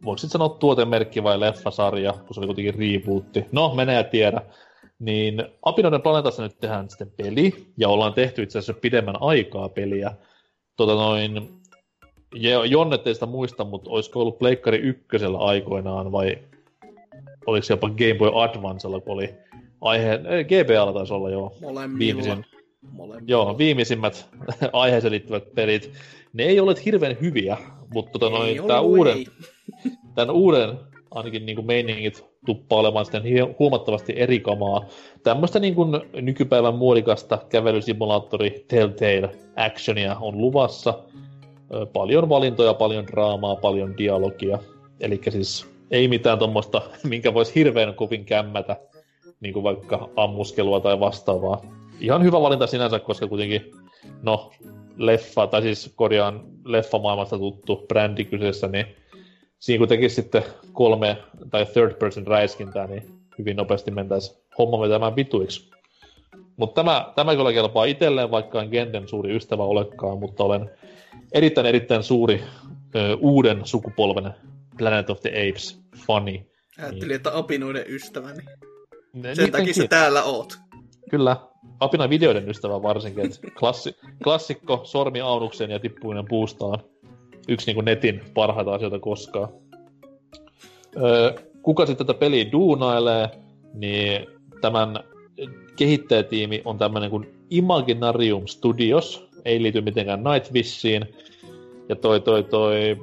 [0.05, 3.45] voiko sitten sanoa tuotemerkki vai leffasarja, kun se oli kuitenkin rebootti.
[3.51, 4.41] No, menee ja tiedä.
[4.99, 10.11] Niin Apinoiden planeetassa nyt tehdään sitten peli, ja ollaan tehty itse asiassa pidemmän aikaa peliä.
[10.77, 11.49] Tota noin,
[12.69, 16.37] Jonne ei sitä muista, mutta olisiko ollut Pleikkari ykkösellä aikoinaan, vai
[17.45, 19.33] oliko se jopa Game Boy Advancella, kun oli
[19.81, 21.99] aihe, GBAlla taisi olla joo, Molemmilla.
[21.99, 22.45] viimeisin,
[22.91, 23.27] Molemmilla.
[23.27, 24.29] joo, viimeisimmät
[24.73, 25.91] aiheeseen liittyvät pelit.
[26.33, 27.57] Ne ei ole hirveän hyviä,
[27.93, 29.17] mutta tota noin, ollut, tää uuden,
[30.15, 30.77] tämän uuden
[31.11, 33.23] ainakin niin kuin meiningit tuppaa olemaan sitten
[33.59, 34.85] huomattavasti eri kamaa.
[35.23, 35.89] Tämmöistä niin kuin
[36.21, 40.99] nykypäivän muodikasta kävelysimulaattori Telltale Actionia on luvassa.
[41.93, 44.59] Paljon valintoja, paljon draamaa, paljon dialogia.
[44.99, 48.75] Eli siis ei mitään tuommoista, minkä voisi hirveän kovin kämmätä,
[49.39, 51.61] niin kuin vaikka ammuskelua tai vastaavaa.
[52.03, 53.71] Ihan hyvä valinta sinänsä, koska kuitenkin,
[54.21, 54.51] no,
[54.97, 58.85] leffa, tai siis korjaan leffamaailmasta tuttu brändi kyseessä, niin
[59.59, 60.43] siinä kun tekisi sitten
[60.73, 61.17] kolme
[61.49, 65.71] tai third person räiskintää, niin hyvin nopeasti mentäisi homma vetämään vituiksi.
[66.57, 70.69] Mutta tämä, tämä kyllä kelpaa itselleen, vaikka en Genden suuri ystävä olekaan, mutta olen
[71.31, 72.43] erittäin erittäin suuri
[72.95, 74.33] ö, uuden sukupolven
[74.77, 76.47] Planet of the Apes fani.
[76.79, 78.43] Ajattelin, että apinoiden ystäväni.
[79.13, 80.57] Ne- Sen takia sä täällä oot.
[81.09, 81.37] Kyllä,
[81.79, 86.77] apina videoiden ystävä varsinkin, että klassi, klassikko sormi aunuksen ja tippuminen puusta on
[87.47, 89.49] yksi niin kuin netin parhaita asioita koskaan.
[90.97, 93.29] Öö, kuka sitten tätä peliä duunailee,
[93.73, 94.27] niin
[94.61, 94.99] tämän
[95.75, 101.05] kehittäjätiimi on tämmöinen kuin Imaginarium Studios, ei liity mitenkään Nightwishiin.
[101.89, 102.97] Ja toi, toi, toi,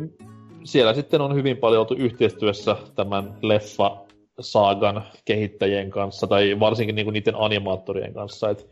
[0.64, 3.96] siellä sitten on hyvin paljon oltu yhteistyössä tämän leffa
[4.40, 8.64] saagan kehittäjien kanssa, tai varsinkin niinku niiden animaattorien kanssa, että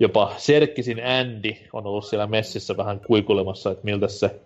[0.00, 4.40] jopa Serkkisin Andy on ollut siellä messissä vähän kuikulemassa, että miltä se,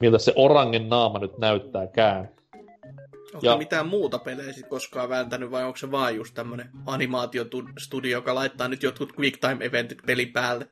[0.00, 2.30] miltä se orangen naama nyt näyttääkään.
[3.34, 3.56] Onko ja...
[3.56, 8.68] mitään muuta pelejä sit koskaan vääntänyt, vai onko se vaan just tämmönen animaatiostudio, joka laittaa
[8.68, 10.68] nyt jotkut quick time eventit pelin päälle?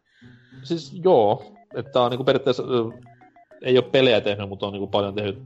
[0.62, 2.62] Siis joo, että on niinku periaatteessa,
[3.62, 5.38] ei ole pelejä tehnyt, mutta on niinku paljon tehnyt,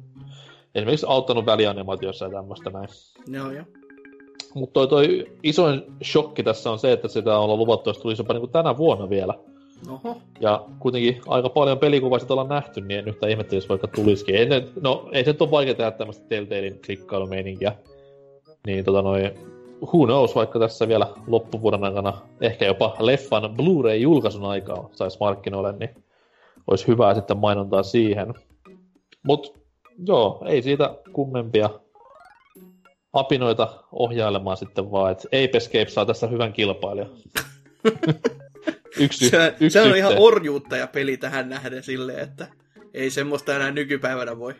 [0.77, 2.89] esimerkiksi auttanut välianimaatiossa ja tämmöistä näin.
[3.27, 3.65] Joo, joo.
[4.55, 8.35] Mutta toi, toi isoin shokki tässä on se, että sitä on luvattu, että tulisi jopa
[8.35, 9.35] niinku tänä vuonna vielä.
[9.91, 10.17] Oho.
[10.41, 14.35] Ja kuitenkin aika paljon pelikuvaa sitä ollaan nähty, niin en yhtään ihmettelisi vaikka tulisikin.
[14.35, 17.73] Ei ne, no, ei se nyt ole vaikea tehdä tämmöistä Telltalein klikkailumeininkiä.
[18.67, 19.31] Niin tota noin,
[19.83, 25.91] who knows, vaikka tässä vielä loppuvuoden aikana ehkä jopa leffan Blu-ray-julkaisun aikaa saisi markkinoille, niin
[26.67, 28.35] olisi hyvää sitten mainontaa siihen.
[29.23, 29.66] Mut
[30.07, 31.71] joo, ei siitä kummempia
[33.13, 37.11] apinoita ohjailemaan sitten vaan, että Ape Escape saa tässä hyvän kilpailijan.
[39.01, 40.07] yksi, se, yksi se on yhteen.
[40.07, 42.47] ihan orjuutta ja peli tähän nähden silleen, että
[42.95, 44.55] ei semmoista enää nykypäivänä voi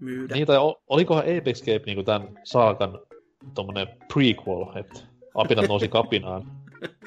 [0.00, 0.34] myydä.
[0.34, 0.56] Niin, tai
[0.88, 2.98] olikohan Ape Escape niin tämän saakan
[3.54, 5.00] tommonen prequel, että
[5.34, 6.52] apinat nousi kapinaan.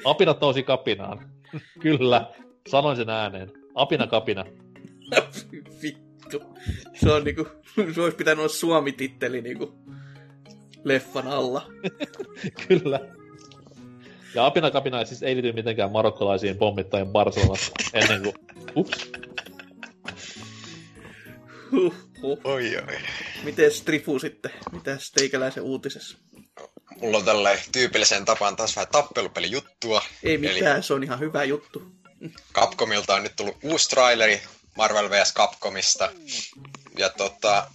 [0.04, 1.30] Apinat nousi kapinaan.
[1.82, 2.30] Kyllä,
[2.68, 3.52] sanoin sen ääneen.
[3.74, 4.44] Apina kapina.
[6.32, 6.58] Vittu.
[7.00, 7.48] Se on niinku,
[7.94, 9.78] se olisi pitänyt olla Suomi-titteli niinku
[10.84, 11.66] leffan alla.
[12.68, 13.00] Kyllä.
[14.34, 18.34] Ja apina kapina siis ei liity mitenkään marokkolaisiin pommittajien Barcelonassa ennen kuin...
[18.76, 19.10] Ups.
[21.70, 22.40] Huh, huh.
[22.44, 22.98] Oi oi.
[23.42, 24.50] Miten Strifu sitten?
[24.72, 26.18] Mitä teikäläisen uutisessa?
[27.00, 30.02] Mulla on tällä tyypilliseen tapaan taas vähän tappelupelijuttua.
[30.22, 31.82] Ei mitään, Eli se on ihan hyvä juttu.
[32.54, 34.40] Capcomilta on nyt tullut uusi traileri
[34.76, 35.32] Marvel vs.
[35.34, 36.12] Capcomista.
[36.98, 37.70] Ja tota,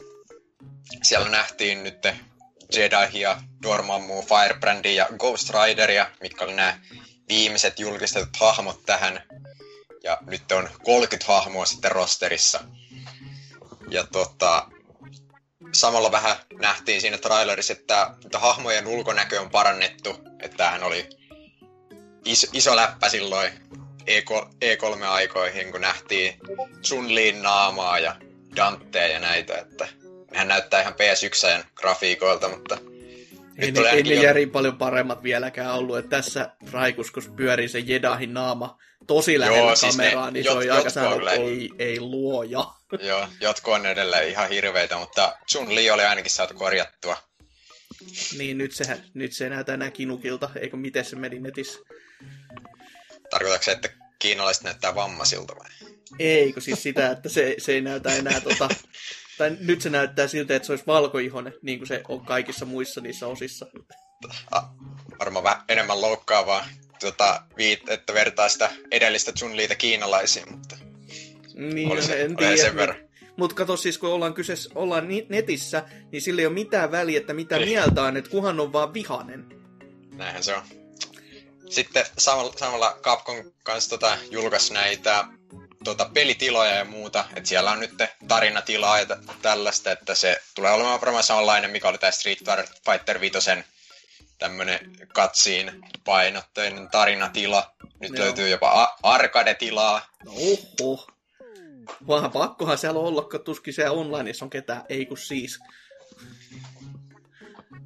[1.04, 2.04] siellä nähtiin nyt
[2.74, 6.80] Jedihia, Dormammu, Firebrandia ja Ghost Rideria, mitkä oli nämä
[7.30, 9.24] viimeiset julkistetut hahmot tähän.
[10.04, 12.64] Ja nyt on 30 hahmoa sitten rosterissa.
[13.90, 14.68] Ja tota,
[15.74, 20.10] samalla vähän nähtiin siinä trailerissa, että, että hahmojen ulkonäkö on parannettu.
[20.40, 21.10] Että tämähän oli
[22.26, 23.52] iso, iso läppä silloin
[24.64, 26.34] E3-aikoihin, kun nähtiin
[26.82, 28.16] Sun Liin naamaa ja
[28.56, 29.88] Dantea ja näitä, että
[30.32, 32.78] nehän näyttää ihan PS1 grafiikoilta, mutta
[33.58, 37.80] ei, ne, ei ne järin paljon paremmat vieläkään ollut, että tässä Raikus, kun pyörii se
[37.80, 38.78] Jedahin naama
[39.08, 42.66] tosi lähellä Joo, siis kameraa, ne, niin jot, se on aika säännö, ei, ei luoja.
[43.10, 47.18] Joo, jotkut on edelleen ihan hirveitä, mutta Chun Li oli ainakin saatu korjattua.
[48.38, 51.80] Niin, nyt se, nyt se näyttää enää kinukilta, eikö miten se meni netissä?
[53.32, 55.70] Tarkoitatko se, että kiinalaiset näyttää vammaisilta vai?
[56.20, 58.70] Ei, siis sitä, että se, se ei näytä enää tota,
[59.38, 63.02] tai nyt se näyttää siltä, että se olisi valkoihonen, niin kuin se on kaikissa muissa
[63.02, 63.66] niissä osissa.
[65.20, 66.66] Varmaan vähän enemmän loukkaavaa,
[67.00, 70.78] tota, viit, että vertaa sitä edellistä Chun Liitä kiinalaisiin, mutta
[71.54, 72.58] niin, oli se, en tiedä.
[72.58, 72.98] sen verran.
[73.38, 77.34] Mutta kato siis, kun ollaan, kyseessä, ollaan netissä, niin sillä ei ole mitään väliä, että
[77.34, 77.66] mitä ei.
[77.66, 79.46] mieltä on, että kuhan on vaan vihanen.
[80.14, 80.81] Näinhän se on.
[81.72, 85.26] Sitten samalla, samalla Capcom kanssa tota, julkaisi näitä
[85.84, 87.26] tota, pelitiloja ja muuta.
[87.36, 87.94] että siellä on nyt
[88.28, 92.40] tarinatilaa ja t- tällaista, että se tulee olemaan varmaan samanlainen, mikä oli tämä Street
[92.86, 93.38] Fighter 5
[94.38, 95.72] tämmönen katsiin
[96.04, 97.72] painotteinen tarinatila.
[98.00, 98.26] Nyt Joo.
[98.26, 100.02] löytyy jopa arcade-tilaa.
[100.26, 101.08] No oho.
[102.08, 105.60] Vaan pakkohan siellä olla, kun tuskin siellä onlineissa on ketään, ei kun siis.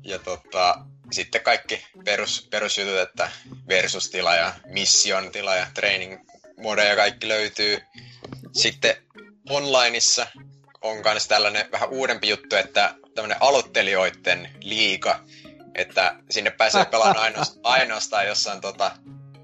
[0.03, 3.31] Ja tota, sitten kaikki perus, perusjutut, että
[3.67, 6.17] versus-tila ja mission-tila ja training
[6.57, 7.81] modeja kaikki löytyy.
[8.53, 8.95] Sitten
[9.49, 10.27] onlineissa
[10.81, 15.19] on myös tällainen vähän uudempi juttu, että tämmöinen aloittelijoiden liiga,
[15.75, 17.33] että sinne pääsee pelaamaan
[17.63, 18.91] ainoastaan, jossain tota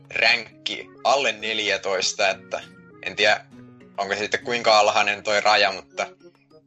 [0.10, 2.62] ränkki alle 14, että
[3.04, 3.46] en tiedä,
[3.98, 6.08] onko se sitten kuinka alhainen toi raja, mutta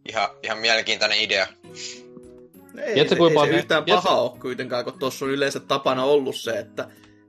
[0.09, 1.47] ihan, ihan mielenkiintoinen idea.
[2.79, 6.37] Ei, Tiedätkö, ei, ei se yhtään paha ole kuitenkaan, kun tuossa on yleensä tapana ollut
[6.37, 6.89] se, että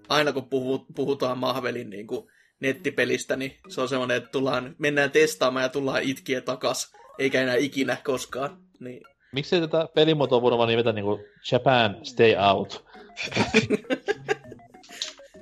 [0.09, 0.47] aina kun
[0.95, 2.27] puhutaan Mahvelin niin kuin
[2.59, 7.55] nettipelistä, niin se on semmoinen, että tullaan, mennään testaamaan ja tullaan itkiä takas, eikä enää
[7.55, 8.57] ikinä koskaan.
[8.79, 9.01] Niin.
[9.31, 11.19] Miksi tätä pelimuotoa voidaan vaan nimetä niinku
[11.51, 12.85] Japan Stay Out?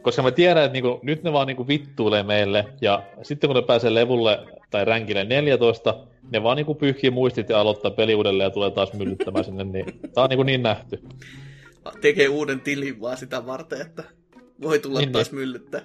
[0.01, 3.61] Koska mä tiedän, että niinku, nyt ne vaan niinku vittuilee meille, ja sitten kun ne
[3.61, 4.39] pääsee levulle
[4.69, 8.93] tai ränkille 14, ne vaan niinku pyyhkii muistit ja aloittaa peli uudelleen ja tulee taas
[8.93, 11.01] myllyttämään sinne, niin tää on niinku niin nähty.
[12.01, 14.03] Tekee uuden tilin vaan sitä varten, että
[14.61, 15.39] voi tulla niin, taas niin.
[15.39, 15.81] myllyttää.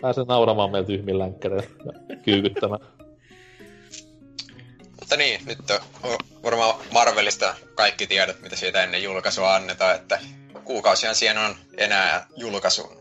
[0.00, 1.68] Pääsee nauramaan meillä tyhmillä länkkäreillä
[2.08, 2.80] ja kyykyttämään.
[5.00, 5.58] Mutta niin, nyt
[6.02, 10.18] on varmaan Marvelista kaikki tiedot, mitä siitä ennen julkaisua annetaan, että
[10.64, 13.00] kuukausihan siihen on enää julkaisun.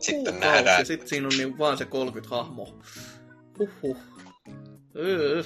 [0.00, 0.78] Sitten Kuukausi, nähdään.
[0.78, 2.68] Ja sitten siinä on niin vaan se 30 hahmoa.
[3.58, 3.96] Huhhuh.
[4.96, 5.42] Öö.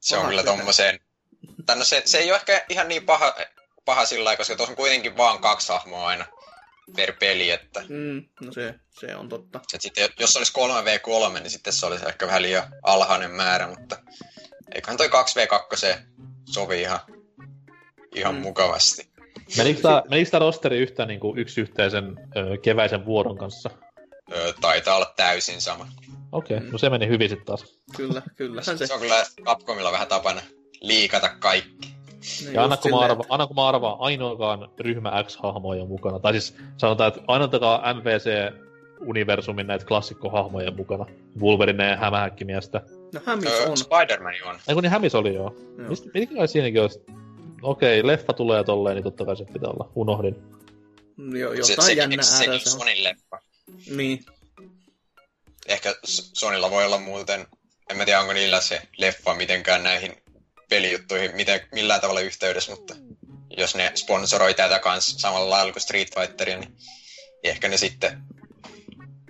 [0.00, 1.00] Se on Paha kyllä tommoseen...
[1.76, 3.34] No se, se ei ole ehkä ihan niin paha,
[3.84, 6.26] paha sillä lailla, koska tuossa on kuitenkin vaan kaksi hahmoa aina
[6.96, 9.60] per peli, että Mm, no se, se on totta.
[9.74, 13.96] et sitten, jos olisi 3v3, niin sitten se olisi ehkä vähän liian alhainen määrä, mutta
[14.74, 15.98] eiköhän toi 2v2
[16.50, 17.00] sovi ihan,
[18.14, 18.40] ihan Mm.
[18.40, 19.08] mukavasti.
[19.56, 19.80] Menikö
[20.30, 22.04] tää rosteri yhtään niin kuin yksi yhteisen
[22.36, 23.70] ö, keväisen vuoron kanssa?
[24.32, 25.86] Öö, taitaa olla täysin sama.
[26.32, 26.72] Okei, okay, Mm.
[26.72, 27.78] no se meni hyvin sitten taas.
[27.96, 28.86] Kyllä, kyllähän se.
[28.86, 30.40] Se on kyllä Capcomilla vähän tapana
[30.80, 31.88] liikata kaikki.
[32.40, 35.84] niin Ja anna just kun, mä silleen, arva, anna kun mä arvaan, ainoakaan ryhmä X-hahmoja
[35.84, 36.18] mukana.
[36.18, 41.06] Tai siis sanotaan, että ainoatakaan MVC-universumin näitä klassikkohahmoja mukana.
[41.40, 42.80] Wolverine ja hämähäkkimiestä.
[43.14, 43.76] No Hämis Öö, on.
[43.76, 44.54] Spider-Man on.
[44.68, 45.54] Ei kun niin Hämis oli joo.
[45.78, 45.88] Joo.
[45.88, 47.00] Mistä, mitkä siinäkin olisi?
[47.62, 49.90] Okei, leffa tulee tolleen, niin totta kai se pitää olla.
[49.94, 50.36] Unohdin.
[51.38, 52.78] Jo, Se, jotain sekin, jännä äärä sekin se on.
[52.78, 53.38] Sonin leffa.
[53.90, 54.24] Niin.
[55.66, 55.94] Ehkä
[56.32, 57.46] Sonilla voi olla muuten,
[57.90, 60.16] en mä tiedä onko niillä se leffa mitenkään näihin
[60.70, 62.94] pelijuttuihin miten, millään tavalla yhteydessä, mutta
[63.56, 66.76] jos ne sponsoroi tätä kanssa samalla lailla kuin Street Fighteria, niin
[67.44, 68.22] ehkä ne sitten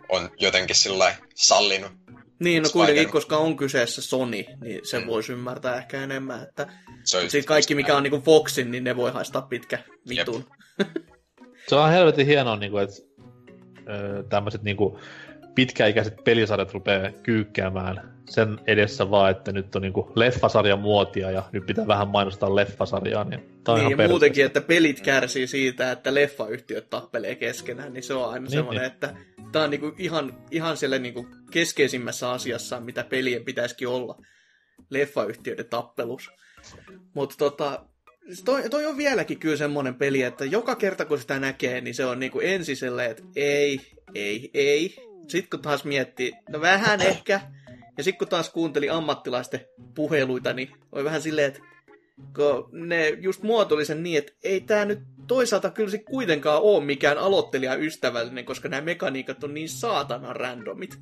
[0.09, 1.93] on jotenkin sillä sallinut.
[2.41, 5.07] Niin, no kuitenkin, Spider- koska on kyseessä Sony, niin se Mm.
[5.07, 6.67] voisi ymmärtää ehkä enemmän, että
[7.05, 9.79] sitten kaikki, mikä on niinku Foxin, niin ne voi haistaa pitkä
[10.09, 10.51] vitun.
[11.69, 12.97] Se on helvetin hienoa, niin kuin, että
[14.29, 14.97] tämmöiset niin kuin,
[15.55, 21.43] pitkäikäiset pelisarjat rupeaa kyykkäämään sen edessä vaan, että nyt on niin kuin, leffasarjan muotia ja
[21.53, 23.25] nyt pitää vähän mainostaa leffasarjaa.
[23.25, 27.93] Niin, tää on Niin, ihan ja muutenkin, että pelit kärsii siitä, että leffayhtiöt tappelee keskenään,
[27.93, 28.93] niin se on aina Niin, semmoinen, niin.
[28.93, 29.15] että
[29.53, 34.19] tämä on niinku ihan, ihan siellä niinku keskeisimmässä asiassa, mitä pelien pitäisikin olla.
[34.91, 36.31] Leffayhtiöiden tappelus.
[37.15, 37.85] Mutta tota,
[38.45, 42.05] toi, toi on vieläkin kyllä semmoinen peli, että joka kerta kun sitä näkee, niin se
[42.05, 43.81] on niinku silleen, että ei,
[44.15, 44.97] ei, ei.
[45.29, 47.41] Sitten kun taas miettii, no vähän ehkä.
[47.99, 49.61] Ja sitten kun taas kuunteli ammattilaisten
[49.95, 51.61] puheluita, niin oli vähän silleen, että
[52.35, 56.85] kun ne just muotoili sen niin, että ei tämä nyt toisaalta kyllä se kuitenkaan ole
[56.85, 60.99] mikään aloittelijaystävällinen, koska nämä mekaniikat on niin saatanan randomit.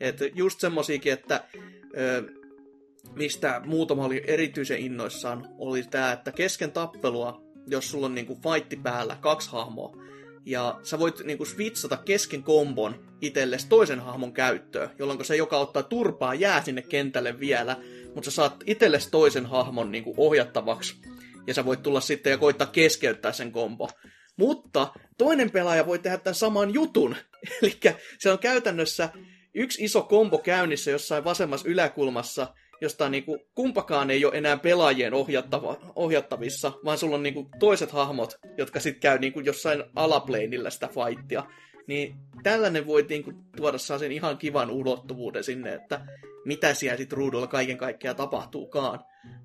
[0.00, 1.44] Että just semmosiakin, että
[3.16, 8.76] mistä muutama oli erityisen innoissaan, oli tämä, että kesken tappelua, jos sulla on niinku fightti
[8.76, 9.96] päällä, kaksi hahmoa,
[10.46, 15.82] ja sä voit niinku switchata kesken kombon itsellesi toisen hahmon käyttöön, jolloin se, joka ottaa
[15.82, 17.76] turpaa, jää sinne kentälle vielä,
[18.14, 20.96] mutta sä saat itsellesi toisen hahmon niinku ohjattavaksi,
[21.46, 23.90] ja sä voit tulla sitten ja koittaa keskeyttää sen kombo.
[24.36, 27.16] Mutta toinen pelaaja voi tehdä tämän saman jutun.
[27.62, 27.80] Eli
[28.18, 29.08] se on käytännössä
[29.54, 35.76] yksi iso kombo käynnissä jossain vasemmassa yläkulmassa, josta niinku kumpakaan ei ole enää pelaajien ohjattava,
[35.96, 41.44] ohjattavissa, vaan sulla on niinku toiset hahmot, jotka sitten käy niinku jossain alapleinillä sitä fightia.
[41.86, 46.06] Niin tällainen voi niinku tuoda sen ihan kivan ulottuvuuden sinne, että
[46.44, 49.00] mitä siellä sitten ruudulla kaiken kaikkiaan tapahtuukaan.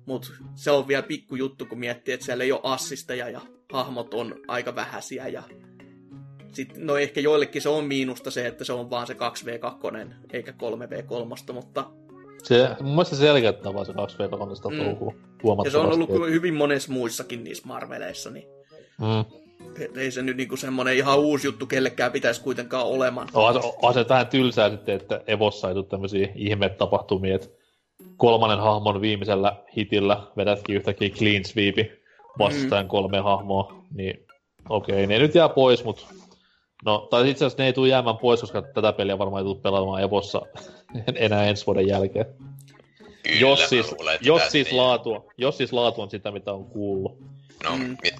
[0.06, 3.40] Mutta se on vielä pikku juttu, kun miettii, että siellä ei ole assisteja ja
[3.72, 5.42] hahmot on aika vähäisiä ja
[6.52, 10.52] sitten, no ehkä joillekin se on miinusta se, että se on vaan se 2v2 eikä
[10.52, 11.90] 3v3, mutta
[12.42, 14.76] Se, mun mielestä se selkeyttää vaan se 2v2 sitä Mm.
[14.84, 15.70] touhua ja huomattavasti.
[15.70, 18.46] se on ollut hyvin monessa muissakin niissä Marveleissa, niin
[18.98, 19.20] Mm.
[19.80, 23.28] et ei se nyt niinku semmonen ihan uusi juttu kellekään pitäisi kuitenkaan olemaan.
[23.34, 27.48] On, se- on se vähän tylsää sitten, että Evossa ei tule tämmöisiä ihme-tapahtumia, että
[28.16, 31.92] kolmannen hahmon viimeisellä hitillä vedätkin yhtäkkiä clean sweepi
[32.38, 34.26] vastustajan kolme hahmoa, niin
[34.68, 36.06] okei, ne nyt jää pois, mutta
[36.84, 39.60] no, tai itse asiassa ne ei tule jäämään pois, koska tätä peliä varmaan ei tule
[39.62, 40.42] pelaamaan Evossa
[41.14, 42.26] enää ensi vuoden jälkeen.
[43.22, 46.52] Kyllä, jos siis, luulen, että jos, siis ei- laatu, jos siis laatu on sitä, mitä
[46.52, 47.18] on kuullut.
[47.64, 47.96] No, Mm.
[48.02, 48.10] mi-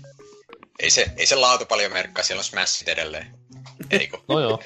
[0.81, 3.27] ei, se, ei se laatu paljon merkkaa, siellä on Smashit edelleen.
[3.91, 4.17] Eikö?
[4.29, 4.59] No joo.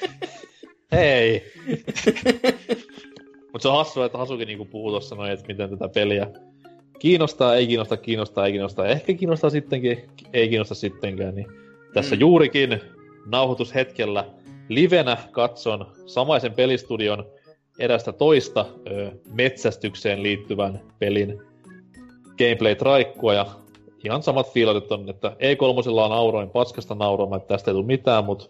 [0.91, 1.53] Hei!
[3.51, 6.27] Mutta se on hassua, että Hasuki niinku puhuu tuossa noin, että miten tätä peliä
[6.99, 11.35] kiinnostaa, ei kiinnosta, kiinnostaa, ei kiinnostaa, ehkä kiinnostaa sittenkin, ei kiinnosta sittenkään.
[11.35, 11.47] Niin
[11.93, 12.19] tässä Mm.
[12.21, 12.81] juurikin
[13.25, 14.25] nauhoitushetkellä
[14.69, 17.25] livenä katson samaisen pelistudion
[17.79, 21.41] erästä toista ö, metsästykseen liittyvän pelin
[22.37, 23.45] gameplay-traikkua ja
[24.03, 28.25] ihan samat fiilatit on, että E3 on nauroin paskasta nauroimaan, että tästä ei tule mitään,
[28.25, 28.49] mutta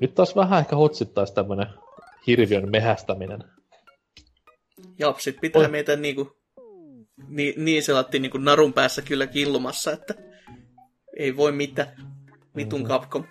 [0.00, 1.66] nyt taas vähän ehkä hotsittaisi tämmönen
[2.26, 3.44] hirviön mehästäminen.
[4.98, 5.68] Japsit pitää Oi.
[5.68, 6.36] meitä niinku,
[7.28, 10.14] niin, niin selattiin niinku narun päässä kyllä killumassa, että
[11.16, 11.88] ei voi mitään.
[12.56, 12.88] Vitun Mhm.
[12.88, 13.24] Capcom.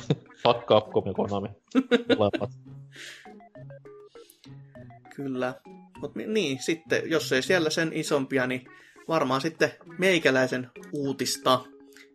[0.42, 1.48] Fuck Capcom ja Konami.
[5.16, 5.54] Kyllä.
[6.00, 8.68] Mutta niin, sitten, jos ei siellä sen isompia, niin
[9.08, 11.60] varmaan sitten meikäläisen uutista,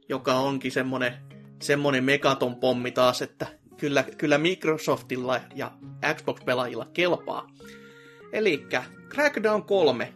[0.10, 1.14] joka onkin semmonen,
[1.62, 5.72] semmonen megaton pommi taas, että kyllä, kyllä Microsoftilla ja
[6.16, 7.48] Xbox-pelaajilla kelpaa.
[8.34, 8.68] Eli
[9.10, 10.14] Crackdown 3,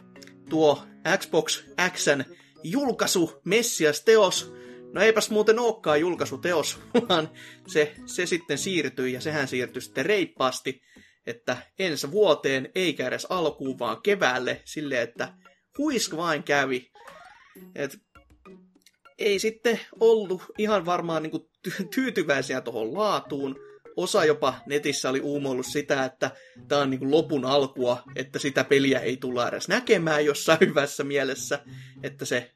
[0.48, 0.82] tuo
[1.18, 2.24] Xbox Xn
[2.62, 4.54] julkaisu, Messias teos,
[4.92, 6.78] no eipäs muuten olekaan julkaisuteos,
[7.08, 7.30] vaan
[7.66, 10.82] se, se sitten siirtyi ja sehän siirtyi sitten reippaasti,
[11.26, 15.34] että ensi vuoteen eikä edes alkuun, vaan keväälle silleen, että
[15.78, 16.90] huisk vain kävi.
[17.74, 17.98] Et
[19.18, 21.32] ei sitten ollut ihan varmaan niin
[21.68, 23.56] ty- tyytyväisiä tuohon laatuun.
[23.96, 26.30] Osa jopa netissä oli uumoillut sitä, että
[26.68, 31.58] tämä on niin lopun alkua, että sitä peliä ei tulla edes näkemään jossain hyvässä mielessä,
[32.02, 32.50] että se,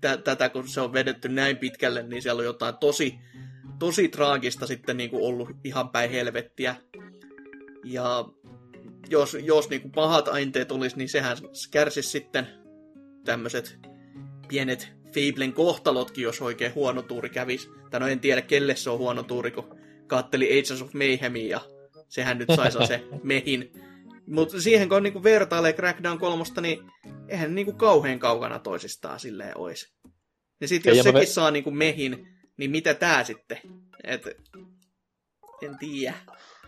[0.00, 3.18] t- tätä kun se on vedetty näin pitkälle, niin siellä on jotain tosi,
[3.78, 6.76] tosi traagista sitten niin kuin ollut ihan päin helvettiä.
[7.84, 8.24] Ja
[9.10, 11.36] jos, jos niin kuin pahat ainteet olisi, niin sehän
[11.70, 12.46] kärsisi sitten
[13.24, 13.78] tämmöiset
[14.48, 17.68] pienet Fablen kohtalotkin, jos oikein huono tuuri kävisi.
[17.90, 21.60] Tai no en tiedä, kelle se on huono tuuri, kun katteli Agents of Mayhemia ja
[22.08, 23.72] sehän nyt saisi se mehin.
[24.26, 26.78] Mutta siihen kun niinku vertailee Crackdown kolmosta, niin
[27.28, 29.94] eihän niinku kauhean kaukana toisistaan silleen ois.
[30.60, 31.26] Ja sitten jos sekin me...
[31.26, 33.58] saa niinku mehin, niin mitä tää sitten?
[34.04, 34.26] Et,
[35.62, 36.14] en tiedä.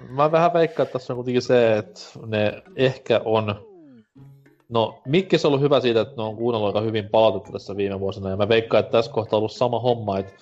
[0.08, 3.66] Mä vähän veikkaan, että tässä on kuitenkin se, että ne ehkä on
[4.68, 8.00] No, Mikkis on ollut hyvä siitä, että ne on kuunnellut aika hyvin palautetta tässä viime
[8.00, 10.32] vuosina, ja mä veikkaan, että tässä kohtaa on ollut sama homma, että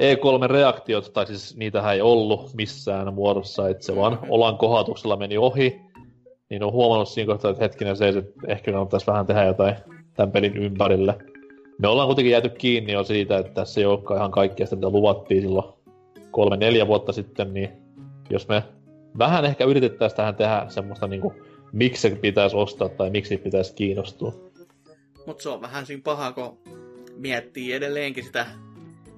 [0.00, 4.30] E3-reaktiot, tai siis niitä ei ollut missään muodossa, että se vaan mm-hmm.
[4.30, 5.80] olan kohatuksella meni ohi,
[6.50, 9.76] niin on huomannut siinä kohtaa, että hetkinen se, että ehkä kannattaisi vähän tehdä jotain
[10.14, 11.14] tämän pelin ympärille.
[11.78, 14.90] Me ollaan kuitenkin jääty kiinni jo siitä, että tässä ei olekaan ihan kaikkea sitä, mitä
[14.90, 15.74] luvattiin silloin
[16.30, 17.70] kolme-neljä vuotta sitten, niin
[18.30, 18.62] jos me
[19.18, 21.32] vähän ehkä yritettäisiin tähän tehdä semmoista niinku
[21.72, 24.50] miksi se pitäisi ostaa tai miksi pitäisi kiinnostua.
[25.26, 26.58] Mutta se on vähän siinä paha, kun
[27.16, 28.46] miettii edelleenkin sitä,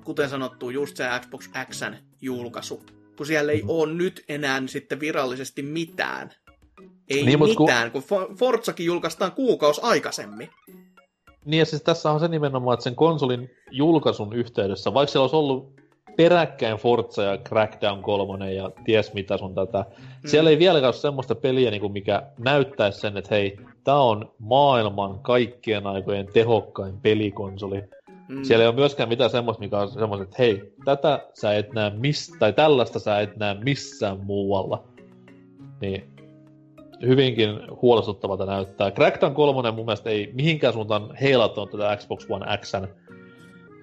[0.05, 2.83] kuten sanottu, just se Xbox Xn julkaisu.
[3.17, 3.69] Kun siellä ei mm.
[3.69, 6.31] ole nyt enää sitten virallisesti mitään.
[7.11, 8.03] Ei niin, mitään, kun...
[8.09, 10.51] kun Forzakin julkaistaan kuukausi aikaisemmin.
[11.45, 15.37] Niin ja siis tässä on se nimenomaan, että sen konsolin julkaisun yhteydessä, vaikka siellä olisi
[15.37, 15.79] ollut
[16.17, 19.79] peräkkäin Forza ja Crackdown 3 ja ties mitä sun tätä.
[19.79, 20.29] Mm.
[20.29, 24.33] Siellä ei vieläkään ole semmoista peliä, niin kuin mikä näyttäisi sen, että hei, tämä on
[24.39, 27.83] maailman kaikkien aikojen tehokkain pelikonsoli.
[28.29, 28.45] Mm.
[28.45, 31.91] Siellä ei ole myöskään mitään semmoista, mikä on semmoista, että hei, tätä sä et näe
[31.91, 34.85] miss, tai tällaista sä et näe missään muualla.
[35.81, 36.18] Niin
[37.07, 37.49] hyvinkin
[37.83, 38.91] huolestuttavalta näyttää.
[38.91, 42.89] Crackdown 3 mun mielestä ei mihinkään suuntaan heilatonut tätä Xbox One Xn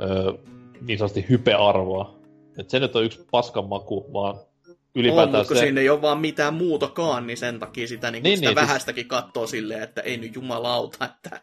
[0.02, 0.34] öö,
[0.82, 2.16] niin sanotusti hypearvoa.
[2.58, 4.36] Et se nyt on yksi paskan maku, vaan
[4.96, 5.56] ylipäätään on, se...
[5.56, 8.68] siinä ei ole vaan mitään muutakaan, niin sen takia sitä, niin, niin, sitä niin, siis-
[8.68, 9.10] vähästäkin siis...
[9.10, 11.06] katsoo silleen, että ei nyt jumalauta.
[11.06, 11.42] Että...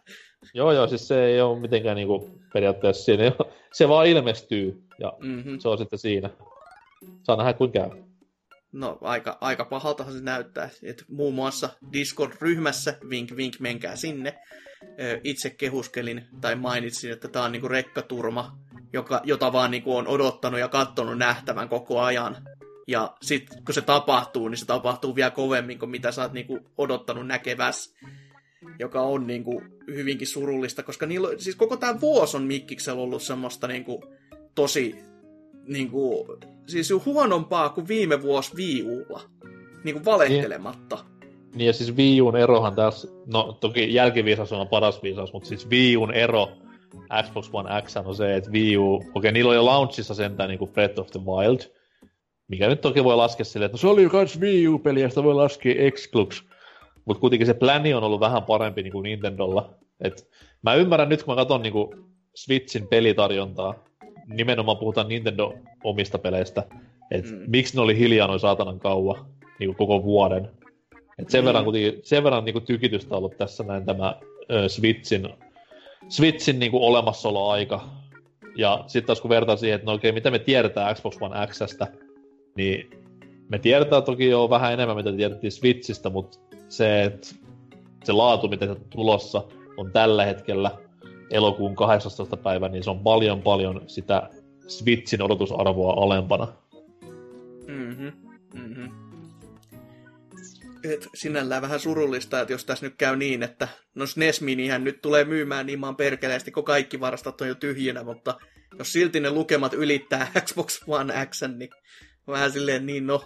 [0.55, 3.25] Joo, joo, siis se ei ole mitenkään niinku periaatteessa siinä.
[3.73, 5.59] Se vaan ilmestyy ja mm-hmm.
[5.59, 6.31] se on sitten siinä.
[7.23, 7.91] Saa nähdä kuinka käy.
[8.73, 10.69] No aika, aika pahaltahan se näyttää.
[10.83, 14.39] Et muun muassa Discord-ryhmässä, vink vink, menkää sinne,
[15.25, 18.59] itse kehuskelin tai mainitsin, että tämä on niinku rekkaturma
[18.93, 22.37] joka, jota vaan niin kuin on odottanut ja katsonut nähtävän koko ajan.
[22.89, 26.47] Ja sitten kun se tapahtuu, niin se tapahtuu vielä kovemmin kuin mitä sä oot niin
[26.47, 27.95] kuin odottanut näkeväs.
[28.79, 33.23] Joka on niin kuin hyvinkin surullista, koska niillä, siis koko tämä vuosi on Mikkiksellä ollut
[33.23, 34.03] semmoista niin kuin,
[34.55, 34.99] tosi
[35.67, 36.27] niin kuin,
[36.67, 39.21] siis huonompaa kuin viime vuosi Wii Ulla.
[39.85, 40.97] Niin kuin valehtelematta.
[40.97, 45.49] Niin, niin ja siis Wii Uun erohan tässä, no toki jälkiviisaus on paras viisaus, mutta
[45.49, 46.49] siis Wii Uun ero
[47.23, 50.49] Xbox One X on se, että Wii U, okei, okay, niillä oli jo launchissa sentään
[50.49, 51.61] niin kuin Breath of the Wild,
[52.49, 55.09] mikä nyt toki voi laskea silleen, että no se oli jo kans Wii U-peli, ja
[55.09, 56.43] sitä voi laskea Exclux.
[57.05, 59.75] Mutta kuitenkin se pläni on ollut vähän parempi niin kuin Nintendolla.
[60.01, 60.29] Et
[60.63, 61.89] mä ymmärrän nyt, kun mä katson niin kuin
[62.35, 63.85] Switchin pelitarjontaa,
[64.27, 65.55] nimenomaan puhutaan Nintendo
[65.85, 66.63] omista peleistä,
[67.11, 67.45] että mm.
[67.47, 69.27] miksi ne oli hiljaa noin saatanan kauan,
[69.59, 70.51] niin kuin koko vuoden.
[71.19, 71.47] Et sen mm.
[71.47, 71.65] verran,
[72.03, 74.17] sen verran niin kuin tykitystä ollut tässä näin tämä
[74.51, 75.29] ö, Switchin
[76.09, 77.89] Switchin niin kuin olemassaoloaika.
[78.57, 81.87] Ja sitten taas kun vertaa siihen, että no okei, mitä me tiedetään Xbox One Xstä,
[82.57, 82.91] niin
[83.49, 87.29] me tiedetään toki jo vähän enemmän, mitä tiedettiin Switchistä, mutta se, että
[88.05, 89.43] se laatu, mitä se tulossa
[89.77, 90.71] on tällä hetkellä
[91.33, 92.37] elokuun 18.
[92.37, 94.31] päivä, niin se on paljon paljon sitä
[94.67, 96.49] Switchin odotusarvoa alempana.
[97.67, 98.13] Mm-hmm.
[98.55, 99.03] Mm-hmm
[100.85, 105.03] et sinällään vähän surullista, että jos tässä nyt käy niin, että no SNES Minihän nyt
[105.03, 108.39] tulee myymään niin maan perkeleesti, kun kaikki varastot on jo tyhjinä, mutta
[108.79, 111.71] jos silti ne lukemat ylittää Xbox One X, niin
[112.27, 113.25] vähän silleen niin no,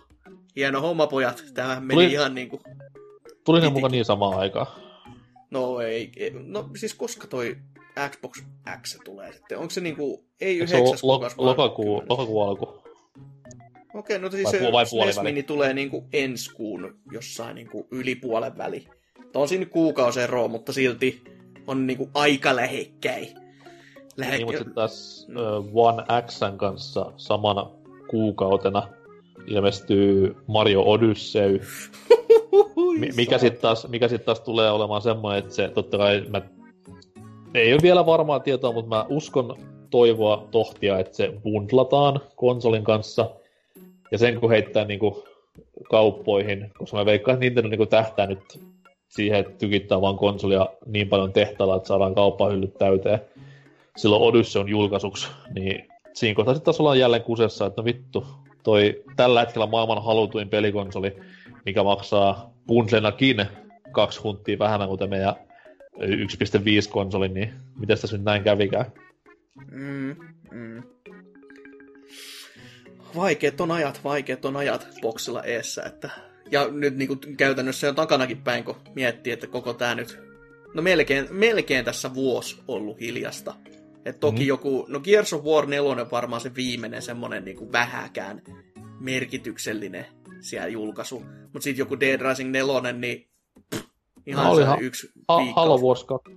[0.57, 2.13] hieno homma pojat, tämä meni Tuli...
[2.13, 2.63] ihan niin kuin...
[3.45, 4.67] Tuli ne mukaan niin samaan aikaan?
[5.51, 7.57] No ei, ei, no siis koska toi
[8.11, 8.42] Xbox
[8.82, 9.59] X tulee sitten?
[9.59, 12.82] Onko se niinku, ei yhdeksäs lo- lokakuu, lokakuu alku?
[13.94, 15.22] Okei, no siis Vai se vai SNES?
[15.22, 18.88] Mini tulee niinku ensi kuun jossain niinku yli puolen väli.
[19.32, 21.24] Tää on siinä kuukausi eroa, mutta silti
[21.66, 23.28] on niinku aika lähekkäin.
[24.16, 24.36] Lähe...
[24.36, 27.70] Niin, mutta sitten taas ö, One Xn kanssa samana
[28.11, 28.88] kuukautena
[29.47, 31.61] ilmestyy Mario Odyssey,
[32.99, 36.42] mi- mikä sitten taas, mikä sit taas tulee olemaan semmoinen, että se totta kai, mä,
[37.61, 39.57] ei ole vielä varmaa tietoa, mutta mä uskon
[39.91, 43.31] toivoa tohtia, että se bundlataan konsolin kanssa,
[44.13, 45.25] ja sen kun heittää niinku
[45.91, 48.61] kauppoihin, koska mä veikkaan, että Nintendo niinku tähtää nyt
[49.09, 53.21] siihen, että tykittää vaan konsolia niin paljon tehtaalla, että saadaan kauppahyllyt täyteen.
[53.97, 58.27] Silloin Odyssey on julkaisuksi, niin siinä kohtaa sitten taas ollaan jälleen kusessa, että no vittu,
[58.63, 61.17] toi tällä hetkellä maailman halutuin pelikonsoli,
[61.65, 63.47] mikä maksaa punsenakin
[63.93, 65.35] kaksi hunttia vähemmän kuin meidän
[65.99, 68.86] 1.5 konsoli, niin miten tässä nyt näin kävikään?
[69.70, 70.16] Mm,
[70.51, 70.82] mm.
[73.16, 76.11] Vaikeet on ajat, vaikeet on ajat boksilla eessä, että...
[76.51, 80.18] Ja nyt niin kuin käytännössä jo takanakin päin, kun miettii, että koko tää nyt...
[80.74, 83.55] No melkein, melkein tässä vuosi ollut hiljasta.
[84.05, 84.49] Et toki Mhm.
[84.49, 84.86] joku...
[84.88, 88.42] No Gears of War 4 on varmaan se viimeinen semmonen niin kuin vähäkään
[89.01, 90.07] merkityksellinen
[90.40, 91.24] siellä julkaisu.
[91.53, 93.28] Mutta sitten joku Dead Rising 4, niin...
[94.27, 95.53] Ihan No olihan- yksi Ha-.
[95.57, 96.31] Halo Wars 2.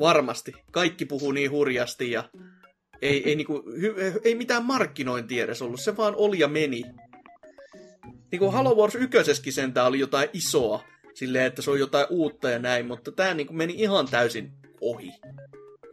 [0.00, 0.52] Varmasti.
[0.70, 2.24] Kaikki puhuu niin hurjasti ja
[3.02, 3.94] ei, ei, niinku, hy,
[4.24, 5.80] ei mitään markkinointia edes ollut.
[5.80, 6.82] Se vaan oli ja meni.
[8.32, 10.84] Niinku Halo Wars 1 sentään oli jotain isoa.
[11.14, 15.10] Silleen, että se on jotain uutta ja näin, mutta tämä niinku meni ihan täysin ohi.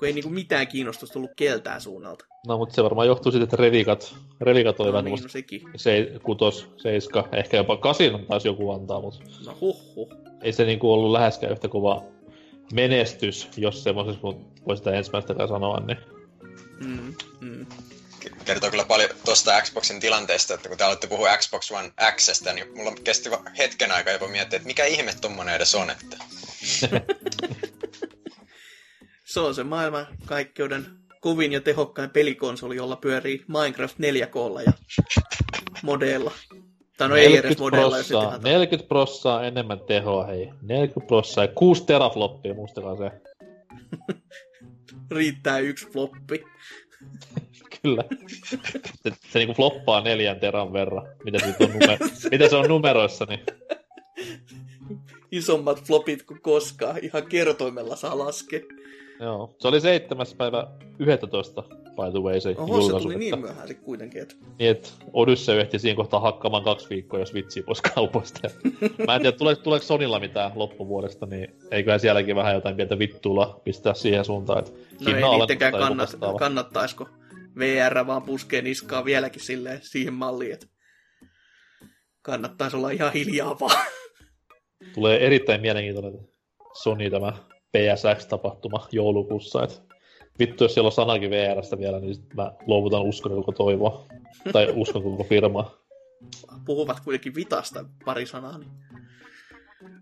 [0.02, 2.26] Kun ei niinku mitään kiinnostusta tullut keltään suunnalta.
[2.48, 5.62] No, mutta se varmaan johtuu siitä, että revikat, revikat oli No vähän niin, no sekin.
[5.76, 10.10] se, kutos, seiska, ehkä jopa kasin taisi joku antaa, mutta No huh huh.
[10.42, 12.04] ei se niinku ollut läheskään yhtä kova
[12.74, 14.22] menestys, jos semmoisessa
[14.68, 15.98] voi sitä ensimmäistäkään sanoa, niin
[16.86, 17.66] Mm, mm.
[18.46, 22.78] kertoo kyllä paljon tuosta Xboxin tilanteesta, että kun te aloitte puhua Xbox One Xstä, niin
[22.78, 26.18] mulla kesti hetken aikaa jopa miettiä, että mikä ihme tommonen edes on, että
[29.34, 30.86] Se on se maailman kaikkeuden
[31.22, 34.74] kovin ja tehokkain pelikonsoli, jolla pyörii Minecraft 4K ja
[35.84, 36.32] modeilla.
[36.98, 40.50] Tai no ei edes modeilla, jos prossaa, et 40 prossaa enemmän tehoa, hei.
[40.62, 43.12] 40 prossaa ja 6 terafloppia, muistakaa se.
[45.16, 46.44] riittää yksi floppi.
[47.82, 48.04] Kyllä.
[49.04, 51.08] Se, se niinku floppaa neljän teran verran.
[51.24, 53.40] Mitä, siitä on numer- mitä se on numeroissa, niin
[55.32, 56.98] Isommat flopit kuin koskaan.
[57.02, 58.60] Ihan kertoimella saa laskea.
[59.22, 59.56] Joo.
[59.60, 60.26] Se oli 7.
[60.38, 60.68] päivä
[61.00, 61.62] 11.
[61.62, 63.00] by the way se Oho, se julkaisu.
[63.00, 64.22] tuli niin että- myöhään sitten kuitenkin.
[64.22, 64.36] Että...
[64.60, 68.50] Niin, että Odyssey ehti siinä kohtaa hakkaamaan kaksi viikkoa, jos vitsi pois kaupoista.
[69.08, 73.62] Mä en tiedä, tuleeko, tuleeko Sonilla mitään loppuvuodesta, niin eiköhän sielläkin vähän jotain pientä vittuilla
[73.64, 74.72] pistää siihen suuntaan, että
[75.06, 77.10] No ei kannat, kannattaisiko
[77.58, 80.68] VR vaan puskee niskaa vieläkin silleen siihen malliin, että
[82.22, 83.86] kannattaisi olla ihan hiljaa vaan.
[84.94, 86.28] Tulee erittäin mielenkiintoinen
[86.74, 87.34] Sony tämä
[87.78, 89.96] PSX-tapahtuma joulukuussa, että
[90.40, 94.06] vittu, jos siellä on sanakin VRstä vielä, niin sit mä luovutan uskon koko toivoa.
[94.54, 95.78] Tai uskon koko firmaa.
[96.66, 98.58] Puhuvat kuitenkin vitasta pari sanaa.
[98.58, 98.72] Niin.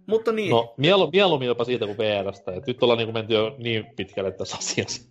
[0.07, 2.51] Mutta niin, No, mielu, mieluummin jopa siitä kuin VRstä.
[2.51, 5.01] Et nyt ollaan niin menty jo niin pitkälle tässä asiassa.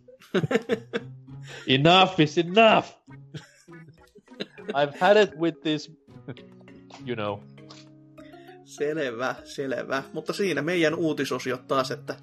[1.67, 2.87] enough is enough!
[4.73, 5.93] I've had it with this,
[7.07, 7.39] you know.
[8.65, 10.03] Selvä, selvä.
[10.13, 12.17] Mutta siinä meidän uutisosiot taas, että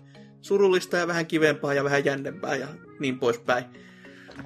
[0.45, 2.67] surullista ja vähän kivempaa ja vähän jännempää ja
[2.99, 3.65] niin poispäin.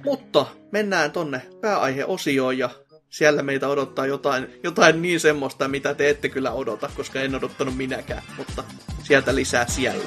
[0.04, 2.70] Mutta mennään tonne pääaiheosioon ja
[3.10, 7.76] siellä meitä odottaa jotain, jotain niin semmoista, mitä te ette kyllä odota, koska en odottanut
[7.76, 8.22] minäkään.
[8.36, 8.64] Mutta
[9.02, 10.04] sieltä lisää siellä.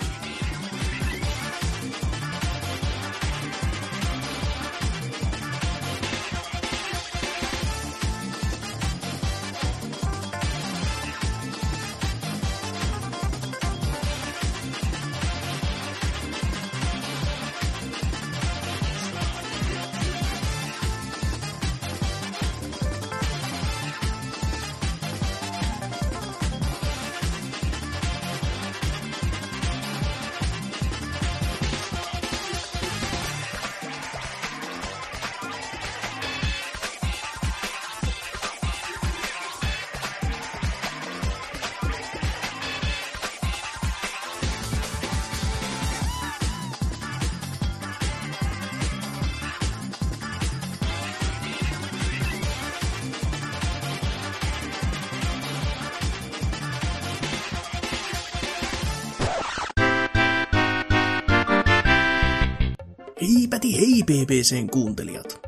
[64.44, 65.40] BBCn kuuntelijat!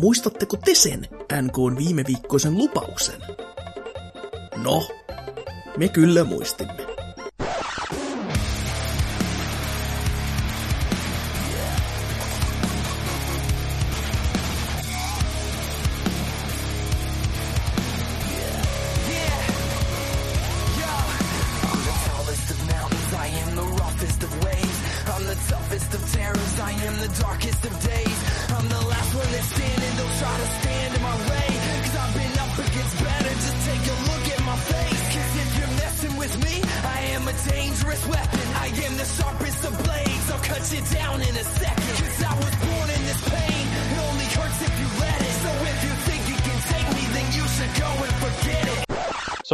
[0.00, 1.08] Muistatteko te sen
[1.42, 3.20] NKn viime viikkoisen lupauksen?
[4.56, 4.88] No,
[5.76, 6.91] me kyllä muistimme.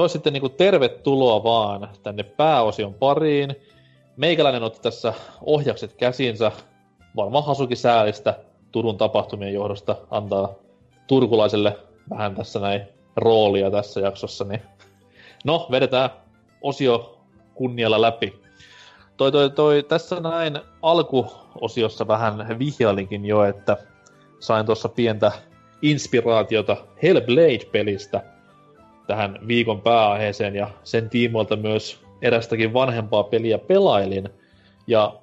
[0.09, 3.57] Olisi sitten niinku tervetuloa vaan tänne pääosion pariin.
[4.17, 6.53] Meikäläinen otti tässä ohjakset käsinsä.
[7.17, 8.39] Varmaan Hasuki säälistä
[8.73, 10.55] Turun tapahtumien johdosta antaa
[11.07, 11.77] turkulaiselle
[12.11, 12.83] vähän tässä näin
[13.17, 14.45] roolia tässä jaksossa.
[14.45, 14.63] Niin...
[15.45, 16.11] No, vedetään
[16.63, 17.19] osio
[17.55, 18.43] kunnialla läpi.
[19.17, 23.77] Toi, toi, toi, tässä näin alkuosiossa vähän vihjailinkin jo, että
[24.39, 25.33] sain tuossa pientä
[25.83, 28.23] inspiraatiota Hellblade-pelistä–
[29.09, 34.29] tähän viikon pääaiheeseen ja sen tiimoilta myös erästäkin vanhempaa peliä pelailin.
[34.87, 35.15] Ja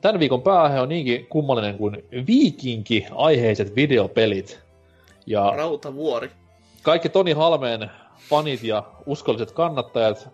[0.00, 4.60] tämän viikon pääaihe on niinkin kummallinen kuin viikinki-aiheiset videopelit.
[5.26, 6.30] Ja Rautavuori.
[6.82, 7.90] kaikki Toni Halmeen
[8.28, 10.28] fanit ja uskolliset kannattajat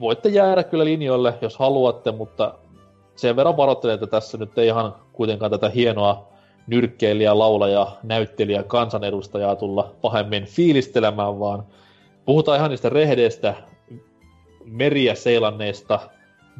[0.00, 2.54] voitte jäädä kyllä linjoille, jos haluatte, mutta
[3.16, 6.28] sen verran varoittelen, että tässä nyt ei ihan kuitenkaan tätä hienoa
[6.66, 11.64] nyrkkeilijä, laulaja, näyttelijä, kansanedustajaa tulla pahemmin fiilistelemään, vaan
[12.24, 13.54] puhutaan ihan niistä rehdeistä,
[14.64, 16.10] meriä seilanneista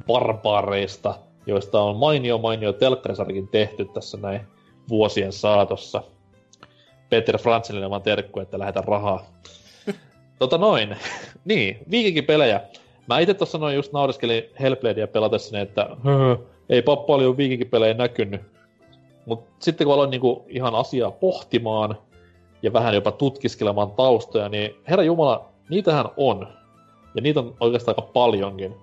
[0.06, 1.14] barbaareista,
[1.46, 4.40] joista on mainio mainio telkkarisarjakin tehty tässä näin
[4.88, 6.02] vuosien saatossa.
[7.10, 9.26] Peter Franselille vaan terkku, että lähetä rahaa.
[10.38, 10.96] tota noin.
[11.44, 12.60] niin, viikinkipelejä.
[13.08, 16.36] Mä itse tuossa noin just naureskelin Hellbladea pelatessani, että "Höhö,
[16.68, 18.40] ei paljon viikinkipelejä näkynyt.
[19.26, 21.98] Mut sitten kun aloin niinku ihan asiaa pohtimaan
[22.62, 26.48] ja vähän jopa tutkiskelemaan taustoja, niin herra Jumala, niitähän on.
[27.14, 28.74] Ja niitä on oikeastaan aika paljonkin.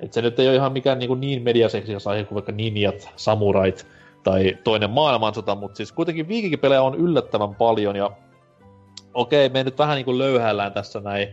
[0.00, 3.86] Et se nyt ei ole ihan mikään niinku niin mediaseksi aihe kuin vaikka ninjat, samurait
[4.22, 8.10] tai toinen maailmansota, mutta siis kuitenkin viikinkipelejä on yllättävän paljon ja
[9.14, 11.28] okei, me nyt vähän niinku löyhällään tässä näin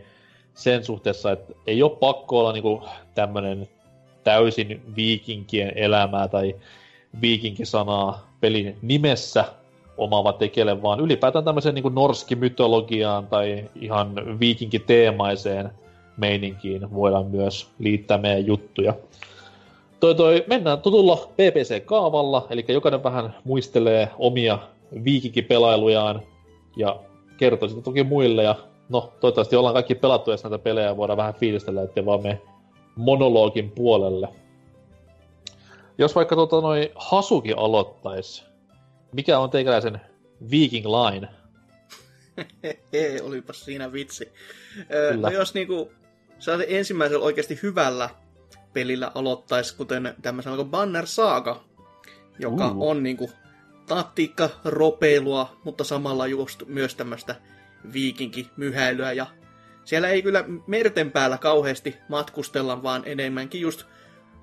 [0.53, 2.83] sen suhteessa, että ei ole pakko olla niinku
[3.15, 3.69] tämmönen
[4.23, 6.55] täysin viikinkien elämää tai
[7.21, 9.45] viikinkisanaa pelin nimessä
[9.97, 15.71] omaava tekele, vaan ylipäätään tämmöiseen niin norski-mytologiaan tai ihan viikinkiteemaiseen
[16.17, 18.93] meininkiin voidaan myös liittää meidän juttuja.
[19.99, 24.59] Toi, toi, mennään tutulla PPC-kaavalla, eli jokainen vähän muistelee omia
[25.03, 26.21] viikinkipelailujaan
[26.75, 26.99] ja
[27.37, 28.43] kertoo sitä toki muille.
[28.43, 28.55] Ja
[28.89, 32.41] no, toivottavasti ollaan kaikki pelattu edes näitä pelejä ja voidaan vähän fiilistellä, ettei vaan me
[32.95, 34.29] monologin puolelle.
[35.97, 38.46] Jos vaikka tota noi Hasuki aloittais,
[39.17, 40.01] mikä on teikäläisen
[40.51, 41.27] Viking Line?
[42.63, 44.31] Hehe, olipas siinä vitsi.
[44.79, 45.27] Ö, Kyllä.
[45.27, 45.91] no jos niinku
[46.67, 48.09] ensimmäisellä oikeasti hyvällä
[48.73, 51.63] pelillä aloittaisi, kuten tämmöisellä kuin Banner Saga,
[52.39, 52.89] joka Uh.
[52.89, 53.31] on niinku
[53.87, 57.35] taktiikka, ropeilua, mutta samalla just myös tämmöistä
[57.93, 59.25] viikinkimyhäilyä ja
[59.83, 63.83] siellä ei kyllä merten päällä kauheasti matkustella, vaan enemmänkin just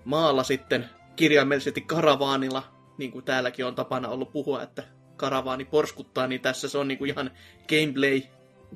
[0.05, 4.83] maalla sitten kirjaimellisesti karavaanilla, niin kuin täälläkin on tapana ollut puhua, että
[5.17, 7.31] karavaani porskuttaa, niin tässä se on niin kuin ihan
[7.69, 8.23] gameplay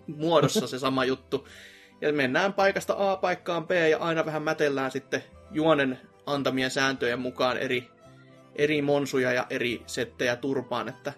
[0.07, 1.49] muodossa se sama juttu.
[2.01, 7.57] Ja mennään paikasta A paikkaan B ja aina vähän mätellään sitten juonen antamien sääntöjen mukaan
[7.57, 7.89] eri,
[8.57, 11.13] eri monsuja ja eri settejä turpaan, että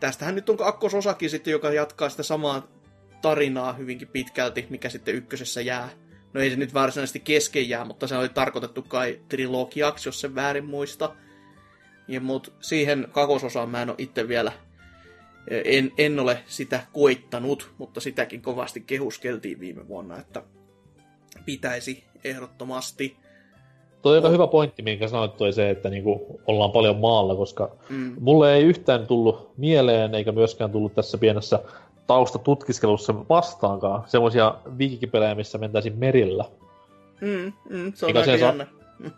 [0.00, 2.68] tästähän nyt on kakkososakin sitten, joka jatkaa sitä samaa
[3.22, 5.88] tarinaa hyvinkin pitkälti, mikä sitten ykkösessä jää.
[6.32, 10.34] No ei se nyt varsinaisesti kesken jää, mutta se oli tarkoitettu kai trilogiaksi, jos sen
[10.34, 11.14] väärin muista.
[12.08, 14.52] Ja mut siihen kakososaan mä en ole itse vielä,
[15.64, 20.42] en, en ole sitä koittanut, mutta sitäkin kovasti kehuskeltiin viime vuonna, että
[21.44, 23.16] pitäisi ehdottomasti.
[24.02, 27.70] Toi on aika hyvä pointti, minkä sanoit, toi se, että niinku ollaan paljon maalla, koska
[27.88, 28.16] Mm.
[28.20, 31.60] mulle ei yhtään tullut mieleen, eikä myöskään tullut tässä pienessä
[32.06, 36.44] taustatutkistelussa vastaankaan semmoisia viikinkipelejä, missä mentäisiin merillä.
[37.20, 38.66] Mm, mm, se on Mikä aika jännä.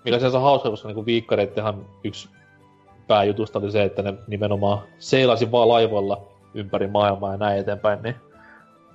[0.04, 2.28] Mikä se on hauska, koska niinku viikkareittehan yksi
[3.06, 8.16] pääjutusta oli se, että ne nimenomaan seilasi vaan laivoilla ympäri maailmaa ja näin eteenpäin, niin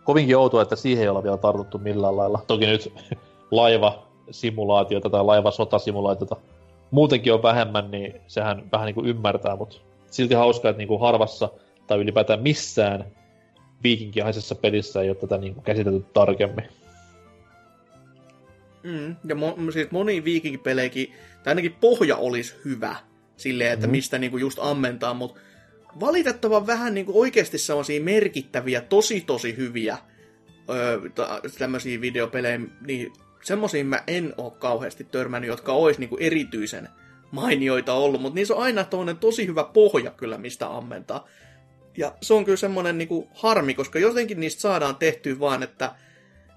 [0.04, 2.44] kovinkin outoa, että siihen ei olla vielä tartuttu millään lailla.
[2.48, 2.94] Toki nyt
[3.52, 6.36] laivasimulaatiota tai laivasotasimulaatiota
[6.92, 9.78] muutenkin on vähemmän, niin sehän vähän niin kuin ymmärtää, mutta
[10.12, 11.50] silti hauskaa, että niinku harvassa
[11.88, 13.06] tai ylipäätään missään
[13.84, 16.66] viikinkihaisessa pelissä ei ole tätä niinku käsitelty tarkemmin.
[18.84, 21.14] Mm, ja mo- siis moni viikinkipelejäkin,
[21.44, 22.96] tai ainakin pohja olisi hyvä
[23.42, 23.92] silleen, että mm.
[23.92, 25.40] mistä niinku just ammentaa, mutta
[26.00, 29.98] valitettavan vähän niinku oikeasti sellaisia merkittäviä, tosi tosi hyviä
[30.70, 31.00] öö,
[31.58, 33.14] tämmöisiä videopelejä, niin
[33.44, 36.90] semmoisiin mä en ole kauheasti törmännyt, jotka olisi niinku erityisen
[37.32, 41.28] mainioita ollut, mutta niissä on aina toinen tosi hyvä pohja kyllä, mistä ammentaa.
[41.98, 45.96] Ja se on kyllä semmoinen niinku harmi, koska jotenkin niistä saadaan tehtyä vaan, että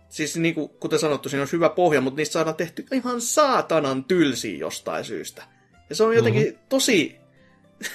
[0.08, 4.58] siis niinku, kuten sanottu, siinä on hyvä pohja, mutta niistä saadaan tehty ihan saatanan tylsiä
[4.58, 5.53] jostain syystä.
[5.94, 6.58] Ja se on jotenkin mm-hmm.
[6.68, 7.16] tosi...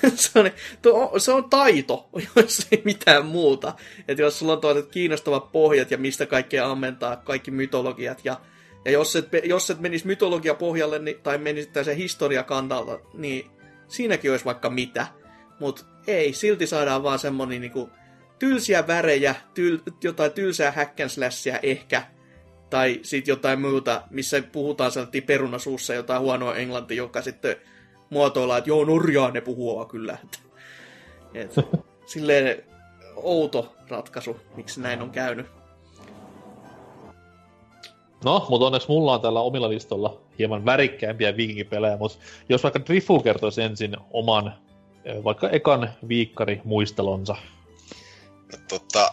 [0.16, 0.52] se, on,
[0.82, 3.74] to, se on taito, jos ei mitään muuta.
[4.08, 8.42] Että jos sulla on tuollaiset kiinnostavat pohjat ja mistä kaikkea ammentaa, kaikki mytologiat ja
[8.86, 13.50] ja jos et, jos et menisi mytologia pohjalle niin, tai menisi sen historiakannalta, niin
[13.88, 15.08] siinäkin olisi vaikka mitä.
[15.60, 17.90] Mutta ei, silti saadaan vaan semmonen niinku
[18.40, 22.04] tylsiä värejä, tyl, jotain tylsää häkkänslashia ehkä,
[22.70, 27.56] tai sitten jotain muuta, missä puhutaan sellainen perunasuussa jotain huonoa englantia, joka sitten
[28.10, 30.18] muotoillaan, että joo, Norjaa ne puhuu kyllä.
[31.34, 31.56] Et,
[32.06, 32.64] silleen
[33.16, 35.46] outo ratkaisu, miksi näin on käynyt.
[38.24, 42.18] No, mutta onneksi mulla on tällä omilla listolla hieman värikkäämpiä viikinkipelejä, mutta
[42.50, 44.54] jos vaikka Drifu kertoisi ensin oman,
[45.24, 47.36] vaikka ekan viikkari muistelonsa.
[48.52, 49.10] No, tota,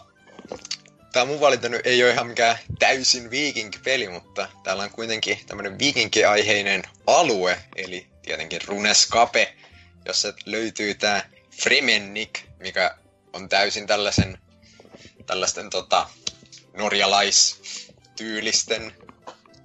[1.13, 5.79] tämä mun valinta nyt ei ole ihan mikään täysin viikinkipeli, mutta täällä on kuitenkin tämmöinen
[5.79, 9.57] viikinkiaiheinen alue, eli tietenkin Runescape,
[10.05, 11.23] jossa löytyy tämä
[11.63, 12.97] Fremennik, mikä
[13.33, 14.39] on täysin tällaisen,
[15.27, 16.09] tällaisten tota,
[16.77, 17.61] norjalais
[18.17, 18.93] tyylisten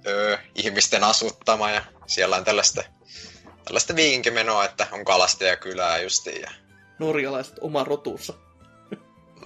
[0.06, 2.84] öö, ihmisten asuttama ja siellä on tällaista,
[3.64, 5.04] tällaista viikinkimenoa, että on
[5.56, 6.42] kylää justiin.
[6.42, 6.50] Ja...
[6.98, 8.34] Norjalaiset oma rotuussa.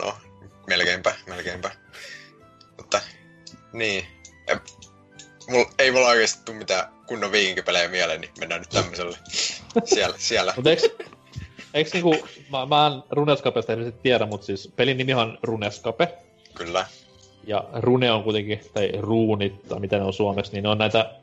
[0.02, 0.18] No,
[0.66, 1.70] melkeinpä, melkeinpä.
[2.76, 3.00] Mutta,
[3.72, 4.06] niin.
[4.46, 4.60] Ja,
[5.48, 9.18] mul, ei mulla oikeasti tule mitään kunnon viikinkipelejä mieleen, niin mennään nyt tämmöiselle.
[9.94, 10.52] siellä, siellä.
[10.56, 10.88] Mutta eikö,
[11.74, 12.16] eikö niinku,
[12.50, 13.72] mä, mä en Runescapesta
[14.02, 16.14] tiedä, mutta siis pelin nimi on Runescape.
[16.54, 16.86] Kyllä.
[17.46, 21.14] Ja rune on kuitenkin, tai ruunit, tai mitä ne on suomeksi, niin ne on näitä,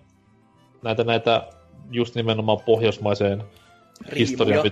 [0.82, 1.48] näitä, näitä
[1.92, 3.44] just nimenomaan pohjoismaiseen
[4.16, 4.72] historian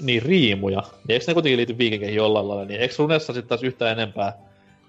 [0.00, 0.82] niin riimuja.
[1.08, 4.38] Ja eikö ne kuitenkin liity viikinkeihin jollain lailla, niin eikö runessa sitten taas yhtään enempää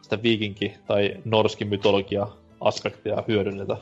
[0.02, 2.28] sitä viikinki- tai norskin mytologia
[2.62, 3.78] aspektia hyödynnetä?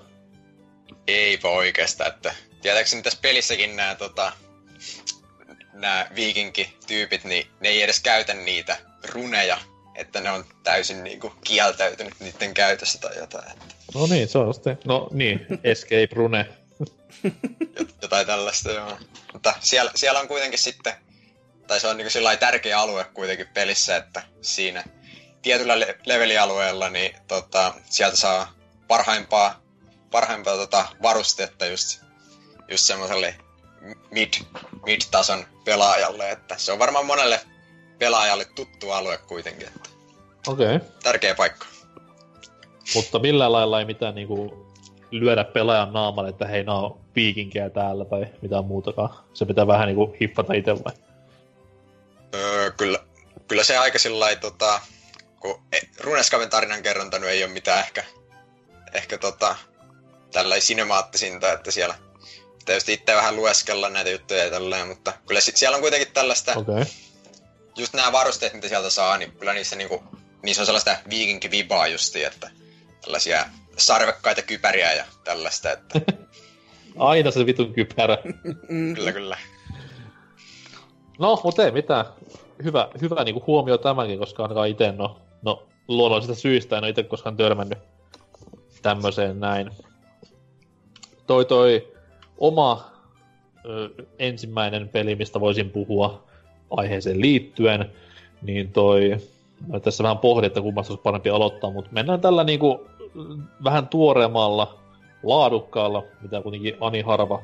[1.08, 4.32] Eipä oikeastaan, että tietääkseni tässä pelissäkin nämä tota,
[5.74, 9.58] nämä viikinkityypit, niin ne ei edes käytä niitä runeja,
[9.96, 13.52] että ne on täysin niinku kieltäytynyt niiden käytössä tai jotain.
[13.52, 13.76] Että...
[13.96, 16.46] No niin, se on sitten, no niin, Escape Rune.
[18.02, 18.98] jotain tällaista, joo.
[19.34, 20.94] Mutta siellä, siellä on kuitenkin sitten,
[21.68, 24.84] tai se on niinku sillä tärkeä alue kuitenkin pelissä, että siinä
[25.42, 28.54] tietyllä le- levelialueella, niin tota, sieltä saa
[28.88, 29.62] parhaimpaa,
[30.12, 32.02] parhaimpaa tota, varustetta just,
[32.68, 33.36] just semmoiselle
[34.12, 34.34] mid,
[34.86, 37.40] mid-tason pelaajalle, että se on varmaan monelle
[38.00, 39.68] pelaajalle tuttu alue kuitenkin.
[39.68, 39.90] Että
[40.48, 40.76] Okei.
[40.76, 40.90] Okay.
[41.04, 41.66] Tärkeä paikka.
[42.96, 44.68] Mutta millään lailla ei mitään niinku
[45.12, 49.10] lyödä pelaajan naamalle, että hei, nää on viikinkejä täällä tai mitään muutakaan.
[49.34, 50.94] Se pitää vähän niinku hiffata itse vai?
[52.36, 53.00] Öö, kyllä,
[53.48, 54.82] kyllä se aika sillä tota,
[55.40, 58.04] kun e, Runeskaven tarinan kerronta ei ole mitään ehkä,
[58.94, 59.56] ehkä tota,
[60.32, 61.96] tällainen sinemaattisinta, että siellä
[62.66, 66.86] tietysti itse vähän lueskella näitä juttuja ja tälleen, mutta kyllä siellä on kuitenkin tällaista okay
[67.78, 70.04] just nämä varusteet, mitä sieltä saa, niin kyllä niissä, niinku,
[70.44, 72.50] niissä on sellaista viikinkivibaa justi, että
[73.02, 73.46] tällaisia
[73.78, 76.02] sarvekkaita kypäriä ja tällaista, että...
[76.98, 78.18] Aina se vitun kypärä.
[78.96, 79.38] kyllä, kyllä.
[81.20, 82.06] No, mutta ei mitään.
[82.64, 87.04] Hyvä, hyvä niinku huomio tämänkin, koska ainakaan itse, no, no luonnollisista syistä en ole itse
[87.04, 87.80] koskaan törmännyt
[88.82, 89.72] tämmöiseen näin.
[91.32, 91.88] Toi toi
[92.38, 92.92] oma
[93.66, 93.90] ö,
[94.20, 96.24] ensimmäinen peli, mistä voisin puhua,
[96.70, 97.92] aiheeseen liittyen,
[98.42, 99.18] niin toi,
[99.82, 102.88] tässä vähän pohdin, että kummasta olisi parempi aloittaa, mutta mennään tällä niinku
[103.64, 104.80] vähän tuoreemmalla,
[105.24, 107.42] laadukkaalla, mitä kuitenkin Ani Harva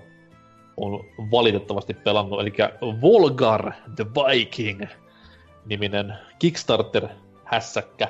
[0.77, 2.53] on valitettavasti pelannut, eli
[3.01, 4.83] Volgar the Viking
[5.65, 8.07] niminen Kickstarter-hässäkkä.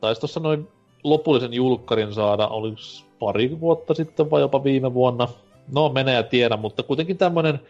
[0.00, 0.68] Taisi tuossa noin
[1.04, 2.76] lopullisen julkkarin saada, oliko
[3.20, 5.28] pari vuotta sitten vai jopa viime vuonna.
[5.74, 7.60] No, menee ja tiedä, mutta kuitenkin tämmönen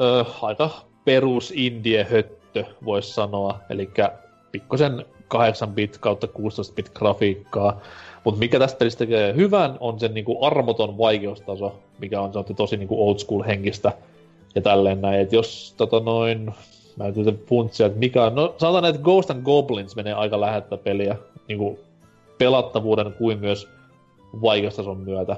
[0.00, 0.70] ö, aika
[1.04, 3.58] perus indie höttö, voisi sanoa.
[3.70, 3.90] Eli
[4.52, 5.04] pikkosen
[5.34, 7.80] 8-bit kautta 16-bit grafiikkaa.
[8.24, 12.76] Mutta mikä tästä pelistä tekee hyvän, on sen niinku armoton vaikeustaso, mikä on sanottu tosi
[12.76, 13.92] niinku old school henkistä
[14.54, 15.20] ja tälleen näin.
[15.20, 16.54] Et jos tota noin,
[16.96, 18.34] Mä yritän funtsia, että mikä on...
[18.34, 21.16] No sanotaan, että Ghost and Goblins menee aika lähettä peliä,
[21.48, 21.78] niinku
[22.38, 23.68] pelattavuuden kuin myös
[24.42, 25.36] vaikeustason myötä.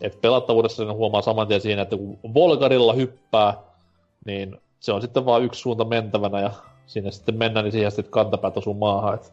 [0.00, 3.54] Et pelattavuudessa sen huomaa saman tien siinä, että kun Volgarilla hyppää,
[4.26, 6.50] niin se on sitten vaan yksi suunta mentävänä ja
[6.86, 9.14] sinne sitten mennään, niin siihen sitten kantapäät osuu maahan.
[9.14, 9.32] Et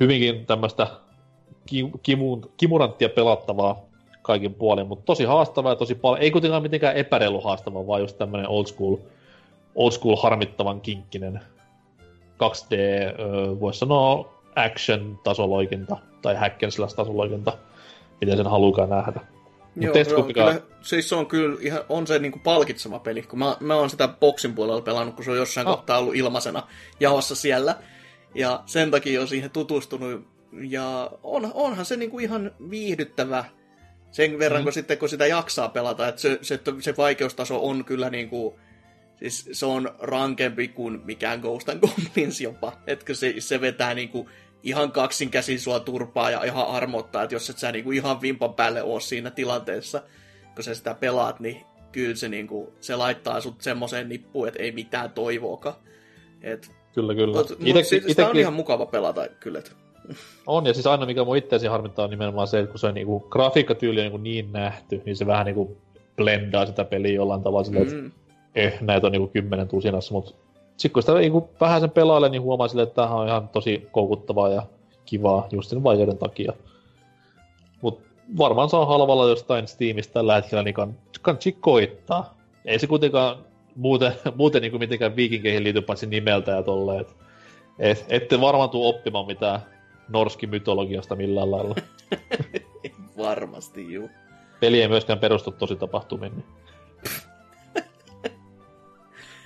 [0.00, 0.86] hyvinkin tämmöistä
[1.66, 3.80] kim, kimun, kimuranttia pelattavaa
[4.22, 8.18] kaikin puolin, mutta tosi haastavaa ja tosi paljon, ei kuitenkaan mitenkään epäreilu haastavaa, vaan just
[8.18, 8.96] tämmöinen old school,
[9.74, 11.40] old school harmittavan kinkkinen
[12.34, 12.76] 2D,
[13.60, 17.52] voisi sanoa action-tasoloikinta tai hack and slash tasoloikinta,
[18.20, 19.20] miten sen haluukaan nähdä.
[19.76, 20.40] Joo, joo mikä...
[20.40, 23.90] kyllä, siis se on kyllä ihan, on se niinku palkitseva peli, kun mä, mä oon
[23.90, 25.76] sitä boksin puolella pelannut, kun se on jossain oh.
[25.76, 26.62] kohtaa ollut ilmaisena
[27.00, 27.76] jaossa siellä.
[28.34, 30.26] Ja sen takia on siihen tutustunut.
[30.52, 33.44] Ja on, onhan se niinku ihan viihdyttävä
[34.10, 34.64] sen verran, mm.
[34.64, 36.08] kun sitten kun sitä jaksaa pelata.
[36.08, 38.58] Että se, se, se vaikeustaso on kyllä niinku,
[39.16, 42.72] siis se on rankempi kuin mikään Ghost and Goblins jopa.
[42.86, 44.28] Että se, se vetää niinku
[44.62, 48.54] ihan kaksin käsin sua turpaa ja ihan armottaa, että jos et sä niinku ihan vimpan
[48.54, 50.02] päälle oo siinä tilanteessa,
[50.54, 51.60] kun sä sitä pelaat, niin
[51.92, 55.74] kyllä se, niinku, se laittaa sut semmoiseen nippuun, että ei mitään toivoakaan.
[56.42, 57.36] Et, kyllä, kyllä.
[57.36, 59.58] Mut, ite, mut, ite, sitä on ihan mukava pelata kyllä.
[59.58, 59.76] Et.
[60.46, 62.94] On, ja siis aina mikä mun itseäsi harmittaa on nimenomaan se, että kun se on
[62.94, 65.76] niinku, grafiikkatyyli on niinku niin nähty, niin se vähän niinku
[66.16, 68.06] blendaa sitä peliä jollain tavalla silleen, mm.
[68.06, 68.20] että
[68.54, 70.34] eh, näitä on niinku kymmenen tusinassa, mutta
[70.80, 73.88] sitten kun sitä niinku vähän sen pelailee, niin huomaa sille, että tämä on ihan tosi
[73.92, 74.62] koukuttavaa ja
[75.04, 76.52] kivaa just sen vaikeuden takia.
[77.82, 78.00] Mut
[78.38, 82.34] varmaan saa halvalla jostain Steamista tällä hetkellä, niin kann, kannattaa koittaa.
[82.64, 83.36] Ei se kuitenkaan
[83.76, 87.00] muuten, muuten niin kuin mitenkään viikinkeihin liity paitsi nimeltä ja tolleen.
[87.00, 87.16] Et,
[87.78, 89.60] et, ette varmaan tule oppimaan mitään
[90.08, 91.74] norski mytologiasta millään lailla.
[93.18, 94.10] Varmasti, juu.
[94.60, 96.32] Peli ei myöskään perustu tosi tapahtumiin.
[96.32, 96.44] Niin.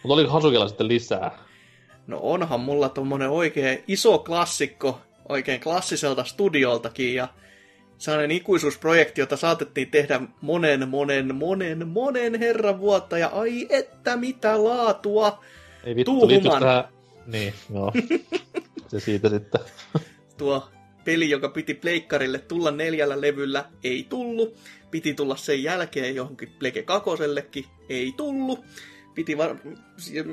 [0.05, 1.39] Mutta oliko Hasukilla sitten lisää?
[2.07, 7.29] No onhan mulla tommonen oikein iso klassikko, oikein klassiselta studioltakin, ja
[7.99, 14.65] sellainen ikuisuusprojekti, jota saatettiin tehdä monen, monen, monen, monen herran vuotta, ja ai että mitä
[14.65, 15.45] laatua!
[15.85, 16.63] Ei vittu, Tuuhuman.
[16.63, 16.85] tähän...
[17.27, 17.93] Niin, joo.
[18.89, 19.61] Se siitä sitten.
[20.39, 20.69] Tuo
[21.05, 24.57] peli, joka piti pleikkarille tulla neljällä levyllä, ei tullut.
[24.91, 28.65] Piti tulla sen jälkeen johonkin Pleke kakosellekin, ei tullut
[29.15, 29.57] piti var...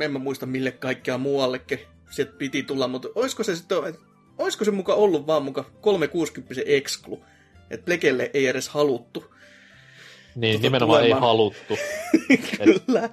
[0.01, 1.79] en mä muista mille kaikkea muuallekin
[2.09, 3.77] se piti tulla, mutta olisiko se sitten,
[4.37, 7.23] olisiko se muka ollut vaan muka 360 exclu,
[7.69, 9.33] että Plekelle ei edes haluttu.
[10.35, 11.23] Niin, tuota nimenomaan tulemaan.
[11.23, 11.77] ei haluttu.
[12.85, 13.09] Kyllä,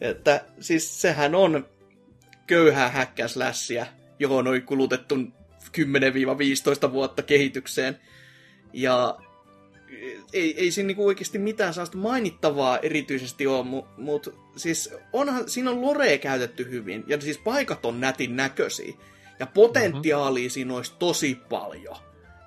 [0.00, 1.68] että siis sehän on
[2.46, 3.86] köyhää häkkäslässiä,
[4.18, 5.14] johon on kulutettu
[6.84, 8.00] 10-15 vuotta kehitykseen.
[8.72, 9.18] Ja
[10.32, 15.70] ei, ei siinä niinku oikeasti mitään sellaista mainittavaa erityisesti ole, mutta mut, siis onhan, siinä
[15.70, 18.94] on lorea käytetty hyvin, ja siis paikat on nätin näköisiä,
[19.38, 20.50] ja potentiaalia mm-hmm.
[20.50, 21.96] siinä olisi tosi paljon.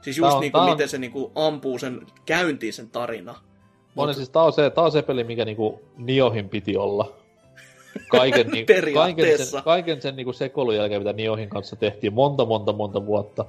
[0.02, 0.70] Siis just on, niinku, on...
[0.70, 3.36] miten se niinku ampuu sen käyntiin sen tarina.
[3.96, 4.08] Mut...
[4.08, 7.14] On, siis tää on, se, tää on se peli, mikä niinku Niohin piti olla.
[8.10, 12.74] Kaiken, niin, kaiken sen, kaiken sen niinku sekoilun jälkeen, mitä Niohin kanssa tehtiin monta, monta,
[12.74, 13.46] monta vuotta.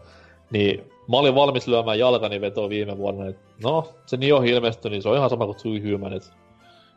[0.50, 5.02] Niin mä olin valmis lyömään jalkani vetoa viime vuonna, että no, se Nioh ilmestyi, niin
[5.02, 6.28] se on ihan sama kuin Tsuy Human, että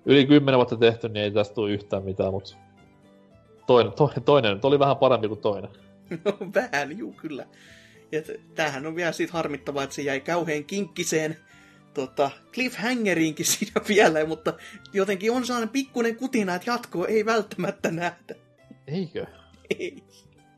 [0.05, 2.55] yli kymmenen vuotta tehty, niin ei tästä tule yhtään mitään, mutta
[3.67, 5.69] toinen, toinen, toinen oli vähän parempi kuin toinen.
[6.25, 7.45] No vähän, juu kyllä.
[8.11, 8.21] Ja
[8.55, 11.37] tämähän on vielä siitä harmittavaa, että se jäi kauhean kinkkiseen
[11.93, 14.53] tota, cliffhangeriinkin siinä vielä, mutta
[14.93, 18.35] jotenkin on sellainen pikkuinen kutina, että jatkoa ei välttämättä nähdä.
[18.87, 19.25] Eikö?
[19.79, 20.03] Ei.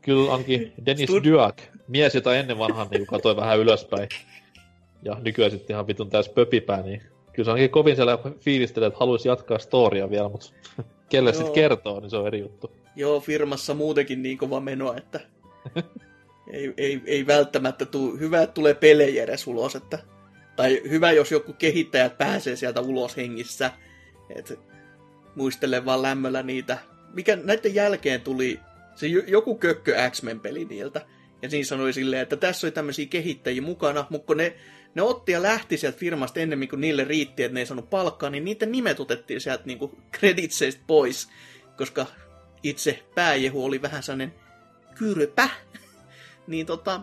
[0.02, 1.56] Kyllä onkin Dennis Stud- Duak,
[1.90, 4.08] mies, jota ennen vanhan niin katsoi vähän ylöspäin.
[5.02, 7.02] Ja nykyään sitten ihan vitun täys pöpipää, niin
[7.32, 10.46] kyllä se onkin kovin siellä fiilistelee, että haluaisi jatkaa storia vielä, mutta
[11.08, 12.70] kelle sitten kertoo, niin se on eri juttu.
[12.96, 15.20] Joo, firmassa muutenkin niin kova meno, että
[16.52, 19.98] ei, ei, ei välttämättä tule, hyvä, että tulee pelejä edes ulos, että,
[20.56, 23.70] tai hyvä, jos joku kehittäjät pääsee sieltä ulos hengissä,
[24.36, 24.54] että
[25.34, 26.78] muistele vaan lämmöllä niitä.
[27.14, 28.60] Mikä näiden jälkeen tuli
[28.94, 31.00] se joku kökkö X-Men-peli niiltä.
[31.42, 34.56] Ja siinä sanoi silleen, että tässä oli tämmöisiä kehittäjiä mukana, mutta ne,
[34.94, 38.30] ne otti ja lähti sieltä firmasta ennen kuin niille riitti, että ne ei saanut palkkaa,
[38.30, 41.28] niin niiden nimet otettiin sieltä niinku kreditseistä pois,
[41.76, 42.06] koska
[42.62, 44.34] itse pääjehu oli vähän sellainen
[44.94, 45.48] kyrpä.
[46.46, 47.00] niin tota,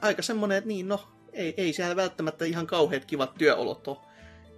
[0.00, 1.00] aika semmonen, että niin no,
[1.32, 3.96] ei, ei siellä välttämättä ihan kauheat kivat työolot ole.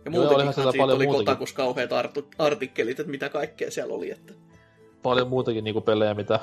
[0.05, 1.91] Ja muutenkin siitä oli kotakus kauheat
[2.39, 4.11] artikkelit, että mitä kaikkea siellä oli.
[4.11, 4.33] Että
[5.03, 6.41] paljon muutakin niinku pelejä, mitä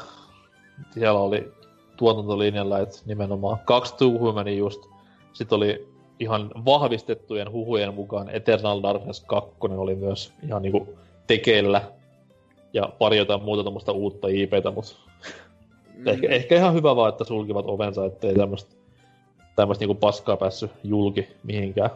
[0.92, 1.52] siellä oli
[1.98, 4.90] tuotantolinjalla, että nimenomaan kaksi Two Humania just.
[5.34, 5.88] Sitten oli
[6.20, 10.98] ihan vahvistettujen huhujen mukaan Eternal Darkness 2 oli myös ihan niinku
[11.28, 11.82] tekeillä.
[12.74, 14.94] ja pari jotain muuta tämmöistä uutta IPtä, mutta
[15.94, 16.08] mm.
[16.08, 18.76] ehkä, ehkä, ihan hyvä vaan, että sulkivat ovensa, ettei tämmöistä
[19.56, 21.90] tämmöistä niinku paskaa päässyt julki mihinkään.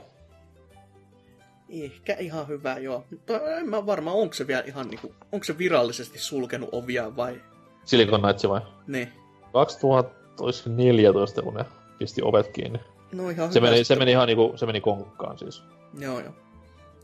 [1.69, 3.03] Ehkä ihan hyvä, joo.
[3.11, 7.41] Mutta en mä varma, onko se vielä ihan niinku, onko se virallisesti sulkenut ovia vai?
[7.87, 8.61] Silicon Knights vai?
[8.87, 9.11] Niin.
[9.53, 11.65] 2014, kun ne
[11.99, 12.79] pisti ovet kiinni.
[13.11, 15.63] No ihan se meni, se meni ihan niinku, se meni konkkaan siis.
[15.99, 16.31] Joo, joo.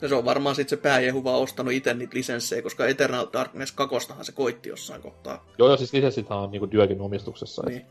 [0.01, 3.71] Ja se on varmaan sitten se pääjehu vaan ostanut itse niitä lisenssejä, koska Eternal Darkness
[3.71, 5.45] 2 se koitti jossain kohtaa.
[5.57, 7.63] Joo, joo, siis lisenssithan on niinku Dyökin omistuksessa.
[7.65, 7.85] Niin.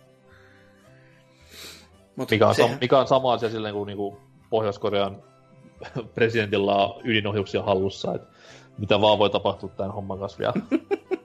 [2.16, 4.18] Mut Mikä on, sehän- mikä on sama asia silleen kuin niinku
[4.50, 5.22] Pohjois-Korean
[6.14, 8.26] presidentillä on ydinohjuksia hallussa, että
[8.78, 10.52] mitä vaan voi tapahtua tämän homman kanssa vielä.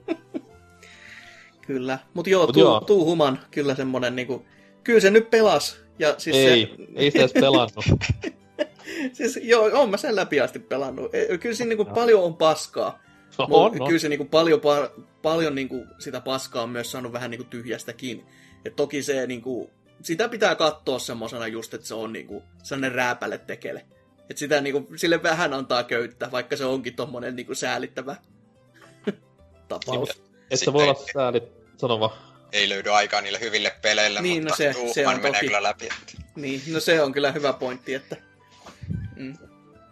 [1.68, 1.98] Kyllä.
[2.14, 2.80] Mutta joo, Mut tuu, joo.
[2.80, 4.44] tuu human, kyllä semmonen niinku,
[4.84, 5.80] kyllä se nyt pelas.
[5.98, 7.84] Ja siis ei, se, ei sitä edes pelannut.
[9.12, 11.14] siis joo, on mä sen läpi asti pelannut.
[11.14, 13.02] E, Kyllä siinä niinku paljon on paskaa.
[13.38, 13.86] On, Mut no.
[13.86, 18.24] Kyllä se niinku paljon, pa- paljon niinku sitä paskaa on myös saanut vähän niinku tyhjästäkin.
[18.64, 19.70] Et toki se niinku,
[20.02, 23.86] sitä pitää katsoa semmosena just, että se on niinku sellainen rääpäle tekele.
[24.30, 28.16] Että sitä niinku, sille vähän antaa köyttä, vaikka se onkin tommonen niinku säälittävä
[29.68, 30.22] tapaus.
[30.50, 31.42] Että voi olla sääli,
[31.78, 32.10] sano vaan.
[32.52, 35.46] Ei löydy aikaa niille hyville peleille, Niin, no mutta se- Tuuman se on menee toki.
[35.46, 35.88] kyllä läpi.
[36.36, 38.16] Niin, no se on kyllä hyvä pointti, että...
[39.16, 39.34] Mm.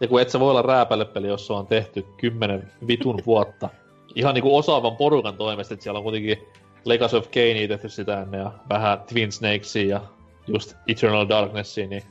[0.01, 3.69] Ja kun et sä voi olla rääpälepeli, jos se on tehty kymmenen vitun vuotta.
[4.15, 6.39] Ihan niinku osaavan porukan toimesta, että siellä on kuitenkin
[6.85, 10.01] Legacy of Kane tehty sitä ennen ja vähän Twin Snakesia ja
[10.47, 12.03] just Eternal Darknessia, niin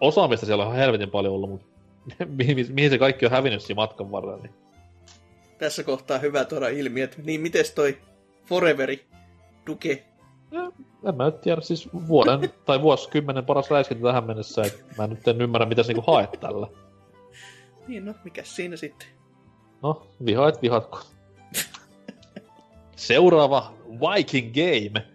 [0.00, 1.66] osaamista siellä on ihan helvetin paljon ollut, mutta
[2.38, 4.54] mihin, mihin se kaikki on hävinnyt siinä matkan varrella, niin
[5.58, 7.98] Tässä kohtaa hyvä tuoda ilmi, että niin mites toi
[8.46, 9.04] Foreveri
[9.66, 10.04] Duke?
[11.04, 15.28] en mä nyt tiedä, siis vuoden tai vuosikymmenen paras räiskintä tähän mennessä, että mä nyt
[15.28, 16.66] en ymmärrä, mitä sä niinku haet tällä.
[17.88, 19.08] Niin no, mikäs siinä sitten?
[19.82, 21.00] No, vihaat vihatko.
[22.96, 25.06] Seuraava Viking Game.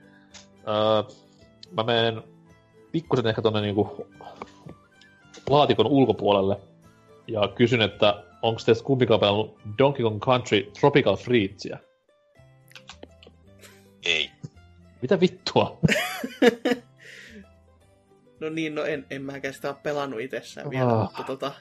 [0.68, 1.16] Öö,
[1.72, 2.24] mä menen
[2.92, 4.08] pikkusen ehkä tonne niinku
[5.50, 6.58] laatikon ulkopuolelle
[7.28, 11.78] ja kysyn, että onko teistä kumpikaan pelannut Donkey Kong Country Tropical Freezea?
[15.02, 15.80] Mitä vittua?
[18.40, 21.00] No niin, no en, en mäkään sitä ole pelannut itsessään vielä, Ah.
[21.02, 21.52] mutta tota,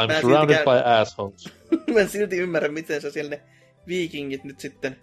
[0.00, 1.48] I'm Mä surrounded siltikään- by assholes.
[1.94, 3.40] mä en silti ymmärrä, miten sä siellä ne
[3.86, 4.96] viikingit nyt sitten,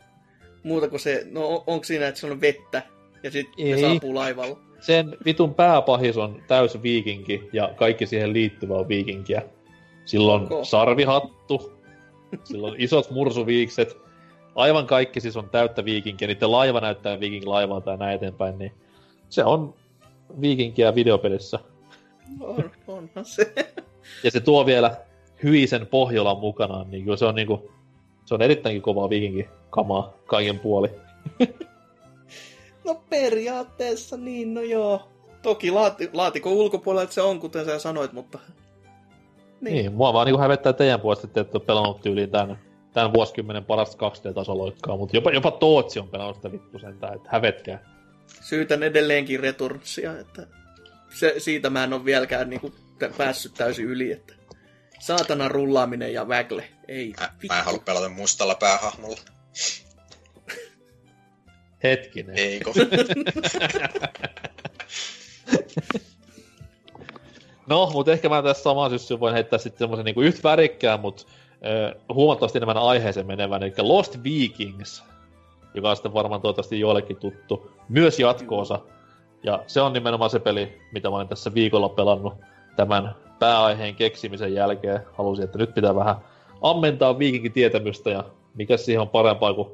[0.64, 2.82] muuta kuin se, no on- onko siinä, että se on vettä,
[3.24, 4.60] ja sitten ne saapuu laivalla.
[4.80, 9.42] Sen vitun pääpahis on täys viikinki ja kaikki siihen liittyvä on viikinkiä.
[10.06, 10.66] Silloin Onko?
[10.66, 11.82] sarvihattu,
[12.44, 13.98] silloin isot mursuviikset,
[14.58, 18.72] aivan kaikki siis on täyttä viikinkiä, niiden laiva näyttää viikinkilaivalta ja näin eteenpäin, niin
[19.30, 19.74] se on
[20.42, 21.60] viikinkiä videopelissä.
[22.40, 23.54] On, onhan se.
[24.24, 24.98] Ja se tuo vielä
[25.44, 27.72] hyisen Pohjolan mukanaan, niin kyllä se on niinku,
[28.26, 30.90] se on erittäinkin kovaa viikinki kamaa kaiken puoli.
[32.86, 35.08] No periaatteessa niin, no joo.
[35.42, 38.40] Toki laati, laatikon ulkopuolella se on, kuten sä sanoit, mutta...
[39.62, 39.74] Niin.
[39.74, 42.60] niin mua vaan niinku hävettää teidän puolesta, että ette ole pelannut tyyliin tämän,
[42.98, 47.80] tämän vuosikymmenen parasta 2D-tasoloikkaa, mutta jopa, jopa Tootsi on pelannut sitä vittu sentään, että hävetkää.
[48.42, 50.48] Syytän edelleenkin Returnsia, että
[51.10, 54.34] se, siitä mä en ole vieläkään niinku tä- päässyt täysin yli, että
[55.00, 57.48] saatana rullaaminen ja vägle, ei Mä, vittu.
[57.48, 59.18] mä en halua pelata mustalla päähahmolla.
[61.84, 62.38] Hetkinen.
[62.38, 62.72] Eikö?
[67.68, 71.26] No, mutta ehkä mä tässä samaan syssyyn voin heittää sitten semmoisen niinku yhtä värikkään, mutta
[72.14, 75.04] huomattavasti enemmän aiheeseen menevän, eli Lost Vikings,
[75.74, 78.80] joka on sitten varmaan toivottavasti joillekin tuttu, myös jatkoosa.
[79.44, 82.34] Ja se on nimenomaan se peli, mitä mä olen tässä viikolla pelannut
[82.76, 85.00] tämän pääaiheen keksimisen jälkeen.
[85.18, 86.16] Halusin, että nyt pitää vähän
[86.62, 88.24] ammentaa viikinkitietämystä ja
[88.54, 89.70] mikä siihen on parempaa kuin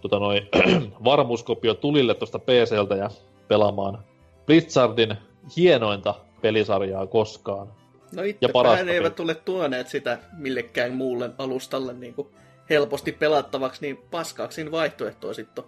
[0.00, 0.42] tota noi,
[1.04, 3.10] varmuuskopio tulille tuosta PCltä ja
[3.48, 3.98] pelaamaan
[4.46, 5.16] Blizzardin
[5.56, 7.72] hienointa pelisarjaa koskaan.
[8.12, 8.48] No Ja itse
[8.84, 12.28] ne eivät tule tuoneet sitä millekään muulle alustalle niin kuin
[12.70, 15.64] helposti pelattavaksi, niin paskaaksiin vaihtoehtoa sitten.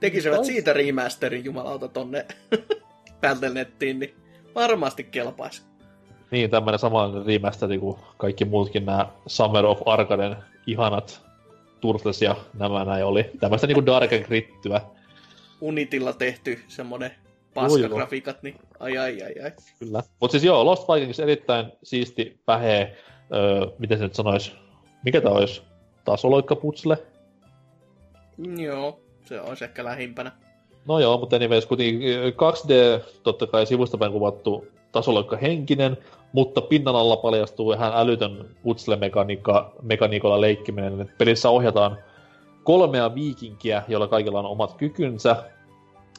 [0.00, 2.26] Tekisivät siitä remasterin jumalauta tonne
[3.20, 4.14] Battle.nettiin, niin
[4.54, 5.62] varmasti kelpaisi.
[6.30, 10.36] Niin, tämmönen samanlainen remasteri kuin kaikki muutkin nämä Summer of Arcaden
[10.66, 11.22] ihanat
[11.80, 13.30] Turtles ja nämä näin oli.
[13.40, 14.80] Tämmöistä niinku Dark Grittyä.
[15.60, 17.10] Unitilla tehty semmonen
[17.62, 19.52] paskagrafiikat, niin ai ai ai ai.
[19.78, 20.02] Kyllä.
[20.20, 22.96] Mutta siis joo, Lost Vikings erittäin siisti pähee,
[23.34, 24.52] öö, miten se nyt sanois,
[25.04, 25.62] mikä tää olisi,
[26.04, 26.98] tasoloikkaputsle?
[28.58, 30.32] Joo, se olisi ehkä lähimpänä.
[30.86, 35.96] No joo, mutta anyways, kuitenkin ö, 2D, totta kai sivustapäin kuvattu tasoloikka henkinen,
[36.32, 41.12] mutta pinnan alla paljastuu ihan älytön putsle-mekaniikalla leikkiminen.
[41.18, 41.98] Pelissä ohjataan
[42.64, 45.36] kolmea viikinkiä, joilla kaikilla on omat kykynsä.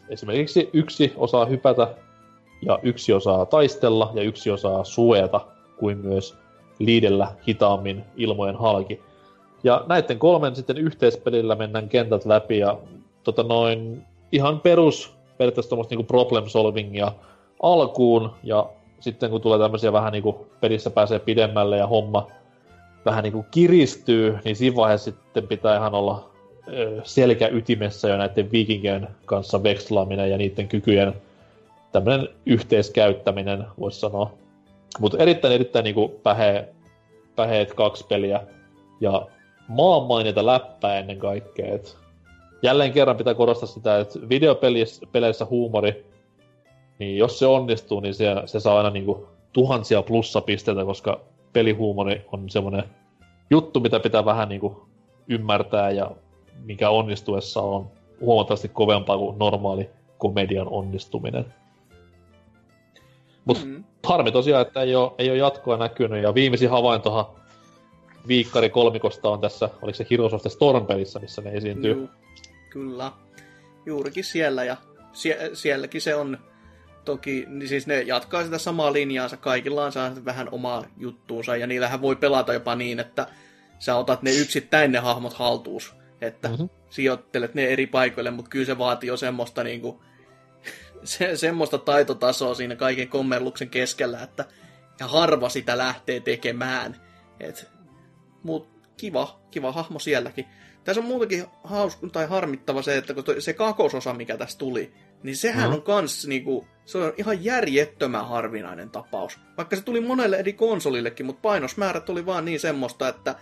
[0.09, 1.87] Esimerkiksi yksi osaa hypätä,
[2.61, 5.41] ja yksi osaa taistella, ja yksi osaa suojata,
[5.77, 6.37] kuin myös
[6.79, 9.01] liidellä hitaammin ilmojen halki.
[9.63, 12.77] Ja näiden kolmen sitten yhteispelillä mennään kentät läpi, ja
[13.23, 17.11] tota noin, ihan perus periaatteessa tuommoista niinku problem solvingia
[17.61, 18.69] alkuun, ja
[18.99, 22.27] sitten kun tulee tämmöisiä vähän niinku pelissä pääsee pidemmälle ja homma
[23.05, 26.28] vähän niinku kiristyy, niin siinä vaiheessa sitten pitää ihan olla
[26.73, 31.13] ö, selkä ytimessä jo näiden viikinkien kanssa vekslaaminen ja niiden kykyjen
[31.91, 34.33] tämmöinen yhteiskäyttäminen, voisi sanoa.
[34.99, 36.67] Mutta erittäin, erittäin niinku pähe,
[37.35, 38.41] päheet kaksi peliä
[39.01, 39.27] ja
[39.67, 41.75] maanmaineita läppää ennen kaikkea.
[41.75, 41.97] Et
[42.63, 46.05] jälleen kerran pitää korostaa sitä, että videopeleissä huumori,
[46.99, 51.21] niin jos se onnistuu, niin se, se saa aina niinku tuhansia plussapisteitä, koska
[51.53, 52.83] pelihuumori on semmoinen
[53.49, 54.87] juttu, mitä pitää vähän niinku
[55.27, 56.11] ymmärtää ja
[56.63, 57.91] mikä onnistuessa on
[58.21, 61.45] huomattavasti kovempaa kuin normaali komedian onnistuminen.
[63.45, 63.83] Mutta mm.
[64.03, 67.25] harmi tosiaan, että ei ole, ei ole jatkoa näkynyt, ja viimeisin havaintohan
[68.27, 71.93] viikkari kolmikosta on tässä, oliko se Heroes of the Storm-pelissä, missä ne esiintyy.
[71.93, 72.09] Juu,
[72.69, 73.11] kyllä.
[73.85, 74.77] Juurikin siellä, ja
[75.13, 76.37] sie- sielläkin se on
[77.05, 81.67] toki, niin siis ne jatkaa sitä samaa linjaansa, kaikilla on saa vähän omaa juttuunsa, ja
[81.67, 83.27] niillähän voi pelata jopa niin, että
[83.79, 86.69] sä otat ne yksittäin ne hahmot haltuus, että mm-hmm.
[86.89, 90.03] sijoittelet ne eri paikoille, mutta kyllä se vaatii jo semmoista niinku,
[91.03, 94.45] se, semmoista taitotasoa siinä kaiken kommelluksen keskellä, että
[94.99, 97.01] ja harva sitä lähtee tekemään.
[97.39, 97.71] Et,
[98.43, 100.45] mut kiva, kiva hahmo sielläkin.
[100.83, 104.93] Tässä on muutenkin hauska tai harmittava se, että kun toi, se kakososa, mikä tässä tuli,
[105.23, 105.73] niin sehän mm.
[105.73, 109.39] on kans niinku, se on ihan järjettömän harvinainen tapaus.
[109.57, 113.35] Vaikka se tuli monelle eri konsolillekin, mutta painosmäärät oli vaan niin semmoista, että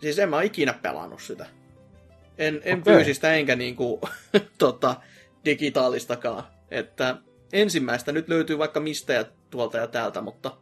[0.00, 1.46] siis en mä ikinä pelannut sitä.
[2.38, 2.94] En, en okay.
[2.94, 4.00] fyysistä enkä niinku,
[4.58, 4.96] tota,
[5.44, 6.42] digitaalistakaan.
[6.70, 7.16] Että
[7.52, 10.56] ensimmäistä nyt löytyy vaikka mistä ja tuolta ja täältä, mutta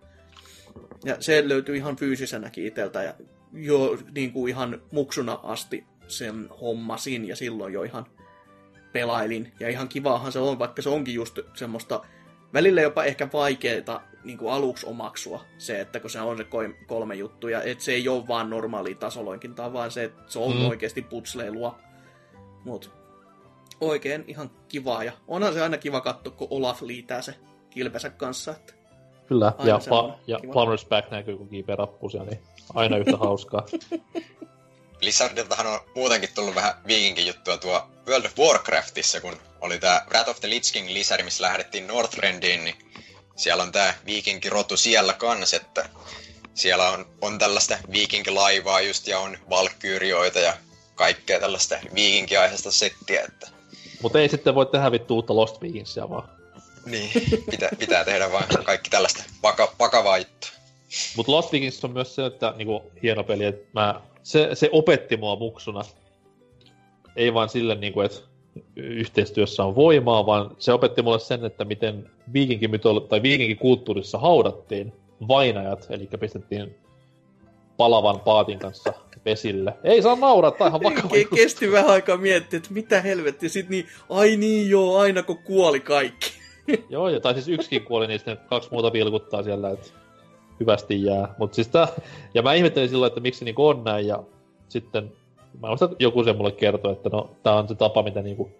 [1.04, 3.14] ja se löytyy ihan fyysisenäkin itseltä ja
[3.52, 8.06] jo niin kuin ihan muksuna asti sen hommasin ja silloin jo ihan
[8.92, 9.52] pelailin.
[9.60, 12.04] Ja ihan kivahan se on, vaikka se onkin just semmoista
[12.54, 16.46] välillä jopa ehkä vaikeaa niin kuin aluksi omaksua se, että kun se on se
[16.86, 20.68] kolme juttuja, että se ei ole vaan normaali tasoloinkinta, vaan se, että se on mm.
[20.68, 21.78] oikeasti putsleilua.
[22.64, 22.88] Mutta
[23.80, 25.04] oikein ihan kivaa.
[25.04, 27.34] Ja onhan se aina kiva katsoa, kun Olaf liitää se
[27.70, 28.50] kilpensä kanssa.
[28.50, 28.74] Että
[29.26, 32.38] Kyllä, ja, pa- ja Plumber's Back näkyy, kun kiipeä rappusia, niin
[32.74, 33.66] aina yhtä hauskaa.
[35.00, 40.30] Blizzardiltahan on muutenkin tullut vähän viikinkin juttua tuo World of Warcraftissa, kun oli tää Wrath
[40.30, 42.74] of the Lich King lisäri, missä lähdettiin Northrendiin, niin
[43.36, 45.88] siellä on tää viikinkirotu siellä kans, että
[46.54, 50.56] siellä on, on tällaista viikinkilaivaa just ja on valkkyyrioita ja
[50.94, 53.54] kaikkea tällaista viikinkiaiheista settiä, että
[54.04, 56.28] mutta ei sitten voi tehdä vittu uutta Lost Vikingsia vaan.
[56.86, 57.10] Niin,
[57.50, 60.50] pitää, pitää tehdä vain kaikki tällaista vaka, vakavaa juttua.
[61.16, 65.16] Mutta Lost Vikings on myös se, että niinku, hieno peli, että mä, se, se opetti
[65.16, 65.84] mua muksuna.
[67.16, 68.18] Ei vain sille, niinku, että
[68.76, 74.92] yhteistyössä on voimaa, vaan se opetti mulle sen, että miten viikinkimytolo- tai viikinkikulttuurissa haudattiin
[75.28, 76.74] vainajat, eli pistettiin
[77.76, 78.92] palavan paatin kanssa
[79.24, 79.74] vesille.
[79.84, 83.48] Ei saa naurattaa ihan vakava Ke- Kesti vähän aikaa miettiä, että mitä helvettiä.
[83.48, 86.32] Sitten niin, ai niin joo, aina kun kuoli kaikki.
[86.90, 89.90] joo, ja, tai siis yksikin kuoli, niin sitten kaksi muuta vilkuttaa siellä, että
[90.60, 91.34] hyvästi jää.
[91.38, 91.88] Mut siis tää,
[92.34, 94.22] ja mä ihmettelin silloin, että miksi niinku on näin, ja
[94.68, 95.12] sitten
[95.60, 98.50] mä muistan, että joku sen mulle kertoi, että no, tää on se tapa, mitä niinku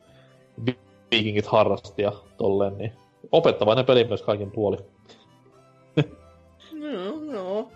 [1.11, 2.93] viikingit harrasti ja tolleen, niin
[3.33, 4.77] opettavainen peli myös kaikin puoli.
[6.73, 7.69] no, no.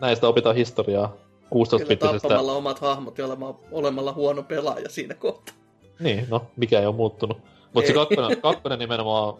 [0.00, 1.12] Näistä opitaan historiaa
[1.54, 2.20] 16-bittisestä...
[2.20, 5.54] tappamalla omat hahmot ja olemalla, olemalla huono pelaaja siinä kohtaa.
[6.00, 7.38] Niin, no, mikä ei ole muuttunut.
[7.74, 9.34] Mutta se kakkonen, kakkonen nimenomaan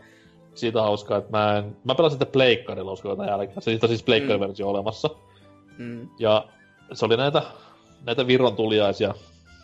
[0.55, 3.63] siitä hauskaa, että mä, en, mä pelasin sitä pleikkarilla uskon jälkeen.
[3.63, 4.71] Se on siis pleikkariversio mm.
[4.71, 5.11] olemassa.
[5.79, 6.09] Mm.
[6.19, 6.47] Ja
[6.93, 7.43] se oli näitä,
[8.07, 9.15] näitä Viron tuliaisia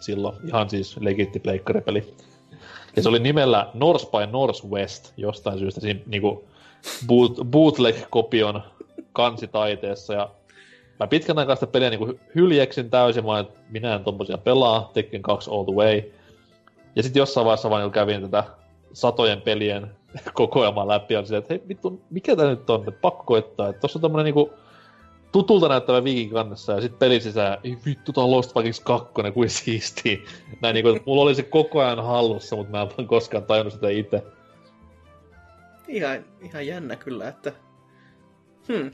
[0.01, 2.15] silloin, ihan siis legitti pleikkaripeli.
[2.97, 6.45] Ja se oli nimellä North by Northwest jostain syystä siinä niinku
[7.07, 8.63] boot, bootleg-kopion
[9.13, 10.15] kansitaiteessa.
[10.15, 10.31] Ja
[11.01, 15.23] mä pitkän aikaa sitä peliä niin hyljeksin täysin, vaan että minä en tommosia pelaa, Tekken
[15.23, 16.03] 2 all the way.
[16.97, 18.45] Ja sitten jossain vaiheessa vaan kävin tätä
[18.93, 19.91] satojen pelien
[20.35, 23.81] kokoelmaa läpi ja silleen, että hei vittu, mikä tää nyt on, että pakko koittaa, että
[23.81, 24.51] tossa on tämmönen niinku
[25.33, 29.13] tutulta näyttävä viikin kannessa ja sitten peli sisään, ei vittu, tää on Lost Vikings 2,
[29.35, 30.25] kuin siisti.
[30.63, 33.75] Näin niinku, että mulla oli se koko ajan hallussa, mutta mä en vaan koskaan tajunnut
[33.75, 34.23] sitä itse.
[35.89, 37.53] Ihan, ihan jännä kyllä, että...
[38.69, 38.91] Hmm.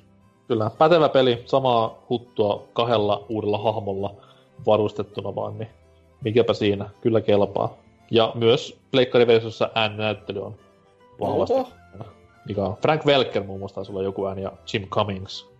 [0.48, 4.14] Kyllä, pätevä peli, samaa huttua kahdella uudella hahmolla
[4.66, 5.68] varustettuna vaan, niin
[6.24, 7.76] mikäpä siinä, kyllä kelpaa.
[8.10, 10.54] Ja myös pleikkariversiossa ääninäyttely on
[11.20, 11.54] vahvasti.
[11.54, 11.68] Oho.
[12.48, 15.53] Mikä on Frank Welker muun muassa taisi olla joku ääni ja Jim Cummings.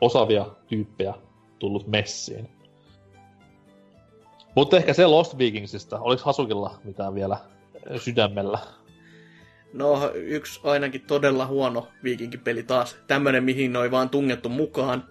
[0.00, 1.14] Osaavia tyyppejä
[1.58, 2.48] tullut messiin.
[4.54, 7.36] Mutta ehkä se Lost Vikingsista, oliko Hasukilla mitään vielä
[7.96, 8.58] sydämellä?
[9.72, 12.96] No, yksi ainakin todella huono viikinkipeli taas.
[13.06, 15.04] Tämmönen, mihin noi vaan tungettu mukaan.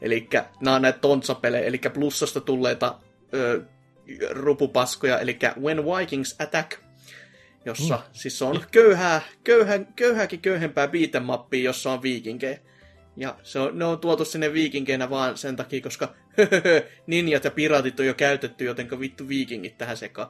[0.00, 0.28] Eli
[0.60, 2.98] nämä on näitä tontsapelejä, eli plussasta tulleita
[3.34, 3.62] ö,
[4.30, 6.80] rupupaskoja, eli When Vikings Attack,
[7.64, 8.02] jossa mm.
[8.12, 12.58] siis on köyhää, köyhä, köyhääkin köyhempää beatemappia, jossa on viikinkejä.
[13.16, 16.14] Ja se on, ne on tuotu sinne viikinkeinä vaan sen takia, koska
[17.06, 20.28] ninjat ja piraatit on jo käytetty, jotenka vittu viikingit tähän sekaan.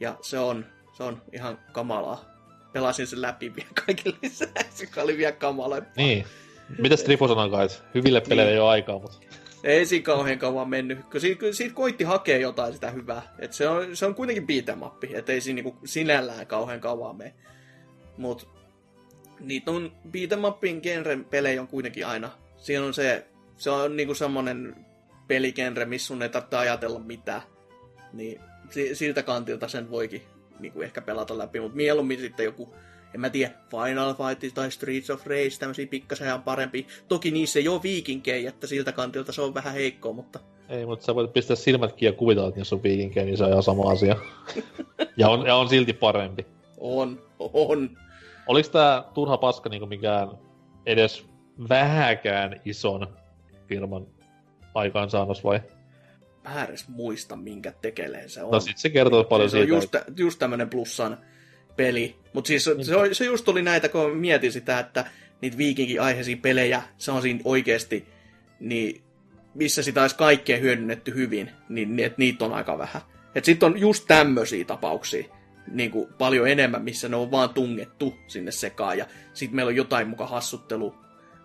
[0.00, 0.66] Ja se on,
[0.96, 2.24] se on ihan kamalaa.
[2.72, 5.92] Pelasin sen läpi vielä kaikille lisäksi, joka oli vielä kamalempaa.
[5.96, 6.24] Niin.
[6.78, 9.18] Mitäs Trifo sanoi että hyville peleille ei ole aikaa, mutta...
[9.64, 13.22] Ei siinä kauhean kauan mennyt, kun siitä, kun siitä koitti hakea jotain sitä hyvää.
[13.38, 17.34] Et se, on, se on kuitenkin beatemappi, että ei siinä niinku sinällään kauhean kauan mene.
[18.16, 18.48] Mut
[19.40, 22.30] niitä on beatemappin genren pelejä on kuitenkin aina.
[22.56, 24.86] Siinä on se, se on niinku semmonen
[25.28, 27.42] peligenre, missä sun ei tarvitse ajatella mitään.
[28.12, 28.40] Niin
[28.70, 30.22] si- siltä kantilta sen voikin
[30.58, 32.74] niinku ehkä pelata läpi, mutta mieluummin sitten joku
[33.14, 36.86] en mä tiedä, Final Fight tai Streets of Rage, tämmöisiä pikkasen ihan parempi.
[37.08, 40.38] Toki niissä ei ole viikinkejä, että siltä kantilta se on vähän heikkoa, mutta...
[40.68, 43.44] Ei, mutta sä voit pistää silmät kiinni ja kuvitella, että jos on viikinkejä, niin se
[43.44, 44.16] on ihan sama asia.
[45.16, 46.46] ja, on, ja on silti parempi.
[46.78, 47.90] On, on.
[48.48, 50.28] Oliko tää turha paska niinku mikään
[50.86, 51.26] edes
[51.68, 53.06] vähäkään ison
[53.68, 54.06] firman
[54.74, 55.60] aikaansaannos vai?
[56.44, 58.50] Mä edes muista, minkä tekelee se on.
[58.50, 59.98] No sit se kertoo paljon se on siitä.
[60.08, 61.18] just, just tämmönen plussan
[61.76, 62.16] peli.
[62.32, 65.04] Mutta siis se, on- se just oli näitä, kun mietin sitä, että
[65.40, 68.06] niitä viikinki-aiheisia pelejä, se on siinä oikeesti,
[68.60, 69.02] niin
[69.54, 73.02] missä sitä olisi kaikkea hyödynnetty hyvin, niin ni- et niitä on aika vähän.
[73.34, 75.24] Et sit on just tämmöisiä tapauksia,
[75.72, 79.76] niin kuin paljon enemmän, missä ne on vaan tungettu sinne sekaan, ja sit meillä on
[79.76, 80.94] jotain muka hassuttelu,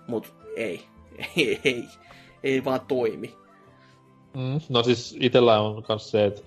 [0.07, 0.85] mut ei,
[1.37, 1.85] ei, ei,
[2.43, 3.35] ei vaan toimi.
[4.33, 6.41] Mm, no siis itellä on myös se, että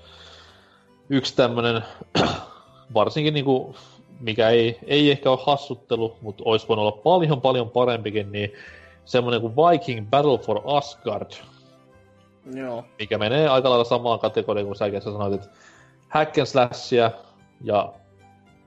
[1.10, 1.82] yksi tämmönen,
[2.94, 3.74] varsinkin niinku,
[4.20, 8.52] mikä ei, ei ehkä ole hassuttelu, mutta olisi voinut olla paljon paljon parempikin, niin
[9.04, 11.30] semmonen kuin Viking Battle for Asgard,
[12.54, 12.84] Joo.
[12.98, 15.48] mikä menee aika lailla samaan kategoriaan kuin säkin sä sanoit, että
[16.08, 17.10] hack and slashia
[17.64, 17.92] ja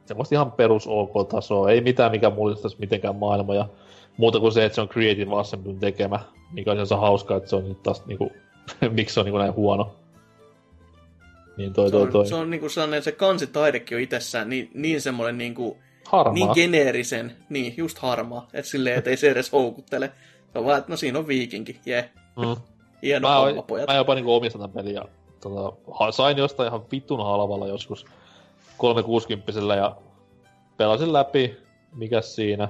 [0.06, 3.70] semmoista ihan perus OK-tasoa, ei mitään mikä mullistaisi mitenkään maailmaa ja
[4.18, 6.20] muuta kuin se, että se on Creative Assemblyn tekemä,
[6.52, 8.32] mikä on sinänsä hauskaa, että se on nyt taas niinku,
[8.92, 9.96] miksi se on niinku näin huono.
[11.58, 12.28] Niin toi Se toi on, toi.
[12.28, 16.34] se on niinku sellainen, se kansitaidekin on itsessään niin, niin semmoinen niinku, Harmaa.
[16.34, 20.12] niin geneerisen, niin just harmaa, että silleen, että ei se edes houkuttele.
[20.54, 22.56] Se on vaan, että no siinä on viikinki, jee, mm.
[23.04, 23.88] hieno mä, homma, pojat.
[23.88, 25.06] mä jopa niinku omistan tämän pelin ja
[25.42, 25.74] tota,
[26.12, 28.06] sain jostain ihan vitun halvalla joskus
[28.80, 29.96] 360 ja
[30.78, 31.58] pelasin läpi,
[31.96, 32.68] mikä siinä.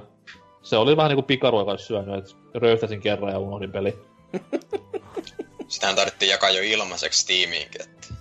[0.62, 3.98] Se oli vähän niinku pikaruoka olisi syönyt, että röyhtäsin kerran ja unohdin peli.
[5.68, 7.82] Sitähän tarvittiin jakaa jo ilmaiseksi Steamiinkin.
[7.82, 8.14] Että...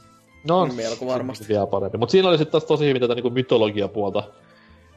[0.48, 1.48] No, Niin melko varmasti.
[1.48, 1.98] Vielä parempi.
[1.98, 4.24] Mutta siinä oli sitten taas tosi hyvin tätä niinku mytologiapuolta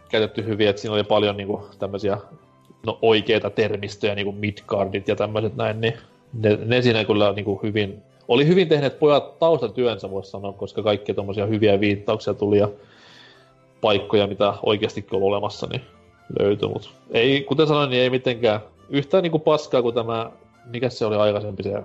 [0.09, 2.19] käytetty hyvin, että siinä oli paljon niinku tämmöisiä
[2.87, 5.95] no, oikeita termistöjä, niinku Midgardit ja tämmöiset näin, niin
[6.33, 11.15] ne, ne siinä kyllä niinku hyvin, oli hyvin tehneet pojat taustatyönsä, voisi sanoa, koska kaikki
[11.15, 12.69] tommosia hyviä viittauksia tuli ja
[13.81, 15.83] paikkoja, mitä oikeastikin oli olemassa, niin
[16.39, 20.31] löytyi, mutta ei, kuten sanoin, niin ei mitenkään yhtään niinku paskaa kuin tämä,
[20.67, 21.83] mikä se oli aikaisempi se ää,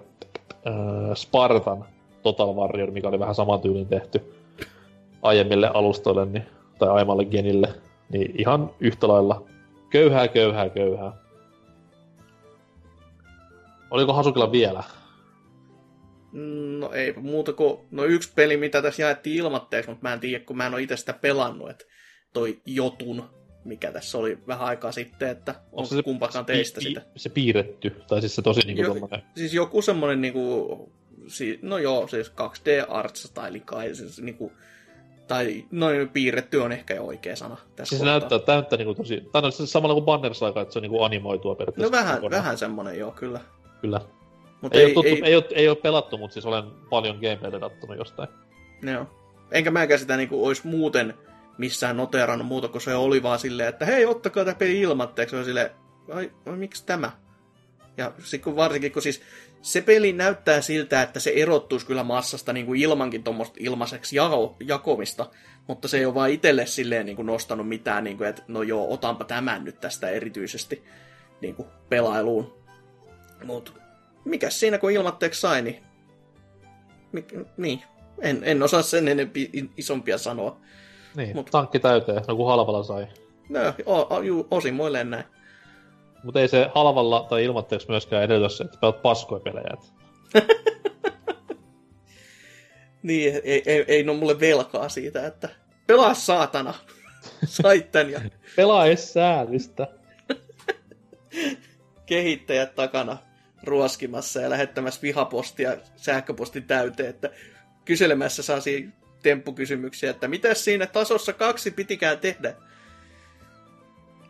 [1.16, 1.86] Spartan
[2.24, 4.34] Total Warrior, mikä oli vähän saman tyylin tehty
[5.22, 6.46] aiemmille alustoille niin,
[6.80, 7.74] tai aiemmalle genille,
[8.10, 9.44] niin ihan yhtä lailla
[9.90, 11.14] köyhää, köyhää, köyhää.
[13.92, 14.84] Oliko Hasukilla vielä?
[16.80, 20.46] No ei muuta kuin, no yksi peli, mitä tässä jaettiin ilmatteeksi, mutta mä en tiedä,
[20.46, 21.86] kun mä en ole itse sitä pelannut, että
[22.34, 23.30] toi Jotun,
[23.66, 27.02] mikä tässä oli vähän aikaa sitten, että onko se kumpakaan teistä pi- sitä.
[27.16, 29.22] Se piirretty, tai siis se tosi niinku Jo- tommonen...
[29.36, 30.92] Siis joku semmonen niinku,
[31.28, 34.52] si, no joo, siis 2D art style kai, siis niinku,
[35.28, 39.24] tai noin piirretty on ehkä jo oikea sana tässä Siis se näyttää, näyttää niinku tosi...
[39.32, 41.92] Tai no siis samalla kuin Banners aika, että se on niinku animoitua periaatteessa.
[41.92, 42.44] No vähän, kokonaan.
[42.44, 43.40] vähän semmonen joo, kyllä.
[43.82, 44.02] Kyllä.
[44.62, 47.20] Mutta Ei, ei, ei, tuttu, ei, ei, ole, ei ole pelattu, mutta siis olen paljon
[47.22, 48.30] gameplaytä kattonut jostain.
[48.82, 49.06] Joo.
[49.52, 51.14] Enkä mäkään sitä niinku ois muuten
[51.58, 55.32] missään noterannut muuta, kun se oli vaan silleen, että hei, ottakaa tämä peli ilmatteeksi.
[55.32, 55.70] Se on silleen,
[56.14, 57.12] ai, ai miksi tämä?
[57.98, 59.22] Ja sit kun varsinkin, kun siis
[59.62, 64.56] se peli näyttää siltä, että se erottuisi kyllä massasta niin kuin ilmankin tuommoista ilmaiseksi jako,
[64.60, 65.30] jakomista,
[65.68, 68.62] mutta se ei ole vaan itselle silleen niin kuin nostanut mitään, niin kuin, että no
[68.62, 70.84] joo, otanpa tämän nyt tästä erityisesti
[71.42, 72.58] niin kuin pelailuun.
[73.44, 73.74] Mut
[74.30, 75.84] mikäs siinä kun ilmatteeksi sai, niin...
[77.12, 77.82] Mik, niin.
[78.22, 80.58] En, en osaa sen enempi isompia sanoa.
[81.16, 83.08] Niin, Mut- tankki täyteen, no kun halvalla sai.
[83.50, 85.24] No, o, o, juu, osin muilleen näin.
[86.24, 89.78] Mutta ei se halvalla tai ilmatteeksi myöskään edellytä se, että pelaat paskoja pelejä.
[93.04, 95.50] Niin, ei, ei, ei ole mulle velkaa siitä, että
[95.88, 96.74] pelaa saatana.
[97.46, 98.22] Sait tän ja
[98.56, 99.88] Pelaa edes säällistä.
[102.06, 103.18] kehittäjät takana
[103.68, 107.30] ruoskimassa ja lähettämässä vihapostia sähköpostin täyteen, että
[107.86, 108.60] kyselemässä saa
[109.24, 112.54] temppukysymyksiä, että mitä siinä tasossa kaksi pitikään tehdä.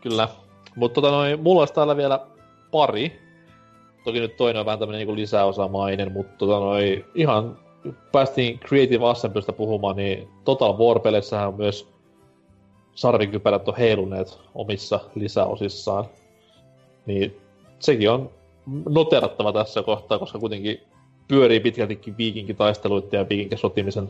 [0.00, 0.28] Kyllä.
[0.76, 2.26] Mutta tota noin, mulla olisi täällä vielä
[2.70, 3.18] pari.
[4.04, 7.58] Toki nyt toinen on vähän tämmönen niinku lisäosamainen, mutta tota noin, ihan
[8.12, 11.88] päästiin Creative Assemblystä puhumaan, niin Total War-peleissähän myös
[12.94, 16.04] sarvikypärät on heiluneet omissa lisäosissaan.
[17.06, 17.40] Niin
[17.78, 18.30] sekin on
[18.88, 20.80] noterattava tässä kohtaa, koska kuitenkin
[21.28, 24.08] pyörii pitkältikin viikinkitaisteluiden ja viikinkisotimisen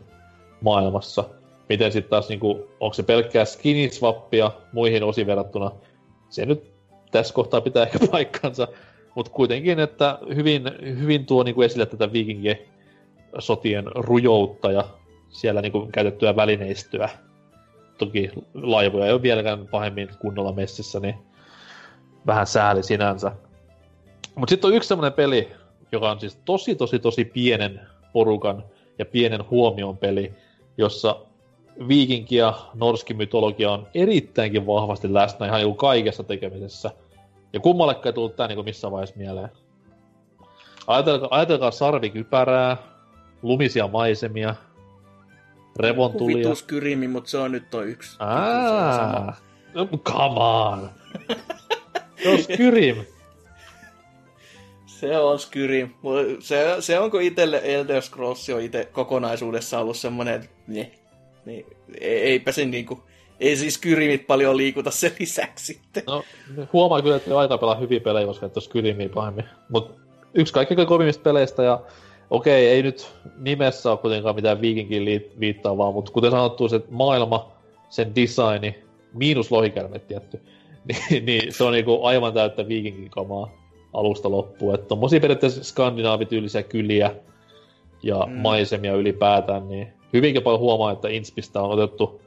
[0.61, 1.25] maailmassa.
[1.69, 5.71] Miten sitten taas, niinku, onko se pelkkää skiniswappia muihin osiin verrattuna,
[6.29, 6.65] se nyt
[7.11, 8.69] tässä kohtaa pitää ehkä paikkansa,
[9.15, 10.63] mutta kuitenkin, että hyvin,
[11.01, 12.59] hyvin tuo niinku esille tätä viikinkien
[13.39, 14.85] sotien rujoutta ja
[15.29, 17.09] siellä niinku käytettyä välineistöä.
[17.99, 21.15] Toki laivoja ei ole vieläkään pahemmin kunnolla messissä, niin
[22.27, 23.33] vähän sääli sinänsä.
[24.39, 25.49] Mutta sitten on yksi semmoinen peli,
[25.93, 27.81] joka on siis tosi, tosi, tosi pienen
[28.13, 28.65] porukan
[28.99, 30.33] ja pienen huomion peli,
[30.77, 31.17] jossa
[31.89, 36.91] viikinki ja norski mytologia on erittäinkin vahvasti läsnä ihan niinku kaikessa tekemisessä.
[37.53, 39.49] Ja kummallekaan ei tullut tää niinku missään vaiheessa mieleen.
[40.87, 42.77] Ajatelkaa, ajatelkaa sarvikypärää,
[43.43, 44.55] lumisia maisemia,
[45.77, 46.37] revontulia.
[46.37, 48.17] Vitus kyrimi, mutta se on nyt toi yksi.
[48.21, 49.37] Aa,
[49.75, 50.91] no, come on.
[52.23, 52.97] Se on Skyrim.
[55.01, 55.91] Se on Skyrim.
[56.41, 60.91] Se, se onko itselle Elder Scrolls on itse kokonaisuudessa ollut semmoinen, että ne,
[61.45, 61.67] niin,
[62.01, 63.03] ei- eipä se niinku,
[63.41, 66.03] ei siis Skyrimit paljon liikuta sen lisäksi sitten.
[66.07, 66.23] No,
[66.73, 69.45] huomaa kyllä, että aika pelaa hyviä pelejä, koska et ole Skyrimiä pahemmin.
[69.69, 69.95] Mut
[70.35, 71.81] yksi kaikkein kovimmista peleistä ja
[72.31, 75.05] okei, ei nyt nimessä ole kuitenkaan mitään viikinkin
[75.41, 77.53] viittaavaa, mutta kuten sanottu, se maailma,
[77.89, 80.41] sen designi, miinus lohikärmet tietty,
[81.11, 83.58] niin, niin se on niinku aivan täyttä viikinkin kamaa
[83.93, 84.75] alusta loppuun.
[84.75, 87.15] Että tommosia periaatteessa skandinaavityylisiä kyliä
[88.03, 88.33] ja Mm.
[88.33, 92.21] maisemia ylipäätään, niin hyvinkin paljon huomaa, että Inspistä on otettu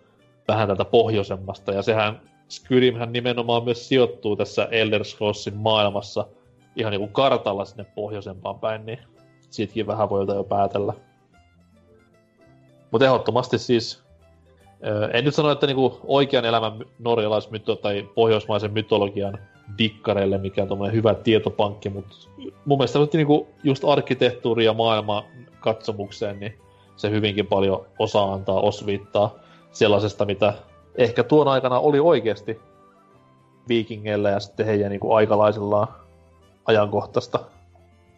[0.48, 6.28] vähän tältä pohjoisemmasta, ja sehän Skyrimhän nimenomaan myös sijoittuu tässä Elder Scrollsin maailmassa
[6.76, 9.00] ihan niinku kartalla sinne pohjoisempaan päin, niin
[9.50, 10.94] siitäkin vähän voi jo päätellä.
[12.92, 14.04] Mutta ehdottomasti siis,
[15.14, 19.40] en nyt sano, että niinku oikean elämän my- norjalaismyto tai pohjoismaisen mytologian
[19.78, 22.16] dikkareille mikään tommonen hyvä tietopankki, mutta
[22.66, 25.24] mun mielestä nyt niinku just arkkitehtuuri ja maailman
[25.60, 26.60] katsomukseen, niin
[26.96, 29.36] se hyvinkin paljon osaa antaa osviittaa
[29.72, 30.54] sellaisesta, mitä
[30.96, 32.60] ehkä tuon aikana oli oikeasti
[33.68, 35.88] viikingeillä ja sitten heidän niinku aikalaisillaan
[36.66, 37.40] ajankohtaista.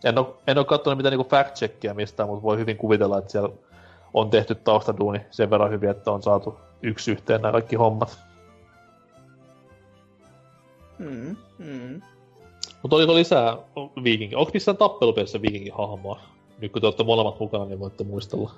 [0.04, 3.50] En ole, en ole katsonut mitään niinku fact-checkia mistään, mutta voi hyvin kuvitella, että siellä
[4.14, 8.20] on tehty taustaduuni sen verran hyvin, että on saatu yksi yhteen nämä kaikki hommat.
[11.00, 12.02] Mm, mm.
[12.82, 13.58] Mutta oliko lisää
[14.04, 14.36] viikinki?
[14.36, 16.22] Onko missään tappelupelissä viikinkin hahmoa?
[16.60, 18.56] Nyt kun te olette molemmat mukana, niin voitte muistella.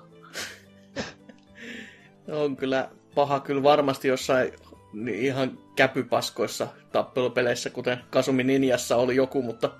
[2.43, 4.53] On kyllä paha kyllä varmasti jossain
[4.93, 9.71] niin ihan käpypaskoissa tappelupeleissä, kuten Kasumi Ninjassa oli joku, mutta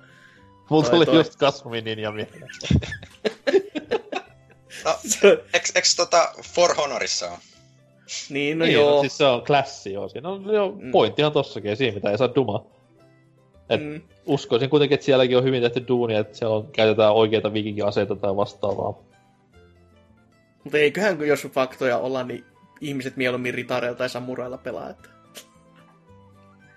[0.70, 1.16] Mulla Toi, oli toi.
[1.16, 2.48] just Kasumi ja mieleen.
[4.84, 4.98] No,
[5.52, 7.38] eks, eks tota For Honorissa on?
[8.30, 8.90] niin no niin, joo.
[8.94, 10.08] No, siis se on klassi, joo.
[10.08, 10.90] Siinä on jo Mm.
[10.90, 12.64] pointtihan tossakin, siinä mitä ei saa duma.
[13.70, 17.52] et- mm, Uskoisin kuitenkin, että sielläkin on hyvin tehty duuni, että siellä on, käytetään oikeita
[17.52, 18.94] viikinkiaseita tai vastaavaa.
[20.64, 22.44] mutta eiköhän kun jos faktoja olla, niin
[22.80, 24.90] ihmiset mieluummin ritareilla tai samurailla pelaa.
[24.90, 25.08] Että.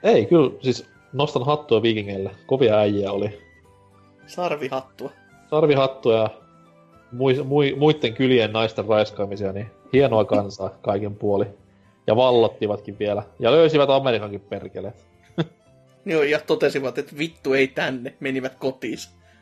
[0.04, 2.32] Ei, kyllä, siis nostan hattua viikingeille.
[2.46, 3.42] Kovia äijiä oli.
[4.28, 5.12] Sarvihattua.
[5.50, 6.30] Sarvihattua ja
[7.12, 11.46] mui, mui, muiden kylien naisten raiskaamisia, niin hienoa kansaa kaiken puoli.
[12.08, 13.24] Ja vallottivatkin vielä.
[13.40, 15.06] Ja löysivät Amerikankin perkeleet.
[16.06, 18.98] Joo, ja totesivat, että vittu ei tänne, menivät kotiin.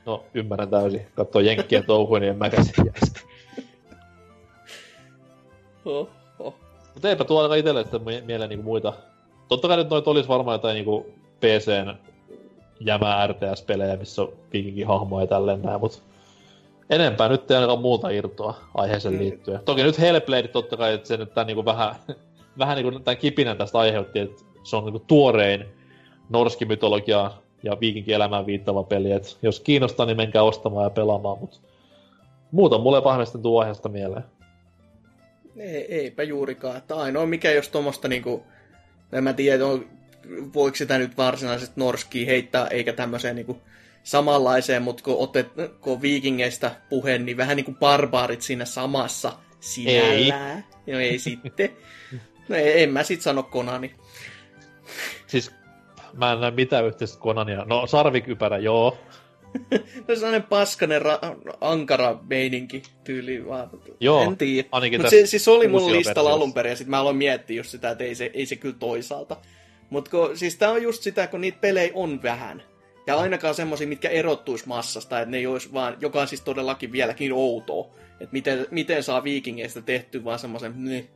[0.06, 1.08] No, ymmärrän täysin.
[1.16, 3.26] Katsoo jenkkien touhuja, niin en mäkään jäisi.
[5.86, 6.10] Oh,
[6.40, 6.56] oh.
[6.94, 8.94] Mutta eipä tuo aika itselle sitten mie- mieleen niinku muita.
[9.48, 11.06] Totta kai nyt noita olisi varmaan jotain niinku
[11.40, 11.96] PCn
[12.80, 15.98] jämää RTS-pelejä, missä on viikinkin hahmoja ja tälleen näin, mutta
[16.90, 19.20] enempää nyt ei ainakaan muuta irtoa aiheeseen Mm.
[19.20, 19.60] liittyen.
[19.66, 21.96] Toki nyt Hellblade totta kai, että se nyt tän niinku vähän,
[22.60, 25.66] vähän niinku tämän kipinän tästä aiheutti, että se on niinku tuorein
[26.30, 31.58] norskimytologiaa ja viikinkin elämään viittava peli, että jos kiinnostaa, niin menkää ostamaan ja pelaamaan, mutta
[32.52, 34.24] muuta mulle pahemmin tuo aiheesta mieleen.
[35.58, 36.78] Ei, eipä juurikaan.
[36.78, 38.44] Että ainoa mikä jos tuommoista niinku,
[39.14, 39.86] en mä tiedä, on,
[40.54, 43.58] voiko sitä nyt varsinaisesti Norskiin heittää, eikä tämmöiseen niinku
[44.08, 45.48] samanlaiseen, mutta kun, otet,
[45.82, 50.66] kun on viikingeistä puhe, niin vähän niin kuin barbaarit siinä samassa sinällään.
[50.88, 50.94] Ei.
[50.94, 51.70] No ei sitten.
[52.50, 53.96] No ei, en mä sit sano Konani.
[55.28, 55.52] Siis
[56.14, 57.66] mä en näe mitään yhteistä Konania.
[57.66, 58.98] No sarvikypärä, joo.
[60.08, 63.70] no sellainen paskanen ra- ankara meininki tyyli vaan.
[64.00, 64.68] Joo, en tiedä.
[64.92, 67.92] Mutta se, siis oli mun listalla alun perin, ja sit mä aloin miettiä just sitä,
[67.92, 69.38] että ei se, ei se kyllä toisaalta.
[69.90, 72.64] Mutta siis tää on just sitä, kun niitä pelejä on vähän.
[73.08, 76.92] Ja ainakaan semmosia, mitkä erottuis massasta, että ne ei olisi vaan, joka on siis todellakin
[76.92, 77.96] vieläkin outoa.
[78.12, 81.10] Että miten, miten saa viikingeistä tehty vaan semmoisen, niin,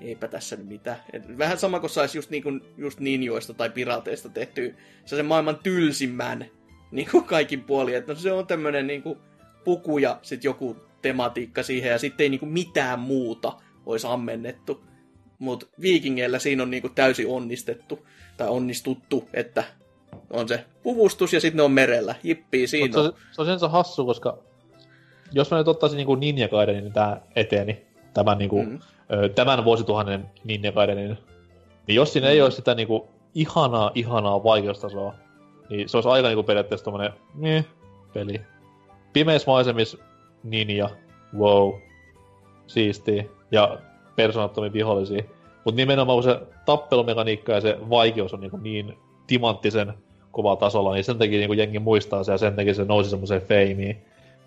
[0.00, 0.96] eipä tässä nyt mitään.
[1.12, 6.46] Et vähän sama kuin saisi just, niinku, just ninjoista tai pirateista tehty se maailman tylsimmän
[6.90, 7.96] niin kuin kaikin puolin.
[7.96, 9.18] Että no se on tämmönen niin kuin
[9.64, 13.52] puku ja sitten joku tematiikka siihen ja sitten ei niin kuin mitään muuta
[13.86, 14.84] olisi ammennettu.
[15.38, 18.06] Mutta viikingeillä siinä on niin kuin täysin onnistettu
[18.36, 19.64] tai onnistuttu, että
[20.30, 22.14] on se puvustus ja sitten ne on merellä.
[22.22, 23.14] Jippii siinä Mutta se, on.
[23.32, 24.38] se on sinänsä hassu, koska
[25.32, 28.70] jos mä nyt ottaisin niinku Ninja Gaidenin tää eteeni, tämän, niinku, Mm.
[28.70, 28.78] mm.
[29.12, 31.18] ö, tämän vuosituhannen Ninja Gaidenin,
[31.86, 35.14] niin jos siinä ei olisi sitä niinku ihanaa, ihanaa vaikeustasoa,
[35.70, 37.64] niin se olisi aika niinku periaatteessa tommonen niin,
[38.14, 38.40] peli.
[39.12, 39.98] Pimeissä maisemissa
[40.42, 40.90] ninja,
[41.38, 41.72] wow,
[42.66, 43.78] siistiä, ja
[44.16, 45.22] persoonattomia vihollisia.
[45.64, 49.94] Mutta nimenomaan kun se tappelumekaniikka ja se vaikeus on niinku niin timanttisen
[50.32, 53.42] kovalla tasolla, niin sen takia niinku jengi muistaa se ja sen takia se nousi semmoiseen
[53.42, 53.96] feimiin.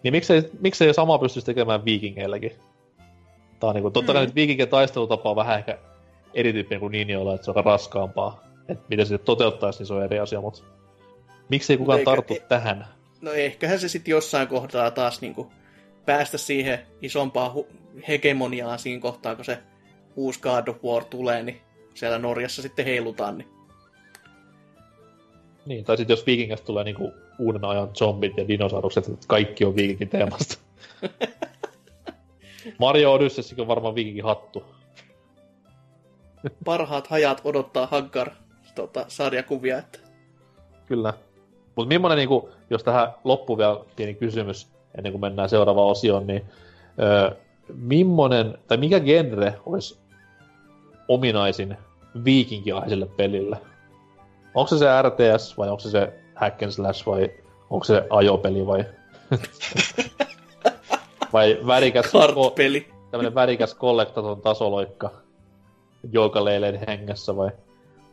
[0.04, 2.52] Niin miksei, miksei sama pystyisi tekemään viikingeilläkin?
[3.60, 4.26] Tää on niinku, totta kai Mm.
[4.26, 5.78] nyt viikinkien taistelutapa on vähän ehkä
[6.34, 8.44] erityyppinen kuin ninjoilla, että se on aika raskaampaa.
[8.68, 10.64] Et miten se toteuttaisi, niin se on eri asia, mutta
[11.50, 12.88] miksei kukaan Eikä- tartu e- tähän?
[13.22, 15.52] No ehköhän se sitten jossain kohtaa taas niinku
[16.06, 17.68] päästä siihen isompaan hu-
[18.08, 19.58] hegemoniaan siinä kohtaa, kun se
[20.16, 21.58] uusi God of War tulee, niin
[21.94, 23.38] siellä Norjassa sitten heilutaan.
[23.38, 23.48] Niin.
[25.66, 29.76] Niin, tai sitten jos viikingistä tulee niinku uuden ajan zombit ja dinosaurukset, että kaikki on
[29.76, 30.58] viikinkin teemasta.
[32.80, 34.64] Mario Odysseyssikin on varmaan viikinkin hattu.
[36.66, 38.32] Parhaat hajat odottaa Haggard
[38.76, 40.00] tota, sarjakuvia, että
[40.86, 41.14] Kyllä.
[41.76, 44.68] Mutta millainen, niinku, jos tähän loppuu vielä pieni kysymys,
[44.98, 46.44] ennen kuin mennään seuraavaan osioon, niin
[47.00, 47.32] öö,
[47.76, 50.00] millainen, tai mikä genre olisi
[51.08, 51.78] ominaisin
[52.26, 53.58] viikinkiaiselle pelille?
[54.56, 57.32] Onko se se RTS, vai onko se se hack and slash, vai
[57.70, 58.86] onko se ajopeli, vai...
[61.34, 62.88] vai värikäs, kartpeli.
[63.12, 65.12] tämmönen värikäs kollektaton tasoloikka
[66.12, 67.52] joukaleilein hengessä, vai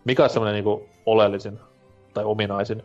[0.05, 1.59] mikä on semmoinen niinku oleellisin
[2.15, 2.83] tai ominaisin?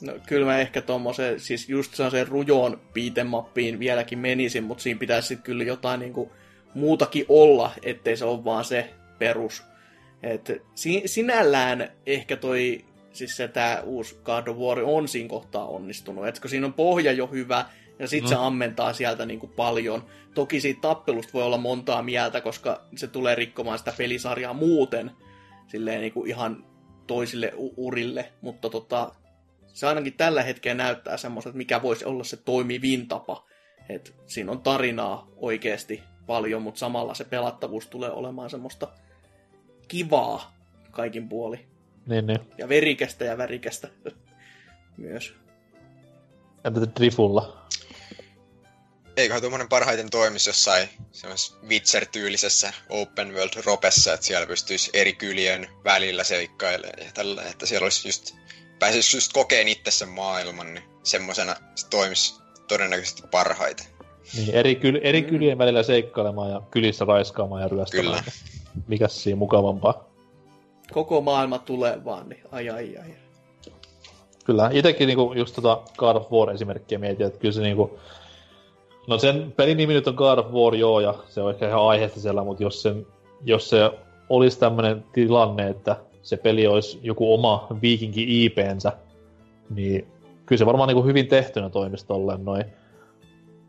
[0.00, 5.28] No kyllä mä ehkä tommoseen, siis just sellaiseen rujoon beatemappiin vieläkin menisin, mutta siinä pitäisi
[5.28, 6.32] sitten kyllä jotain niinku
[6.74, 9.62] muutakin olla, ettei se ole vaan se perus.
[10.22, 15.66] Et si- sinällään ehkä toi, siis se tää uusi God of War on siinä kohtaa
[15.66, 17.64] onnistunut, että kun siinä on pohja jo hyvä,
[17.98, 18.28] ja sit mm.
[18.28, 20.04] se ammentaa sieltä niinku paljon.
[20.34, 25.10] Toki siitä tappelusta voi olla montaa mieltä, koska se tulee rikkomaan sitä pelisarjaa muuten,
[25.66, 26.64] silleen niinku ihan
[27.06, 29.14] toisille urille, mutta tota,
[29.66, 33.46] se ainakin tällä hetkellä näyttää semmoista, että mikä voisi olla se toimivin tapa.
[33.88, 38.88] Et siinä on tarinaa oikeasti paljon, mutta samalla se pelattavuus tulee olemaan semmoista
[39.88, 40.56] kivaa
[40.90, 41.66] kaikin puoli.
[42.06, 42.40] Niin, niin.
[42.58, 43.88] Ja verikästä ja värikästä
[44.96, 45.34] myös.
[46.64, 47.66] Entä Drifulla?
[49.16, 55.68] Eiköhän tuommoinen parhaiten toimisi jossain semmoisessa Witcher-tyylisessä open world ropessa, että siellä pystyisi eri kylien
[55.84, 58.34] välillä seikkailemaan ja tällä, että siellä olisi just,
[58.78, 62.34] pääsisi just kokeen itse sen maailman, niin semmosena se toimisi
[62.68, 63.86] todennäköisesti parhaiten.
[64.36, 68.24] Niin, eri, kyl, eri kylien välillä seikkailemaan ja kylissä raiskaamaan ja ryöstämään.
[68.24, 68.55] Kyllä.
[68.88, 70.04] Mikäs siinä mukavampaa?
[70.92, 73.14] Koko maailma tulee vaan, niin ai ai ai.
[74.44, 77.98] Kyllä, itekin niinku just tota God of War esimerkkiä mietin, että kyllä se niinku...
[79.08, 81.88] No sen pelin nimi nyt on God of War, joo, ja se on ehkä ihan
[81.88, 83.06] aiheesta siellä, mutta jos, sen,
[83.44, 83.90] jos se
[84.28, 88.92] olisi tämmöinen tilanne, että se peli olisi joku oma viikinki IPnsä,
[89.70, 90.06] niin
[90.46, 92.64] kyllä se varmaan niinku hyvin tehtynä toimisi tolleen noin.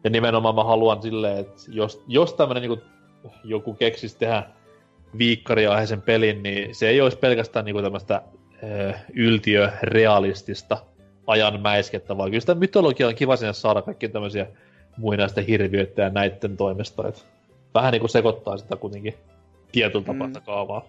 [0.03, 2.85] Ja nimenomaan mä haluan silleen, että jos, jos tämmönen niinku
[3.43, 4.43] joku keksisi tehdä
[5.17, 8.21] viikkariaiheisen pelin, niin se ei olisi pelkästään niinku tämmöistä
[9.13, 10.77] yltiörealistista
[11.27, 14.47] ajan mäiskettä, vaan kyllä sitä mytologiaa on kiva sinne saada kaikki tämmöisiä
[14.97, 17.07] muinaisten hirviöitä ja näitten toimesta.
[17.07, 17.25] Et
[17.73, 19.13] vähän niinku sekoittaa sitä kuitenkin
[19.71, 20.33] tietyllä tapaa Mm.
[20.45, 20.85] kaavaa.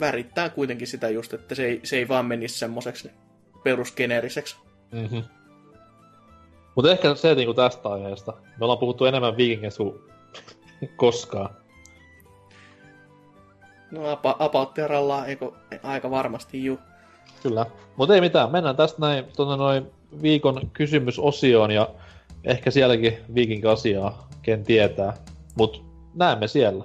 [0.00, 3.10] Värittää kuitenkin sitä just, että se ei, se ei vaan menisi semmoiseksi
[3.64, 4.56] perusgeneeriseksi.
[4.92, 5.22] Mm-hmm.
[6.74, 8.32] Mutta ehkä se niinku tästä aiheesta.
[8.32, 10.00] Me ollaan puhuttu enemmän viikingeistä kuin
[10.96, 11.56] koskaan.
[13.90, 14.36] No apa,
[15.26, 15.50] eikö
[15.82, 16.78] aika varmasti juu.
[17.42, 17.66] Kyllä.
[17.96, 19.86] Mutta ei mitään, mennään tästä näin tuonne noin
[20.22, 21.88] viikon kysymysosioon ja
[22.44, 25.14] ehkä sielläkin viikinkin asiaa, ken tietää.
[25.54, 25.84] Mut
[26.14, 26.84] näemme siellä.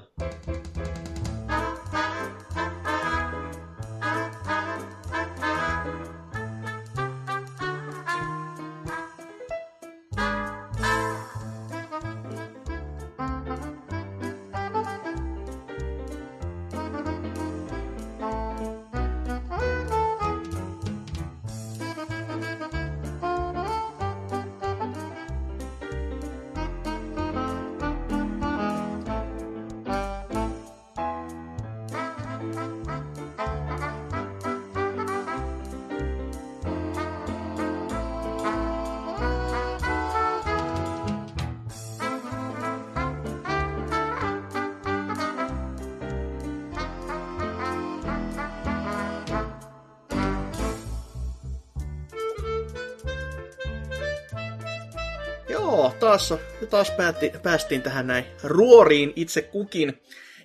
[55.68, 56.34] Joo, taas,
[56.70, 60.02] taas päätti, päästiin tähän näin ruoriin itse kukin.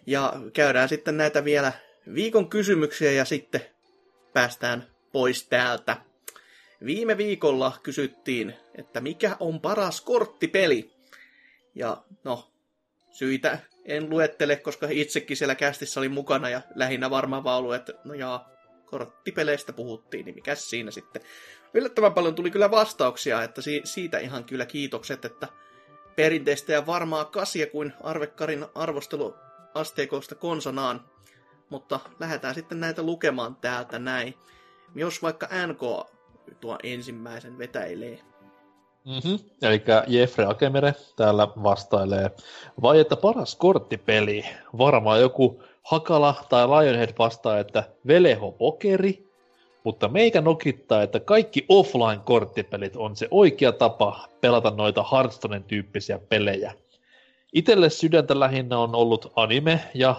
[0.07, 1.73] Ja käydään sitten näitä vielä
[2.15, 3.61] viikon kysymyksiä ja sitten
[4.32, 5.97] päästään pois täältä.
[6.85, 10.90] Viime viikolla kysyttiin, että mikä on paras korttipeli.
[11.74, 12.53] Ja no,
[13.11, 17.93] syitä en luettele, koska itsekin siellä kästissä oli mukana ja lähinnä varmaan vaan ollut, että
[18.05, 18.51] no jaa,
[18.85, 21.23] korttipeleistä puhuttiin, niin mikä siinä sitten.
[21.74, 25.49] Yllättävän paljon tuli kyllä vastauksia, että si- siitä ihan kyllä kiitokset, että
[26.16, 29.35] perinteistä ja varmaa kasia kuin Arvekkarin arvostelu
[29.74, 31.01] asteikoista konsanaan.
[31.70, 34.35] Mutta lähdetään sitten näitä lukemaan täältä näin.
[34.94, 36.11] Jos vaikka NK
[36.61, 38.19] tuo ensimmäisen vetäilee.
[39.05, 39.39] Mm-hmm.
[39.62, 42.31] Eli Jeffrey Akemere täällä vastailee.
[42.82, 44.44] Vai että paras korttipeli?
[44.78, 49.32] Varmaan joku Hakala tai Lionhead vastaa, että Veleho Pokeri.
[49.85, 56.73] Mutta meikä nokittaa, että kaikki offline-korttipelit on se oikea tapa pelata noita Hearthstonen tyyppisiä pelejä.
[57.53, 60.15] Itelle sydäntä lähinnä on ollut anime ja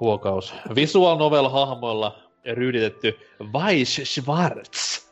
[0.00, 2.18] huokaus visual novel hahmoilla
[2.52, 3.18] ryyditetty
[3.52, 5.08] Weiss Schwarz.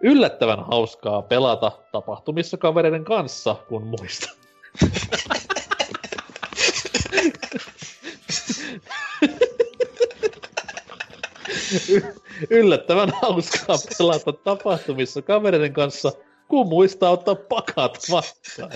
[0.00, 4.28] Yllättävän hauskaa pelata tapahtumissa kavereiden kanssa, kun muista.
[12.50, 16.12] Yllättävän hauskaa pelata tapahtumissa kavereiden kanssa,
[16.48, 18.72] kun muistaa ottaa pakat vastaan.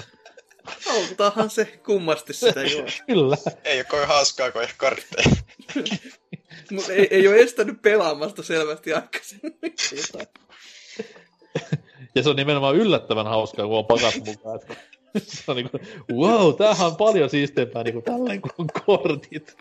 [0.90, 2.86] Autahan se kummasti sitä joo.
[3.06, 3.36] Kyllä.
[3.64, 5.36] Ei ole kovin hauskaa, kun ei ole kortteja.
[6.70, 9.74] Mutta ei, ei ole estänyt pelaamasta selvästi aikaisemmin.
[12.14, 14.56] Ja se on nimenomaan yllättävän hauskaa, kun on pakat mukaan.
[14.56, 14.76] Että
[15.36, 15.78] se on niinku,
[16.12, 19.56] wow, tämähän on paljon siisteempää niinku tälleen kuin on kortit.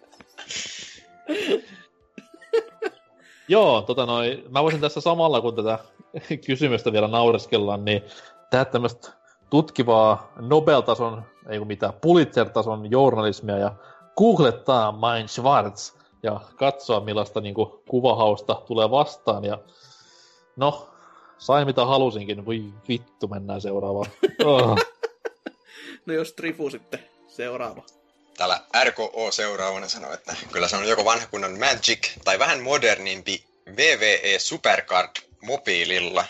[3.49, 5.79] Joo, tota noin, mä voisin tässä samalla, kun tätä
[6.47, 8.01] kysymystä vielä naureskellaan, niin
[8.49, 9.11] tehdä tämmöistä
[9.49, 13.75] tutkivaa Nobel-tason, ei kun mitään, Pulitzer-tason journalismia ja
[14.17, 15.93] googlettaa Mein Schwarz
[16.23, 19.59] ja katsoa millaista niinku kuvahausta tulee vastaan ja
[20.55, 20.89] no,
[21.37, 24.11] sain mitä halusinkin, voi vittu mennään seuraavaan.
[24.45, 24.77] Oh.
[26.05, 27.83] No jos Trifu sitten seuraava.
[28.39, 33.43] Täällä RKO seuraavana sanoo, että kyllä se on joko vanha kunnon Magic tai vähän modernimpi
[33.77, 35.09] VVE Supercard
[35.41, 36.25] mobiililla.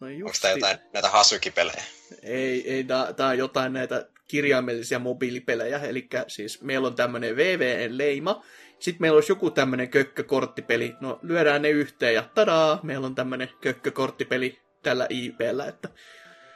[0.00, 1.82] No Onko tää jotain näitä hasukipelejä?
[2.22, 8.44] Ei, ei tää, tää on jotain näitä kirjaimellisia mobiilipelejä, eli siis meillä on tämmönen VVN-leima,
[8.78, 13.50] sitten meillä olisi joku tämmönen kökkökorttipeli, no lyödään ne yhteen ja tadaa, meillä on tämmönen
[13.60, 15.88] kökkökorttipeli tällä IPllä, että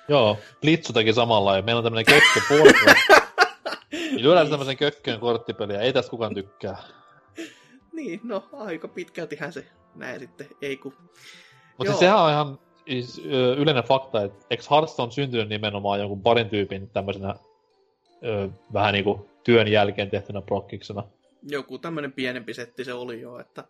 [0.08, 2.40] Joo, Blitzu teki samalla ja meillä on tämmönen kökkö.
[3.92, 6.76] Niin lyödään tämmösen kökköön korttipeliä, ei tästä kukaan tykkää.
[7.92, 10.94] niin, no aika pitkältihän se näin sitten, ei kun...
[11.78, 12.58] Mutta siis sehän on ihan
[13.56, 17.34] yleinen fakta, että eikö Hearthstone on syntynyt nimenomaan jonkun parin tyypin tämmöisenä
[18.24, 21.02] ö, vähän niinku työn jälkeen tehtynä prokkiksena.
[21.42, 23.64] Joku tämmönen pienempi setti se oli jo, että...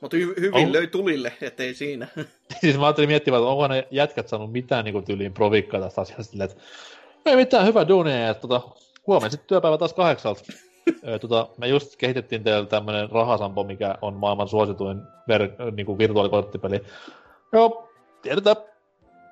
[0.00, 2.08] Mutta hy- hyvin On- löi tulille, ettei siinä.
[2.60, 6.22] siis mä ajattelin miettimään, että onko ne jätkät saanut mitään niinku tyyliin provikkaa tästä asiasta
[6.22, 6.62] silleen, että
[7.26, 8.60] ei mitään, hyvä duunia, ja tota,
[9.06, 10.42] huomenna sitten työpäivä taas kahdeksalta.
[11.20, 16.80] Tota, me just kehitettiin teille tämmönen rahasampo, mikä on maailman suosituin ver- niinku virtuaalikorttipeli.
[17.52, 17.88] Joo,
[18.22, 18.56] tiedetään.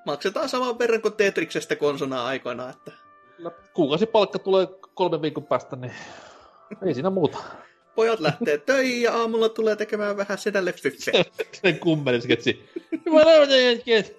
[0.06, 2.92] Maksetaan saman verran kuin Tetriksestä konsona aikoina, että...
[3.74, 5.92] Kuukausipalkka tulee kolmen viikon päästä, niin
[6.86, 7.38] ei siinä muuta.
[7.94, 11.24] Pojat lähtee töihin ja aamulla tulee tekemään vähän sedälle fyffeä.
[11.52, 12.70] Se kummeli sketsi.
[13.06, 14.16] Hyvä näytä jätket!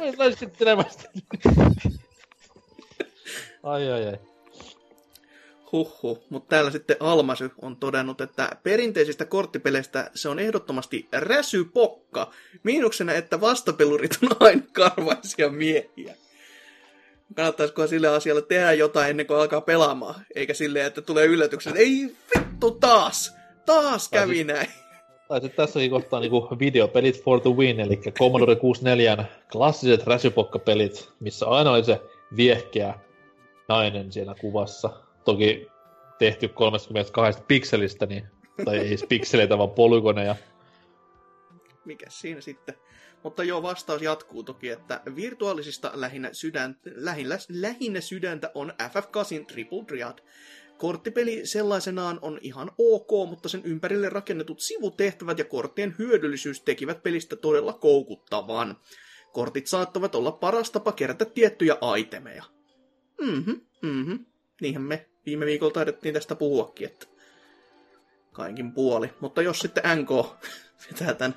[0.18, 1.08] Lähestyttelemästi.
[3.66, 4.18] Ai ai ai.
[5.72, 12.30] Huhhuh, mutta täällä sitten Almasy on todennut, että perinteisistä korttipeleistä se on ehdottomasti räsypokka.
[12.62, 16.14] Miinuksena, että vastapelurit on aina karvaisia miehiä.
[17.34, 22.16] Kannattaisikohan sille asialle tehdä jotain ennen kuin alkaa pelaamaan, eikä silleen, että tulee yllätyksen, ei
[22.36, 23.34] vittu taas,
[23.66, 24.68] taas Tai kävi näin.
[25.28, 31.46] Tai sitten tässäkin kohtaa niinku videopelit for the win, eli Commodore 64 klassiset räsypokkapelit, missä
[31.46, 32.00] aina oli se
[32.36, 32.94] viehkeä
[33.68, 34.90] nainen siinä kuvassa.
[35.24, 35.66] Toki
[36.18, 38.26] tehty 32 pikselistä, niin,
[38.64, 40.36] tai ei pikseleitä, vaan polygoneja.
[41.84, 42.74] Mikä siinä sitten?
[43.22, 49.84] Mutta joo, vastaus jatkuu toki, että virtuaalisista lähinnä, sydän, lähinnä, lähinnä sydäntä on FF8 Triple
[49.84, 50.18] Triad.
[50.78, 57.36] Korttipeli sellaisenaan on ihan ok, mutta sen ympärille rakennetut sivutehtävät ja korttien hyödyllisyys tekivät pelistä
[57.36, 58.76] todella koukuttavan.
[59.32, 62.55] Kortit saattavat olla paras tapa kerätä tiettyjä aitemeja.
[63.20, 63.50] Mhm,
[63.82, 64.14] mhm.
[64.60, 67.06] Niinhän me viime viikolla taidettiin tästä puhuakin, että
[68.32, 69.10] kaikin puoli.
[69.20, 70.10] Mutta jos sitten NK
[70.90, 71.34] vetää tämän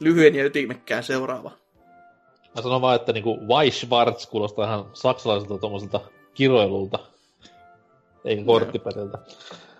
[0.00, 1.50] lyhyen ja ytimekkään seuraava.
[2.56, 6.00] Mä sanon vaan, että niinku Weishwartz kuulostaa ihan saksalaiselta tuommoiselta
[6.34, 6.98] kiroilulta,
[8.24, 9.18] eikä korttipeliltä.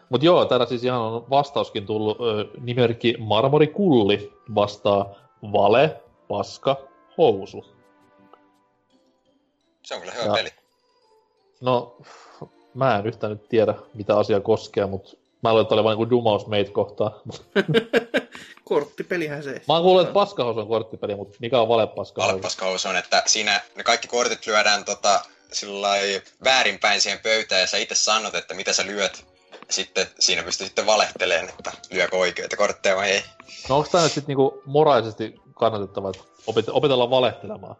[0.08, 2.18] Mut joo, täällä siis ihan on vastauskin tullut.
[2.20, 5.14] Ö, nimerkki Marmorikulli vastaa
[5.52, 6.76] vale, paska,
[7.18, 7.64] housu.
[9.82, 10.50] Se on kyllä hyvä Ja- peli.
[11.64, 11.96] No,
[12.74, 16.10] mä en yhtään nyt tiedä, mitä asia koskee, mutta mä luulen, että oli vain niinku
[16.10, 17.12] dumaus meitä kohtaan.
[18.64, 19.62] Korttipelihän se.
[19.68, 22.32] Mä oon kuullut, että paskahousu on korttipeli, mutta mikä on vale paskahousu?
[22.32, 25.20] Valppaskaus on, että siinä ne kaikki kortit lyödään tota,
[26.44, 29.26] väärinpäin siihen pöytään ja sä itse sanot, että mitä sä lyöt.
[29.70, 33.22] Sitten siinä pystyy sitten valehteleen, että lyökö oikeita kortteja vai ei.
[33.68, 37.76] No onko tää nyt sit niinku moraalisesti kannatettava, että opet- opetellaan valehtelemaan?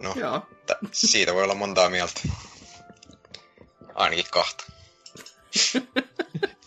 [0.00, 0.42] No, Joo.
[0.92, 2.20] siitä voi olla montaa mieltä.
[3.94, 4.64] Ainakin kahta.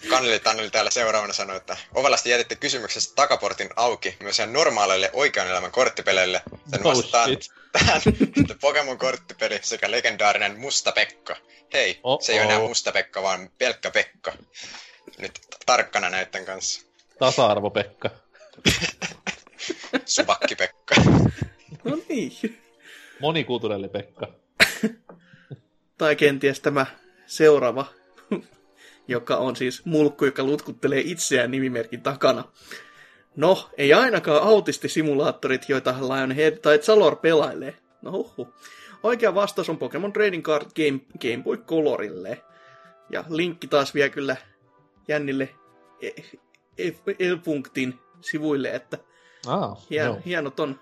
[0.10, 5.48] Kanneli Tanneli täällä seuraavana sanoi, että ovelasti jätitte kysymyksestä takaportin auki myös ihan normaaleille oikean
[5.48, 6.42] elämän korttipeleille.
[6.72, 7.52] Sen Oh, shit.
[7.72, 8.02] tähän,
[8.42, 11.36] että Pokemon korttipeli sekä legendaarinen Musta Pekka.
[11.74, 12.60] Hei, Oh, se ei ole enää.
[12.60, 14.34] Musta Pekka, vaan pelkkä Pekka.
[15.18, 16.82] Nyt tarkkana näiden kanssa.
[17.20, 18.10] Tasa-arvo, Pekka.
[20.06, 20.96] Subakki Pekka.
[21.84, 22.62] No niin.
[23.20, 24.28] Monikulttuurelli Pekka.
[25.98, 26.86] Tai kenties tämä
[27.26, 27.86] seuraava,
[29.08, 32.44] joka on siis mulkku, joka lutkuttelee itseään nimimerkin takana.
[33.36, 37.78] No, ei ainakaan autistisimulaattorit, joita Lionhead tai Zalor pelailee.
[38.02, 38.54] No huhhuh.
[39.04, 42.42] Oikea vastaus on Pokemon Trading Card Game, Game Boy Colorille.
[43.10, 44.36] Ja linkki taas vie kyllä
[45.08, 45.50] jännille
[46.02, 46.22] e-
[46.78, 48.98] e- Elpunktin sivuille, että
[49.48, 50.80] Ah, hien, hienot on.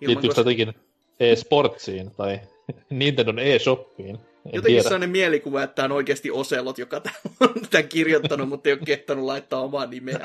[0.00, 0.74] Liittyykö jotenkin
[1.20, 2.40] e-sportsiin tai
[2.90, 4.16] Nintendon e-shoppiin?
[4.16, 4.82] En Jotenkin tiedä.
[4.82, 7.02] sellainen mielikuva, että tämä on oikeasti Oselot, joka
[7.40, 10.18] on tämän kirjoittanut, mutta ei ole kehtanut laittaa omaa nimeä.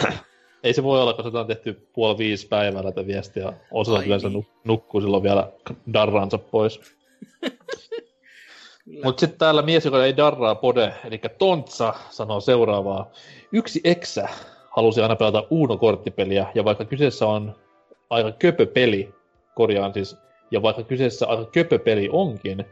[0.64, 3.54] Ei se voi olla, koska sitä on tehty puoli viisi päivällä tätä viestiä.
[3.72, 4.44] Osa Ai yleensä niin.
[4.44, 5.52] nuk- nukkuu silloin vielä
[5.94, 6.80] darransa pois.
[9.04, 13.12] Mutta sitten täällä mies, joka ei darraa pode, eli Tontsa, sanoo seuraavaa.
[13.52, 14.28] Yksi eksä
[14.70, 17.56] halusi aina pelata Uno-korttipeliä, ja vaikka kyseessä on
[18.10, 19.10] aika köpö peli,
[19.56, 20.16] korjaan siis,
[20.52, 22.66] ja vaikka kyseessä aika köpö peli onkin,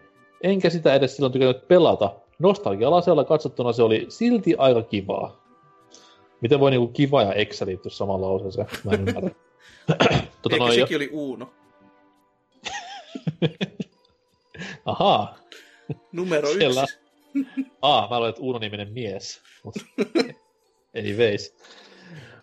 [0.43, 5.43] enkä sitä edes silloin tykännyt pelata, nostalgia-laseella katsottuna se oli silti aika kivaa.
[6.41, 8.67] Miten voi niinku kiva ja eksä liittyä samaan lauseeseen?
[8.83, 9.29] Mä en ymmärrä.
[10.41, 11.49] tota Eikö noin, jo- sekin oli Uuno?
[14.85, 15.35] ahaa,
[16.11, 16.83] Numero Siellä.
[16.83, 16.99] yksi.
[17.81, 19.41] Aa, mä olen, Uuno-niminen mies.
[19.63, 19.75] Mut
[20.99, 21.55] Anyways.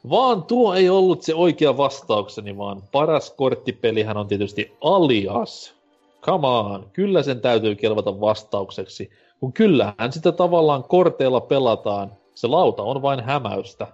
[0.08, 5.74] Vaan tuo ei ollut se oikea vastaukseni, vaan paras korttipelihän on tietysti Alias.
[6.22, 9.10] Come on, kyllä sen täytyy kelvata vastaukseksi.
[9.40, 13.86] Kun kyllähän sitä tavallaan korteilla pelataan, se lauta on vain hämäystä.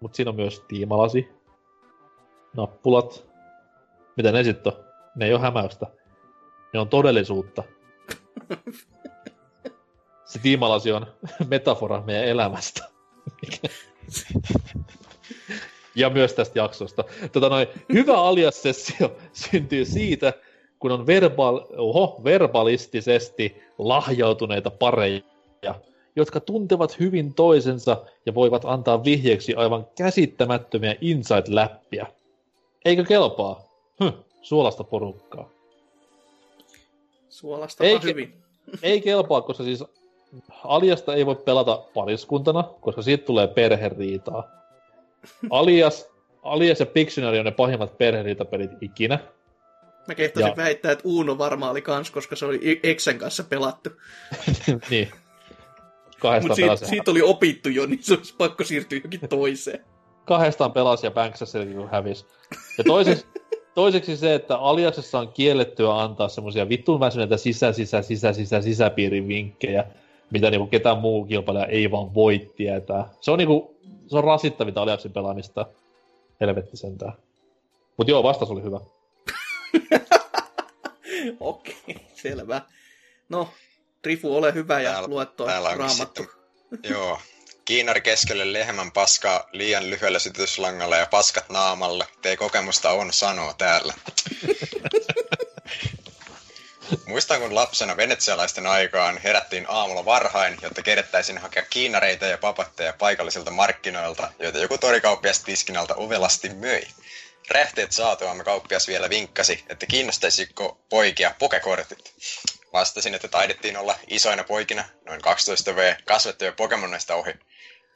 [0.00, 1.28] Mut siinä on myös tiimalasi,
[2.56, 3.24] nappulat.
[4.16, 4.84] Mitä ne sitten on?
[5.16, 5.86] Ne ei ole hämäystä.
[6.72, 7.62] Ne on todellisuutta.
[10.24, 11.06] Se tiimalasi on
[11.48, 12.88] metafora meidän elämästä.
[15.94, 17.04] ja myös tästä jaksosta.
[17.32, 20.32] Tota noin, hyvä alias-sessio syntyy siitä,
[20.78, 25.20] kun on verbal, oho, verbalistisesti lahjautuneita pareja,
[26.16, 32.06] jotka tuntevat hyvin toisensa ja voivat antaa vihjeeksi aivan käsittämättömiä inside-läppiä.
[32.84, 33.64] Eikö kelpaa?
[34.04, 35.48] Hm, suolasta porukkaa.
[37.28, 38.34] Suolasta Eikä- hyvin.
[38.82, 39.84] Ei kelpaa, koska siis
[40.64, 44.61] Aliasta ei voi pelata pariskuntana, koska siitä tulee perheriitaa.
[45.50, 46.12] Alias
[46.42, 49.18] Alias ja Pictionary on ne pahimmat perheriitapelit ikinä.
[50.08, 53.90] Mä kehtasin Ja- väittää, että Uno varmaan oli kans, koska se oli Exen kanssa pelattu.
[54.90, 55.10] niin.
[56.40, 59.84] Mutta siitä, siitä oli opittu jo, niin se olisi pakko siirtyä johonkin toiseen.
[60.24, 62.26] kahdestaan pelasi ja Banksassa silläkin kun hävisi.
[62.78, 63.26] Ja toiseksi,
[63.74, 69.28] toiseksi se, että Aliaksessa on kiellettyä antaa semmoisia vittun väsyneitä sisä, sisä, sisä, sisä, sisäpiirin
[69.28, 69.84] vinkkejä,
[70.32, 73.08] mitä niinku ketään muu kilpailija ei vaan voi tietää.
[73.20, 73.76] Se on niinku,
[74.08, 75.66] se on rasittavinta Aliaksen pelaamista.
[76.40, 77.12] Helvetti sentään.
[77.96, 78.80] Mut joo, vastaus oli hyvä.
[81.40, 82.60] Okei, selvä.
[83.28, 83.48] No,
[84.02, 86.22] Trifu, ole hyvä ja Täällä- lue toi täällä raamattu.
[86.22, 87.18] sitten- Joo.
[87.64, 92.06] Kiinari keskelle lehmän paskaa liian lyhyellä sytyslangalla ja paskat naamalle.
[92.22, 93.94] Tee kokemusta on sanoo täällä.
[97.06, 103.50] Muistan, kun lapsena venetsialaisten aikaan herättiin aamulla varhain, jotta kerettäisiin hakea kiinareita ja papatteja paikallisilta
[103.50, 106.82] markkinoilta, joita joku torikauppias tiskin alta ovelasti möi.
[107.50, 112.14] Rähteet saatuamme kauppias vielä vinkkasi, että kiinnostaisiko poikia pokekortit.
[112.72, 117.34] Vastasin, että taidettiin olla isoina poikina, noin 12V, kasvettuja Pokemonista ohi.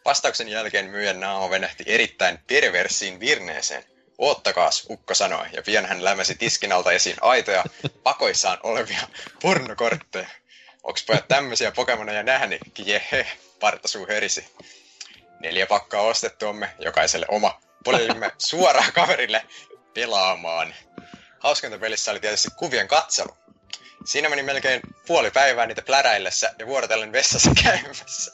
[0.04, 3.95] Vastauksen jälkeen myyjän naama venähti erittäin perversiin virneeseen.
[4.18, 7.64] Oottakaas, ukko sanoi, ja pian hän lämäsi tiskin alta esiin aitoja,
[8.02, 9.08] pakoissaan olevia
[9.42, 10.28] pornokortteja.
[10.82, 12.60] Onks pojat tämmöisiä Pokemoneja nähnyt?
[12.78, 13.26] Jehe,
[13.60, 14.54] partasuu herisi.
[15.40, 17.60] Neljä pakkaa ostettuamme, jokaiselle oma.
[17.84, 19.46] Polelimme suoraan kaverille
[19.94, 20.74] pelaamaan.
[21.38, 23.36] Hauskinta pelissä oli tietysti kuvien katselu.
[24.04, 28.32] Siinä meni melkein puoli päivää niitä pläräillessä ja vuorotellen vessassa käymässä.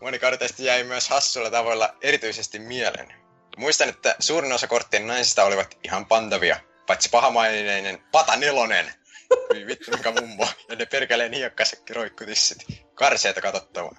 [0.00, 3.23] Moni karteista jäi myös hassuilla tavoilla erityisesti mieleen.
[3.56, 8.94] Muistan, että suurin osa korttien naisista olivat ihan pantavia, paitsi pahamaineinen Pata Nelonen.
[9.66, 10.48] Vittu mikä mummo.
[10.68, 12.58] Ja ne perkeleen hiekkaset roikkutissit.
[12.94, 13.96] Karseeta katsottavaa.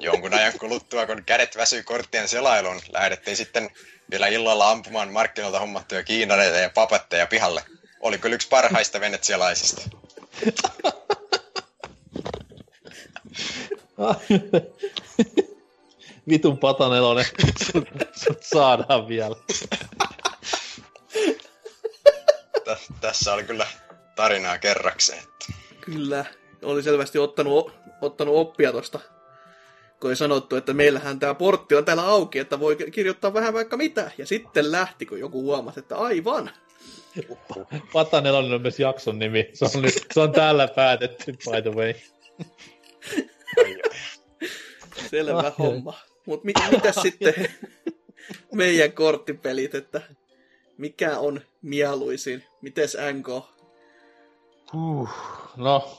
[0.00, 3.70] Jonkun ajan kuluttua, kun kädet väsyi korttien selailuun, lähdettiin sitten
[4.10, 7.64] vielä illalla ampumaan markkinoilta hommattuja kiinareita ja papatteja pihalle.
[8.00, 9.82] Oli kyllä yksi parhaista venetsialaisista.
[16.28, 17.26] Vitun patanelonen.
[17.72, 19.36] Sut, sut saadaan vielä.
[22.64, 23.66] Tä- tässä oli kyllä
[24.16, 25.18] tarinaa kerrakseen.
[25.22, 26.24] Että Kyllä,
[26.62, 29.00] oli selvästi ottanut, ottanut oppia tosta.
[30.00, 33.76] Kun ei sanottu, että meillähän tämä portti on täällä auki, että voi kirjoittaa vähän vaikka
[33.76, 34.10] mitä.
[34.18, 36.50] Ja sitten lähti, kun joku huomasi, että aivan.
[37.92, 39.50] Patanelonen on myös jakson nimi.
[39.52, 41.94] Se on, nyt, se on täällä päätetty, by the way.
[45.10, 45.52] Selvä Ai.
[45.58, 45.94] homma.
[46.26, 47.34] Mutta mit, mitä sitten
[48.54, 50.02] meidän korttipelit, että
[50.78, 52.44] mikä on mieluisin?
[52.62, 53.28] Mites NK?
[54.74, 55.08] Uh,
[55.56, 55.98] no,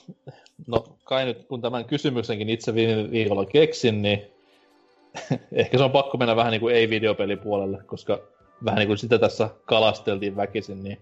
[0.68, 4.22] no, kai nyt kun tämän kysymyksenkin itse viime viikolla keksin, niin
[5.52, 8.20] ehkä se on pakko mennä vähän niin kuin ei-videopelipuolelle, koska
[8.66, 10.98] vähän niin kuin sitä tässä kalasteltiin väkisin, niin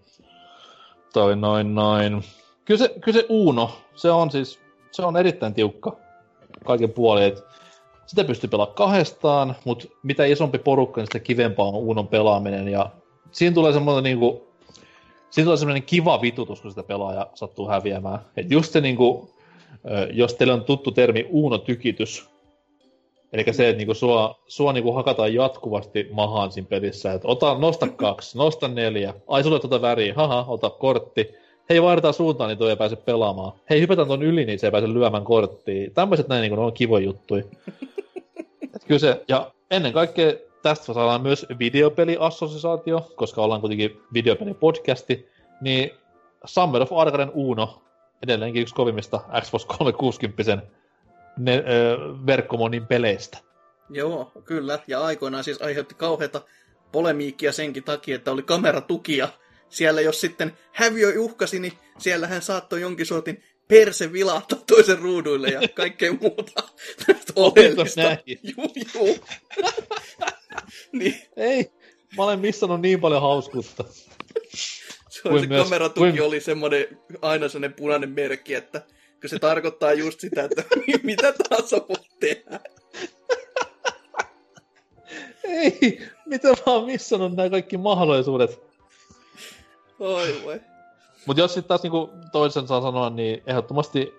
[1.13, 2.23] toi noin noin.
[2.65, 4.59] Kyllä se, kyllä se Uno, se on siis,
[4.91, 5.97] se on erittäin tiukka
[6.65, 7.41] kaiken puolin, että
[8.05, 12.89] sitä pystyy pelaamaan kahdestaan, mutta mitä isompi porukka, niin sitä kivempaa on Unon pelaaminen, ja
[13.31, 14.47] siinä tulee semmoinen niinku,
[15.29, 18.19] siinä tulee semmoinen kiva vitutus, kun sitä pelaaja sattuu häviämään.
[18.37, 19.29] Et just se niinku,
[20.13, 22.29] jos teille on tuttu termi Uno-tykitys,
[23.33, 27.87] eli se, että niinku sua, sua niinku hakataan jatkuvasti mahaan siinä pelissä, että ota, nosta
[27.87, 31.35] kaksi, nosta neljä, ai sulle tota väriä, haha, ota kortti,
[31.71, 33.53] hei vaihdetaan suuntaan, niin toi ei pääse pelaamaan.
[33.69, 35.89] Hei hypätään ton yli, niin se ei pääse lyömään korttia.
[35.93, 37.43] Tämmöiset näin ne on kivoja juttuja.
[38.75, 45.29] Et kyllä se, ja ennen kaikkea tästä saadaan myös videopeliassosiaatio, koska ollaan kuitenkin videopelipodcasti,
[45.61, 45.91] niin
[46.45, 47.81] Summer of Arcaden Uno,
[48.23, 50.57] edelleenkin yksi kovimmista Xbox 360
[51.37, 53.37] ne, ö, verkkomonin peleistä.
[53.89, 54.79] Joo, kyllä.
[54.87, 56.41] Ja aikoinaan siis aiheutti kauheata
[56.91, 59.29] polemiikkia senkin takia, että oli kameratukia.
[59.71, 65.47] Siellä jos sitten häviö uhkasi, niin siellä hän saattoi jonkin sortin perse vilahtaa toisen ruuduille
[65.49, 66.63] ja kaikkea muuta
[67.07, 68.01] tästä oleellista.
[68.01, 68.17] näin?
[68.25, 69.17] Juu, juu.
[70.99, 71.71] niin, Ei,
[72.17, 73.83] Mä olen missannut niin paljon hauskuutta.
[75.09, 76.87] se, Kuin se myös- kameratuki kuin- oli semmoinen,
[77.21, 78.81] aina semmoinen punainen merkki, että
[79.21, 80.63] kun se tarkoittaa just sitä, että
[81.03, 82.59] mitä tahansa voi tehdä.
[85.43, 88.59] Ei, mitä mä oon missannut nämä kaikki mahdollisuudet.
[90.01, 90.61] Oi voi.
[91.25, 94.13] Mutta jos sitten taas niinku toisen saa sanoa, niin ehdottomasti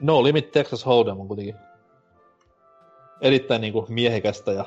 [0.00, 1.56] No Limit Texas Hold'em on kuitenkin
[3.20, 4.64] erittäin niinku miehekästä ja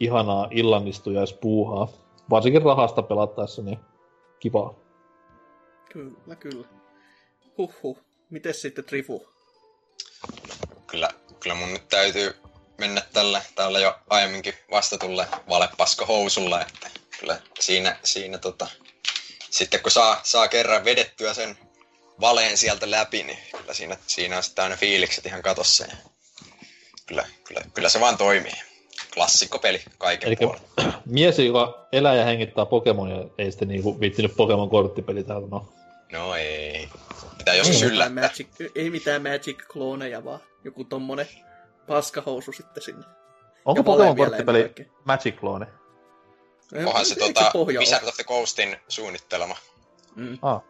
[0.00, 1.88] ihanaa illannistujaispuuhaa.
[2.30, 3.78] Varsinkin rahasta pelattaessa, niin
[4.40, 4.74] kivaa.
[5.92, 6.66] Kyllä, kyllä.
[7.58, 7.98] Huhhuh.
[8.30, 9.28] Mites sitten Trifu?
[10.86, 11.08] Kyllä,
[11.40, 12.34] kyllä mun nyt täytyy
[12.78, 16.90] mennä tällä, tällä jo aiemminkin vastatulle valepasko housulla, että
[17.20, 18.66] kyllä siinä, siinä tota,
[19.52, 21.58] sitten kun saa, saa kerran vedettyä sen
[22.20, 25.84] valeen sieltä läpi, niin kyllä siinä, siinä on sitten aina fiilikset ihan katossa.
[25.84, 25.96] Ja
[27.06, 28.52] kyllä, kyllä, kyllä se vaan toimii.
[29.14, 30.66] Klassikkopeli kaiken Eli puolella.
[31.06, 35.72] mies, joka elää ja hengittää Pokemonia, ei sitten niinku viittinyt Pokemon korttipeli täällä, no.
[36.12, 36.88] No ei.
[37.38, 41.28] Pitää joskus Ei mitään Magic, ei mitään Magic-klooneja, vaan joku tommonen
[41.86, 43.04] paskahousu sitten sinne.
[43.64, 44.74] Onko Ja Pokemon korttipeli.
[45.04, 45.66] Magic Clone?
[46.74, 47.52] Onhan se Eikö tota?
[47.78, 49.56] Wizard of the Coastin suunnittelema.
[50.16, 50.38] Mm.
[50.42, 50.62] Ah.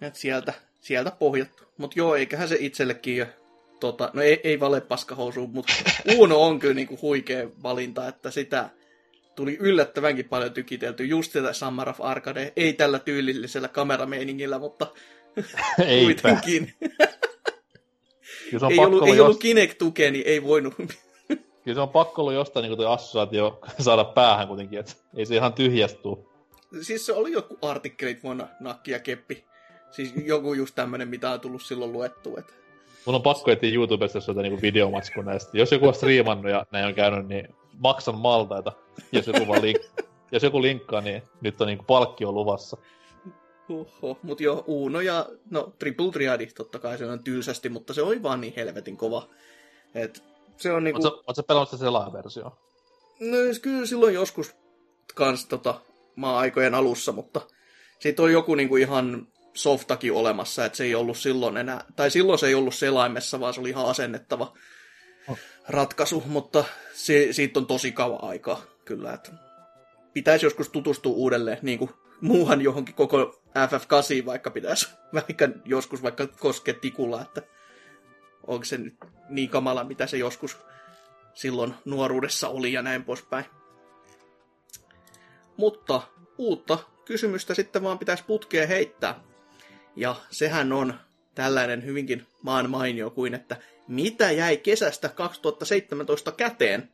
[0.00, 1.64] Et sieltä, sieltä pohjattu.
[1.76, 3.26] Mut joo, eiköhän se itsellekin jo,
[3.80, 5.72] tota, no ei, ei vale paskahousu, mutta
[6.18, 8.70] Uno on kyllä niinku huikea valinta, että sitä
[9.36, 14.86] tuli yllättävänkin paljon tykitelty just sitä Summer of Arcade, ei tällä tyylillisellä kamerameiningillä, mutta
[16.04, 16.74] kuitenkin.
[18.50, 19.40] Kyllä se on ei ollut, ollut, ei ollut jost...
[19.40, 20.74] Kinect-tukea, niin ei voinut.
[21.68, 25.34] Kyllä se on pakko ollut jostain niin tuo assosiaatio saada päähän kuitenkin, että ei se
[25.34, 26.28] ihan tyhjästuu.
[26.80, 29.44] siis se oli joku artikkelit vuonna nakki ja keppi.
[29.90, 32.36] Siis joku just tämmönen, mitä on tullut silloin luettu.
[32.36, 32.52] Että...
[33.06, 35.58] Mun on pakko etsiä YouTubesta jotain niinku videomatsku näistä.
[35.58, 38.72] Jos joku on striimannut ja näin on käynyt, niin maksan maltaita.
[39.12, 42.76] Jos joku, vaan link- jos joku linkkaa, niin nyt on niinku palkkio luvassa.
[43.68, 48.02] Oho, mut joo, Uno ja no Triple Triadi totta kai se on tylsästi, mutta se
[48.02, 49.28] oli vaan niin helvetin kova.
[49.94, 50.22] Et
[50.58, 52.52] se on niinku, Oletko sä pelannut sitä selaajaversioon?
[53.20, 54.54] no kyllä silloin joskus
[55.14, 55.80] kans tota
[56.16, 57.40] maa-aikojen alussa, mutta
[57.98, 62.38] siitä on joku niinku ihan softakin olemassa, että se ei ollut silloin enää, tai silloin
[62.38, 64.56] se ei ollut selaimessa, vaan se oli ihan asennettava
[65.68, 66.64] ratkaisu, mutta
[66.94, 69.30] se, siitä on tosi kauan aikaa kyllä, että
[70.12, 71.90] pitäisi joskus tutustua uudelleen, niin kuin
[72.20, 77.42] muuhan johonkin koko FF8, vaikka pitäisi vaikka joskus vaikka koskea tikulla, että
[78.46, 78.94] onko se nyt
[79.28, 80.58] niin kamala, mitä se joskus
[81.34, 83.44] silloin nuoruudessa oli ja näin poispäin.
[85.56, 86.02] Mutta
[86.38, 89.20] uutta kysymystä sitten vaan pitäisi putkeen heittää.
[89.96, 90.94] Ja sehän on
[91.34, 93.56] tällainen hyvinkin maan mainio kuin, että
[93.88, 96.88] mitä jäi kesästä 2017 käteen?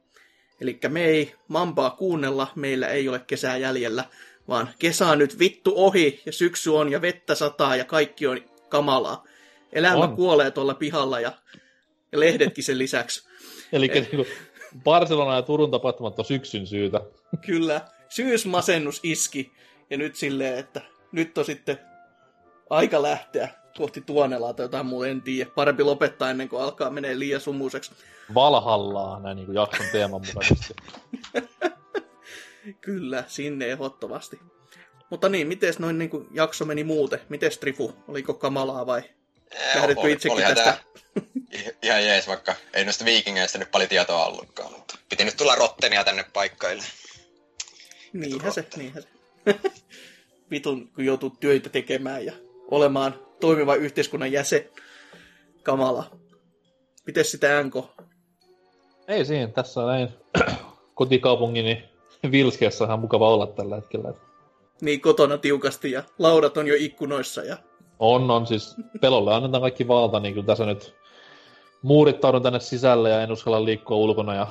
[0.61, 4.05] Eli me ei mampaa kuunnella, meillä ei ole kesää jäljellä,
[4.49, 8.41] vaan kesä on nyt vittu ohi ja syksy on ja vettä sataa ja kaikki on
[8.69, 9.25] kamalaa.
[9.75, 10.17] Elämä On.
[10.17, 11.33] kuolee tuolla pihalla ja,
[12.13, 13.29] ja lehdetkin sen lisäksi.
[13.73, 14.27] Eli niinku
[14.85, 17.01] Barcelona ja Turun tapahtumat on syksyn syytä.
[17.47, 19.53] Kyllä, syysmasennus iski
[19.91, 20.81] ja nyt silleen, että
[21.13, 21.79] nyt on sitten
[22.71, 25.51] aika lähteä kohti Tuonelaa tai jotain muuta, en tiedä.
[25.55, 27.93] Parempi lopettaa ennen kuin alkaa menee liian sumuiseksi.
[28.35, 30.75] Valhallaa näin niinku jakson teeman mukaisesti.
[32.81, 34.41] Kyllä, sinne ehdottomasti.
[35.11, 37.21] Mutta niin, miten noin niin kuin jakso meni muuten?
[37.29, 37.95] Miten Trifu?
[38.09, 39.03] Oliko kamalaa vai?
[39.75, 40.55] Lähdetkö oli- itsekin tästä?
[40.65, 40.79] tää
[41.55, 45.55] i- Ihan jees, vaikka ei noista viikingeistä nyt paljon tietoa ollutkaan, mutta piti nyt tulla
[45.55, 46.83] rottenia tänne paikkaille.
[48.13, 49.09] Niinhän se, niinhän se.
[50.51, 52.33] Vitun, kun joutuu työtä tekemään ja
[52.71, 54.71] olemaan toimiva yhteiskunnan jäsen.
[55.63, 56.11] Kamala.
[57.07, 57.95] Miten sitä Anko?
[59.09, 60.09] Ei siinä, tässä on näin
[60.95, 61.85] kotikaupungini
[62.31, 64.13] Vilskeessä on ihan mukava olla tällä hetkellä.
[64.81, 67.57] Niin kotona tiukasti ja laudat on jo ikkunoissa ja
[68.05, 70.95] On, on siis pelolle annetaan kaikki valta, niin kyllä tässä nyt
[71.83, 74.47] muurittaudun tänne sisälle ja en uskalla liikkua ulkona ja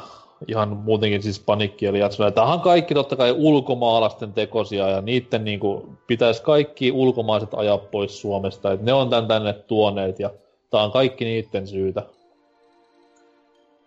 [0.47, 2.31] ihan muutenkin siis panikki eli jatsoa.
[2.31, 8.21] Tämähän kaikki totta kai ulkomaalaisten tekosia ja niiden niin kuin, pitäisi kaikki ulkomaiset ajaa pois
[8.21, 10.29] Suomesta, että ne on tän tänne tuoneet ja
[10.69, 12.03] tämä on kaikki niiden syytä.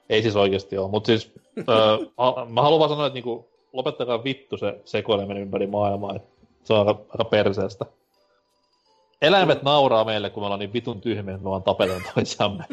[0.08, 1.98] Ei siis oikeasti ole, mutta siis öö,
[2.54, 6.28] mä haluan vaan sanoa, että niinku, lopettakaa vittu se sekoileminen ympäri maailmaa, että
[6.64, 7.86] se on aika, aika perseestä.
[9.22, 12.64] Eläimet nauraa meille, kun me ollaan niin vitun tyhmiä, että me vaan tapetaan toisiamme.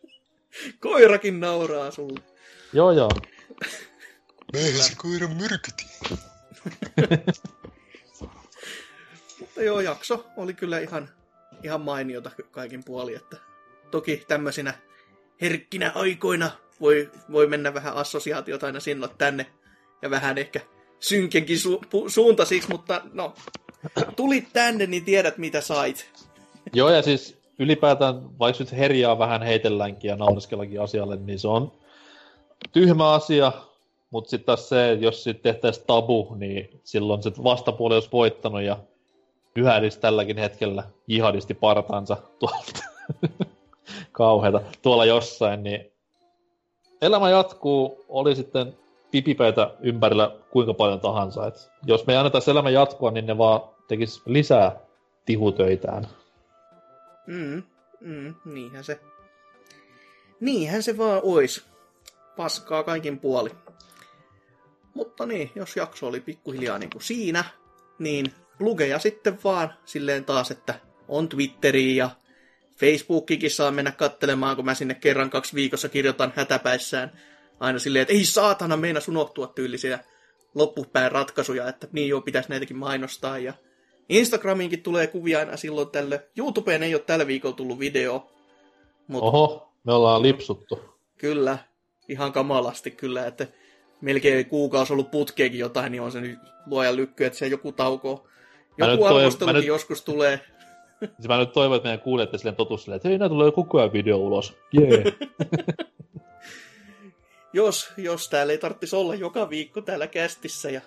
[0.80, 2.20] koirakin nauraa sulle.
[2.72, 3.10] joo, joo.
[4.52, 5.86] Meihän se koira myrkyti.
[9.40, 11.08] Mutta joo, jakso oli kyllä ihan,
[11.62, 13.36] ihan mainiota kaikin puoli, että
[13.90, 14.74] toki tämmöisinä
[15.40, 19.46] herkkinä aikoina voi, voi mennä vähän assosiaatiota aina sinne tänne
[20.02, 20.60] ja vähän ehkä
[21.00, 23.34] synkenkin su- pu- suuntaisiksi, mutta no,
[24.16, 26.10] tulit tänne, niin tiedät mitä sait.
[26.72, 31.72] Joo, ja siis ylipäätään, vaikka nyt herjaa vähän heitelläänkin ja naureskellakin asialle, niin se on
[32.72, 33.52] tyhmä asia,
[34.10, 38.78] mutta sitten taas se, jos sitten tehtäisiin tabu, niin silloin se vastapuoli olisi voittanut ja
[39.56, 42.80] yhädisi tälläkin hetkellä jihadisti partansa tuolta.
[44.12, 45.92] Kauheata tuolla jossain, niin
[47.02, 48.76] elämä jatkuu, oli sitten
[49.12, 51.46] pipipeitä ympärillä kuinka paljon tahansa.
[51.46, 54.80] Et jos me ei anneta elämä jatkua, niin ne vaan tekis lisää
[55.24, 56.06] tihutöitään.
[57.26, 57.62] Mm,
[58.00, 59.00] mm, niinhän se.
[60.40, 61.64] Niinhän se vaan ois.
[62.36, 63.50] Paskaa kaikin puoli.
[64.94, 67.44] Mutta niin, jos jakso oli pikkuhiljaa niin kuin siinä,
[67.98, 70.74] niin lugeja sitten vaan silleen taas, että
[71.08, 72.10] on Twitteriin ja
[72.76, 77.12] Facebookikin saa mennä kattelemaan, kun mä sinne kerran kaksi viikossa kirjoitan hätäpäissään
[77.60, 79.98] aina silleen, että ei saatana meina unohtua tyylisiä
[80.54, 83.38] loppupään ratkaisuja, että niin joo, pitäisi näitäkin mainostaa.
[83.38, 83.52] Ja
[84.08, 86.26] Instagramiinkin tulee kuvia aina silloin tälle.
[86.36, 88.30] YouTubeen ei ole tällä viikolla tullut video.
[89.08, 90.80] Mutta Oho, me ollaan lipsuttu.
[91.18, 91.58] kyllä,
[92.08, 93.46] ihan kamalasti kyllä, että
[94.00, 98.26] melkein kuukausi ollut putkeekin jotain, niin on se nyt luojan lykky, että se joku tauko.
[98.78, 100.40] Joku arvostelukin nyt- joskus tulee.
[101.00, 103.78] Siis mä nyt toivon, että meidän kuulijat silleen totus silleen, että hei, nää tulee koko
[103.78, 104.56] ajan video ulos.
[104.72, 105.04] Jee.
[107.52, 110.80] Jos, jos täällä ei tarvitsisi olla joka viikko täällä kästissä ja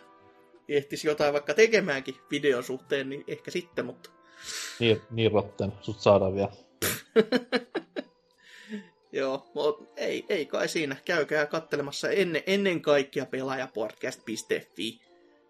[0.70, 4.10] ehtisi jotain vaikka tekemäänkin videon suhteen, niin ehkä sitten, mutta
[4.80, 5.74] niin, niin rotten.
[5.82, 6.52] Sut saadaan vielä.
[9.12, 10.96] joo, mut ei, ei kai siinä.
[11.06, 15.02] Käykää kattelemassa ennen, ennen kaikkea pelaajapodcast.fi,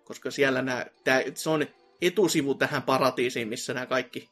[0.03, 1.67] koska siellä nää, tää, se on
[2.01, 4.29] etusivu tähän paratiisiin, missä nämä kaikki,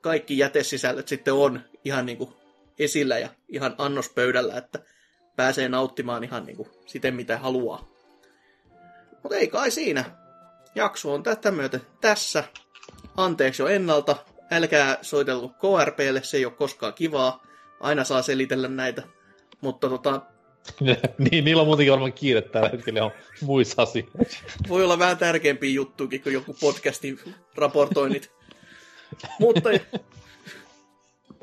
[0.00, 2.36] kaikki jätesisällöt sitten on ihan niinku
[2.78, 4.78] esillä ja ihan annospöydällä, että
[5.36, 7.88] pääsee nauttimaan ihan niinku siten, mitä haluaa.
[9.22, 10.04] Mutta ei kai siinä.
[10.74, 12.44] Jakso on tätä myöten tässä.
[13.16, 14.16] Anteeksi jo ennalta.
[14.50, 17.46] Älkää soitelko KRPlle, se ei ole koskaan kivaa.
[17.80, 19.02] Aina saa selitellä näitä.
[19.60, 20.22] Mutta tota,
[21.18, 23.10] niin, niillä on muutenkin varmaan kiire tällä hetkellä on
[23.40, 24.38] muissa asioissa.
[24.68, 27.20] voi olla vähän tärkeämpiä juttuja kuin joku podcastin
[27.54, 28.32] raportoinnit.
[29.40, 29.70] Mutta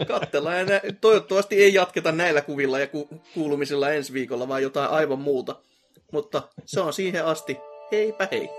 [0.07, 4.89] katsellaan ja nä- toivottavasti ei jatketa näillä kuvilla ja ku- kuulumisilla ensi viikolla, vaan jotain
[4.89, 5.55] aivan muuta.
[6.11, 7.57] Mutta se on siihen asti.
[7.91, 8.49] Heipä hei!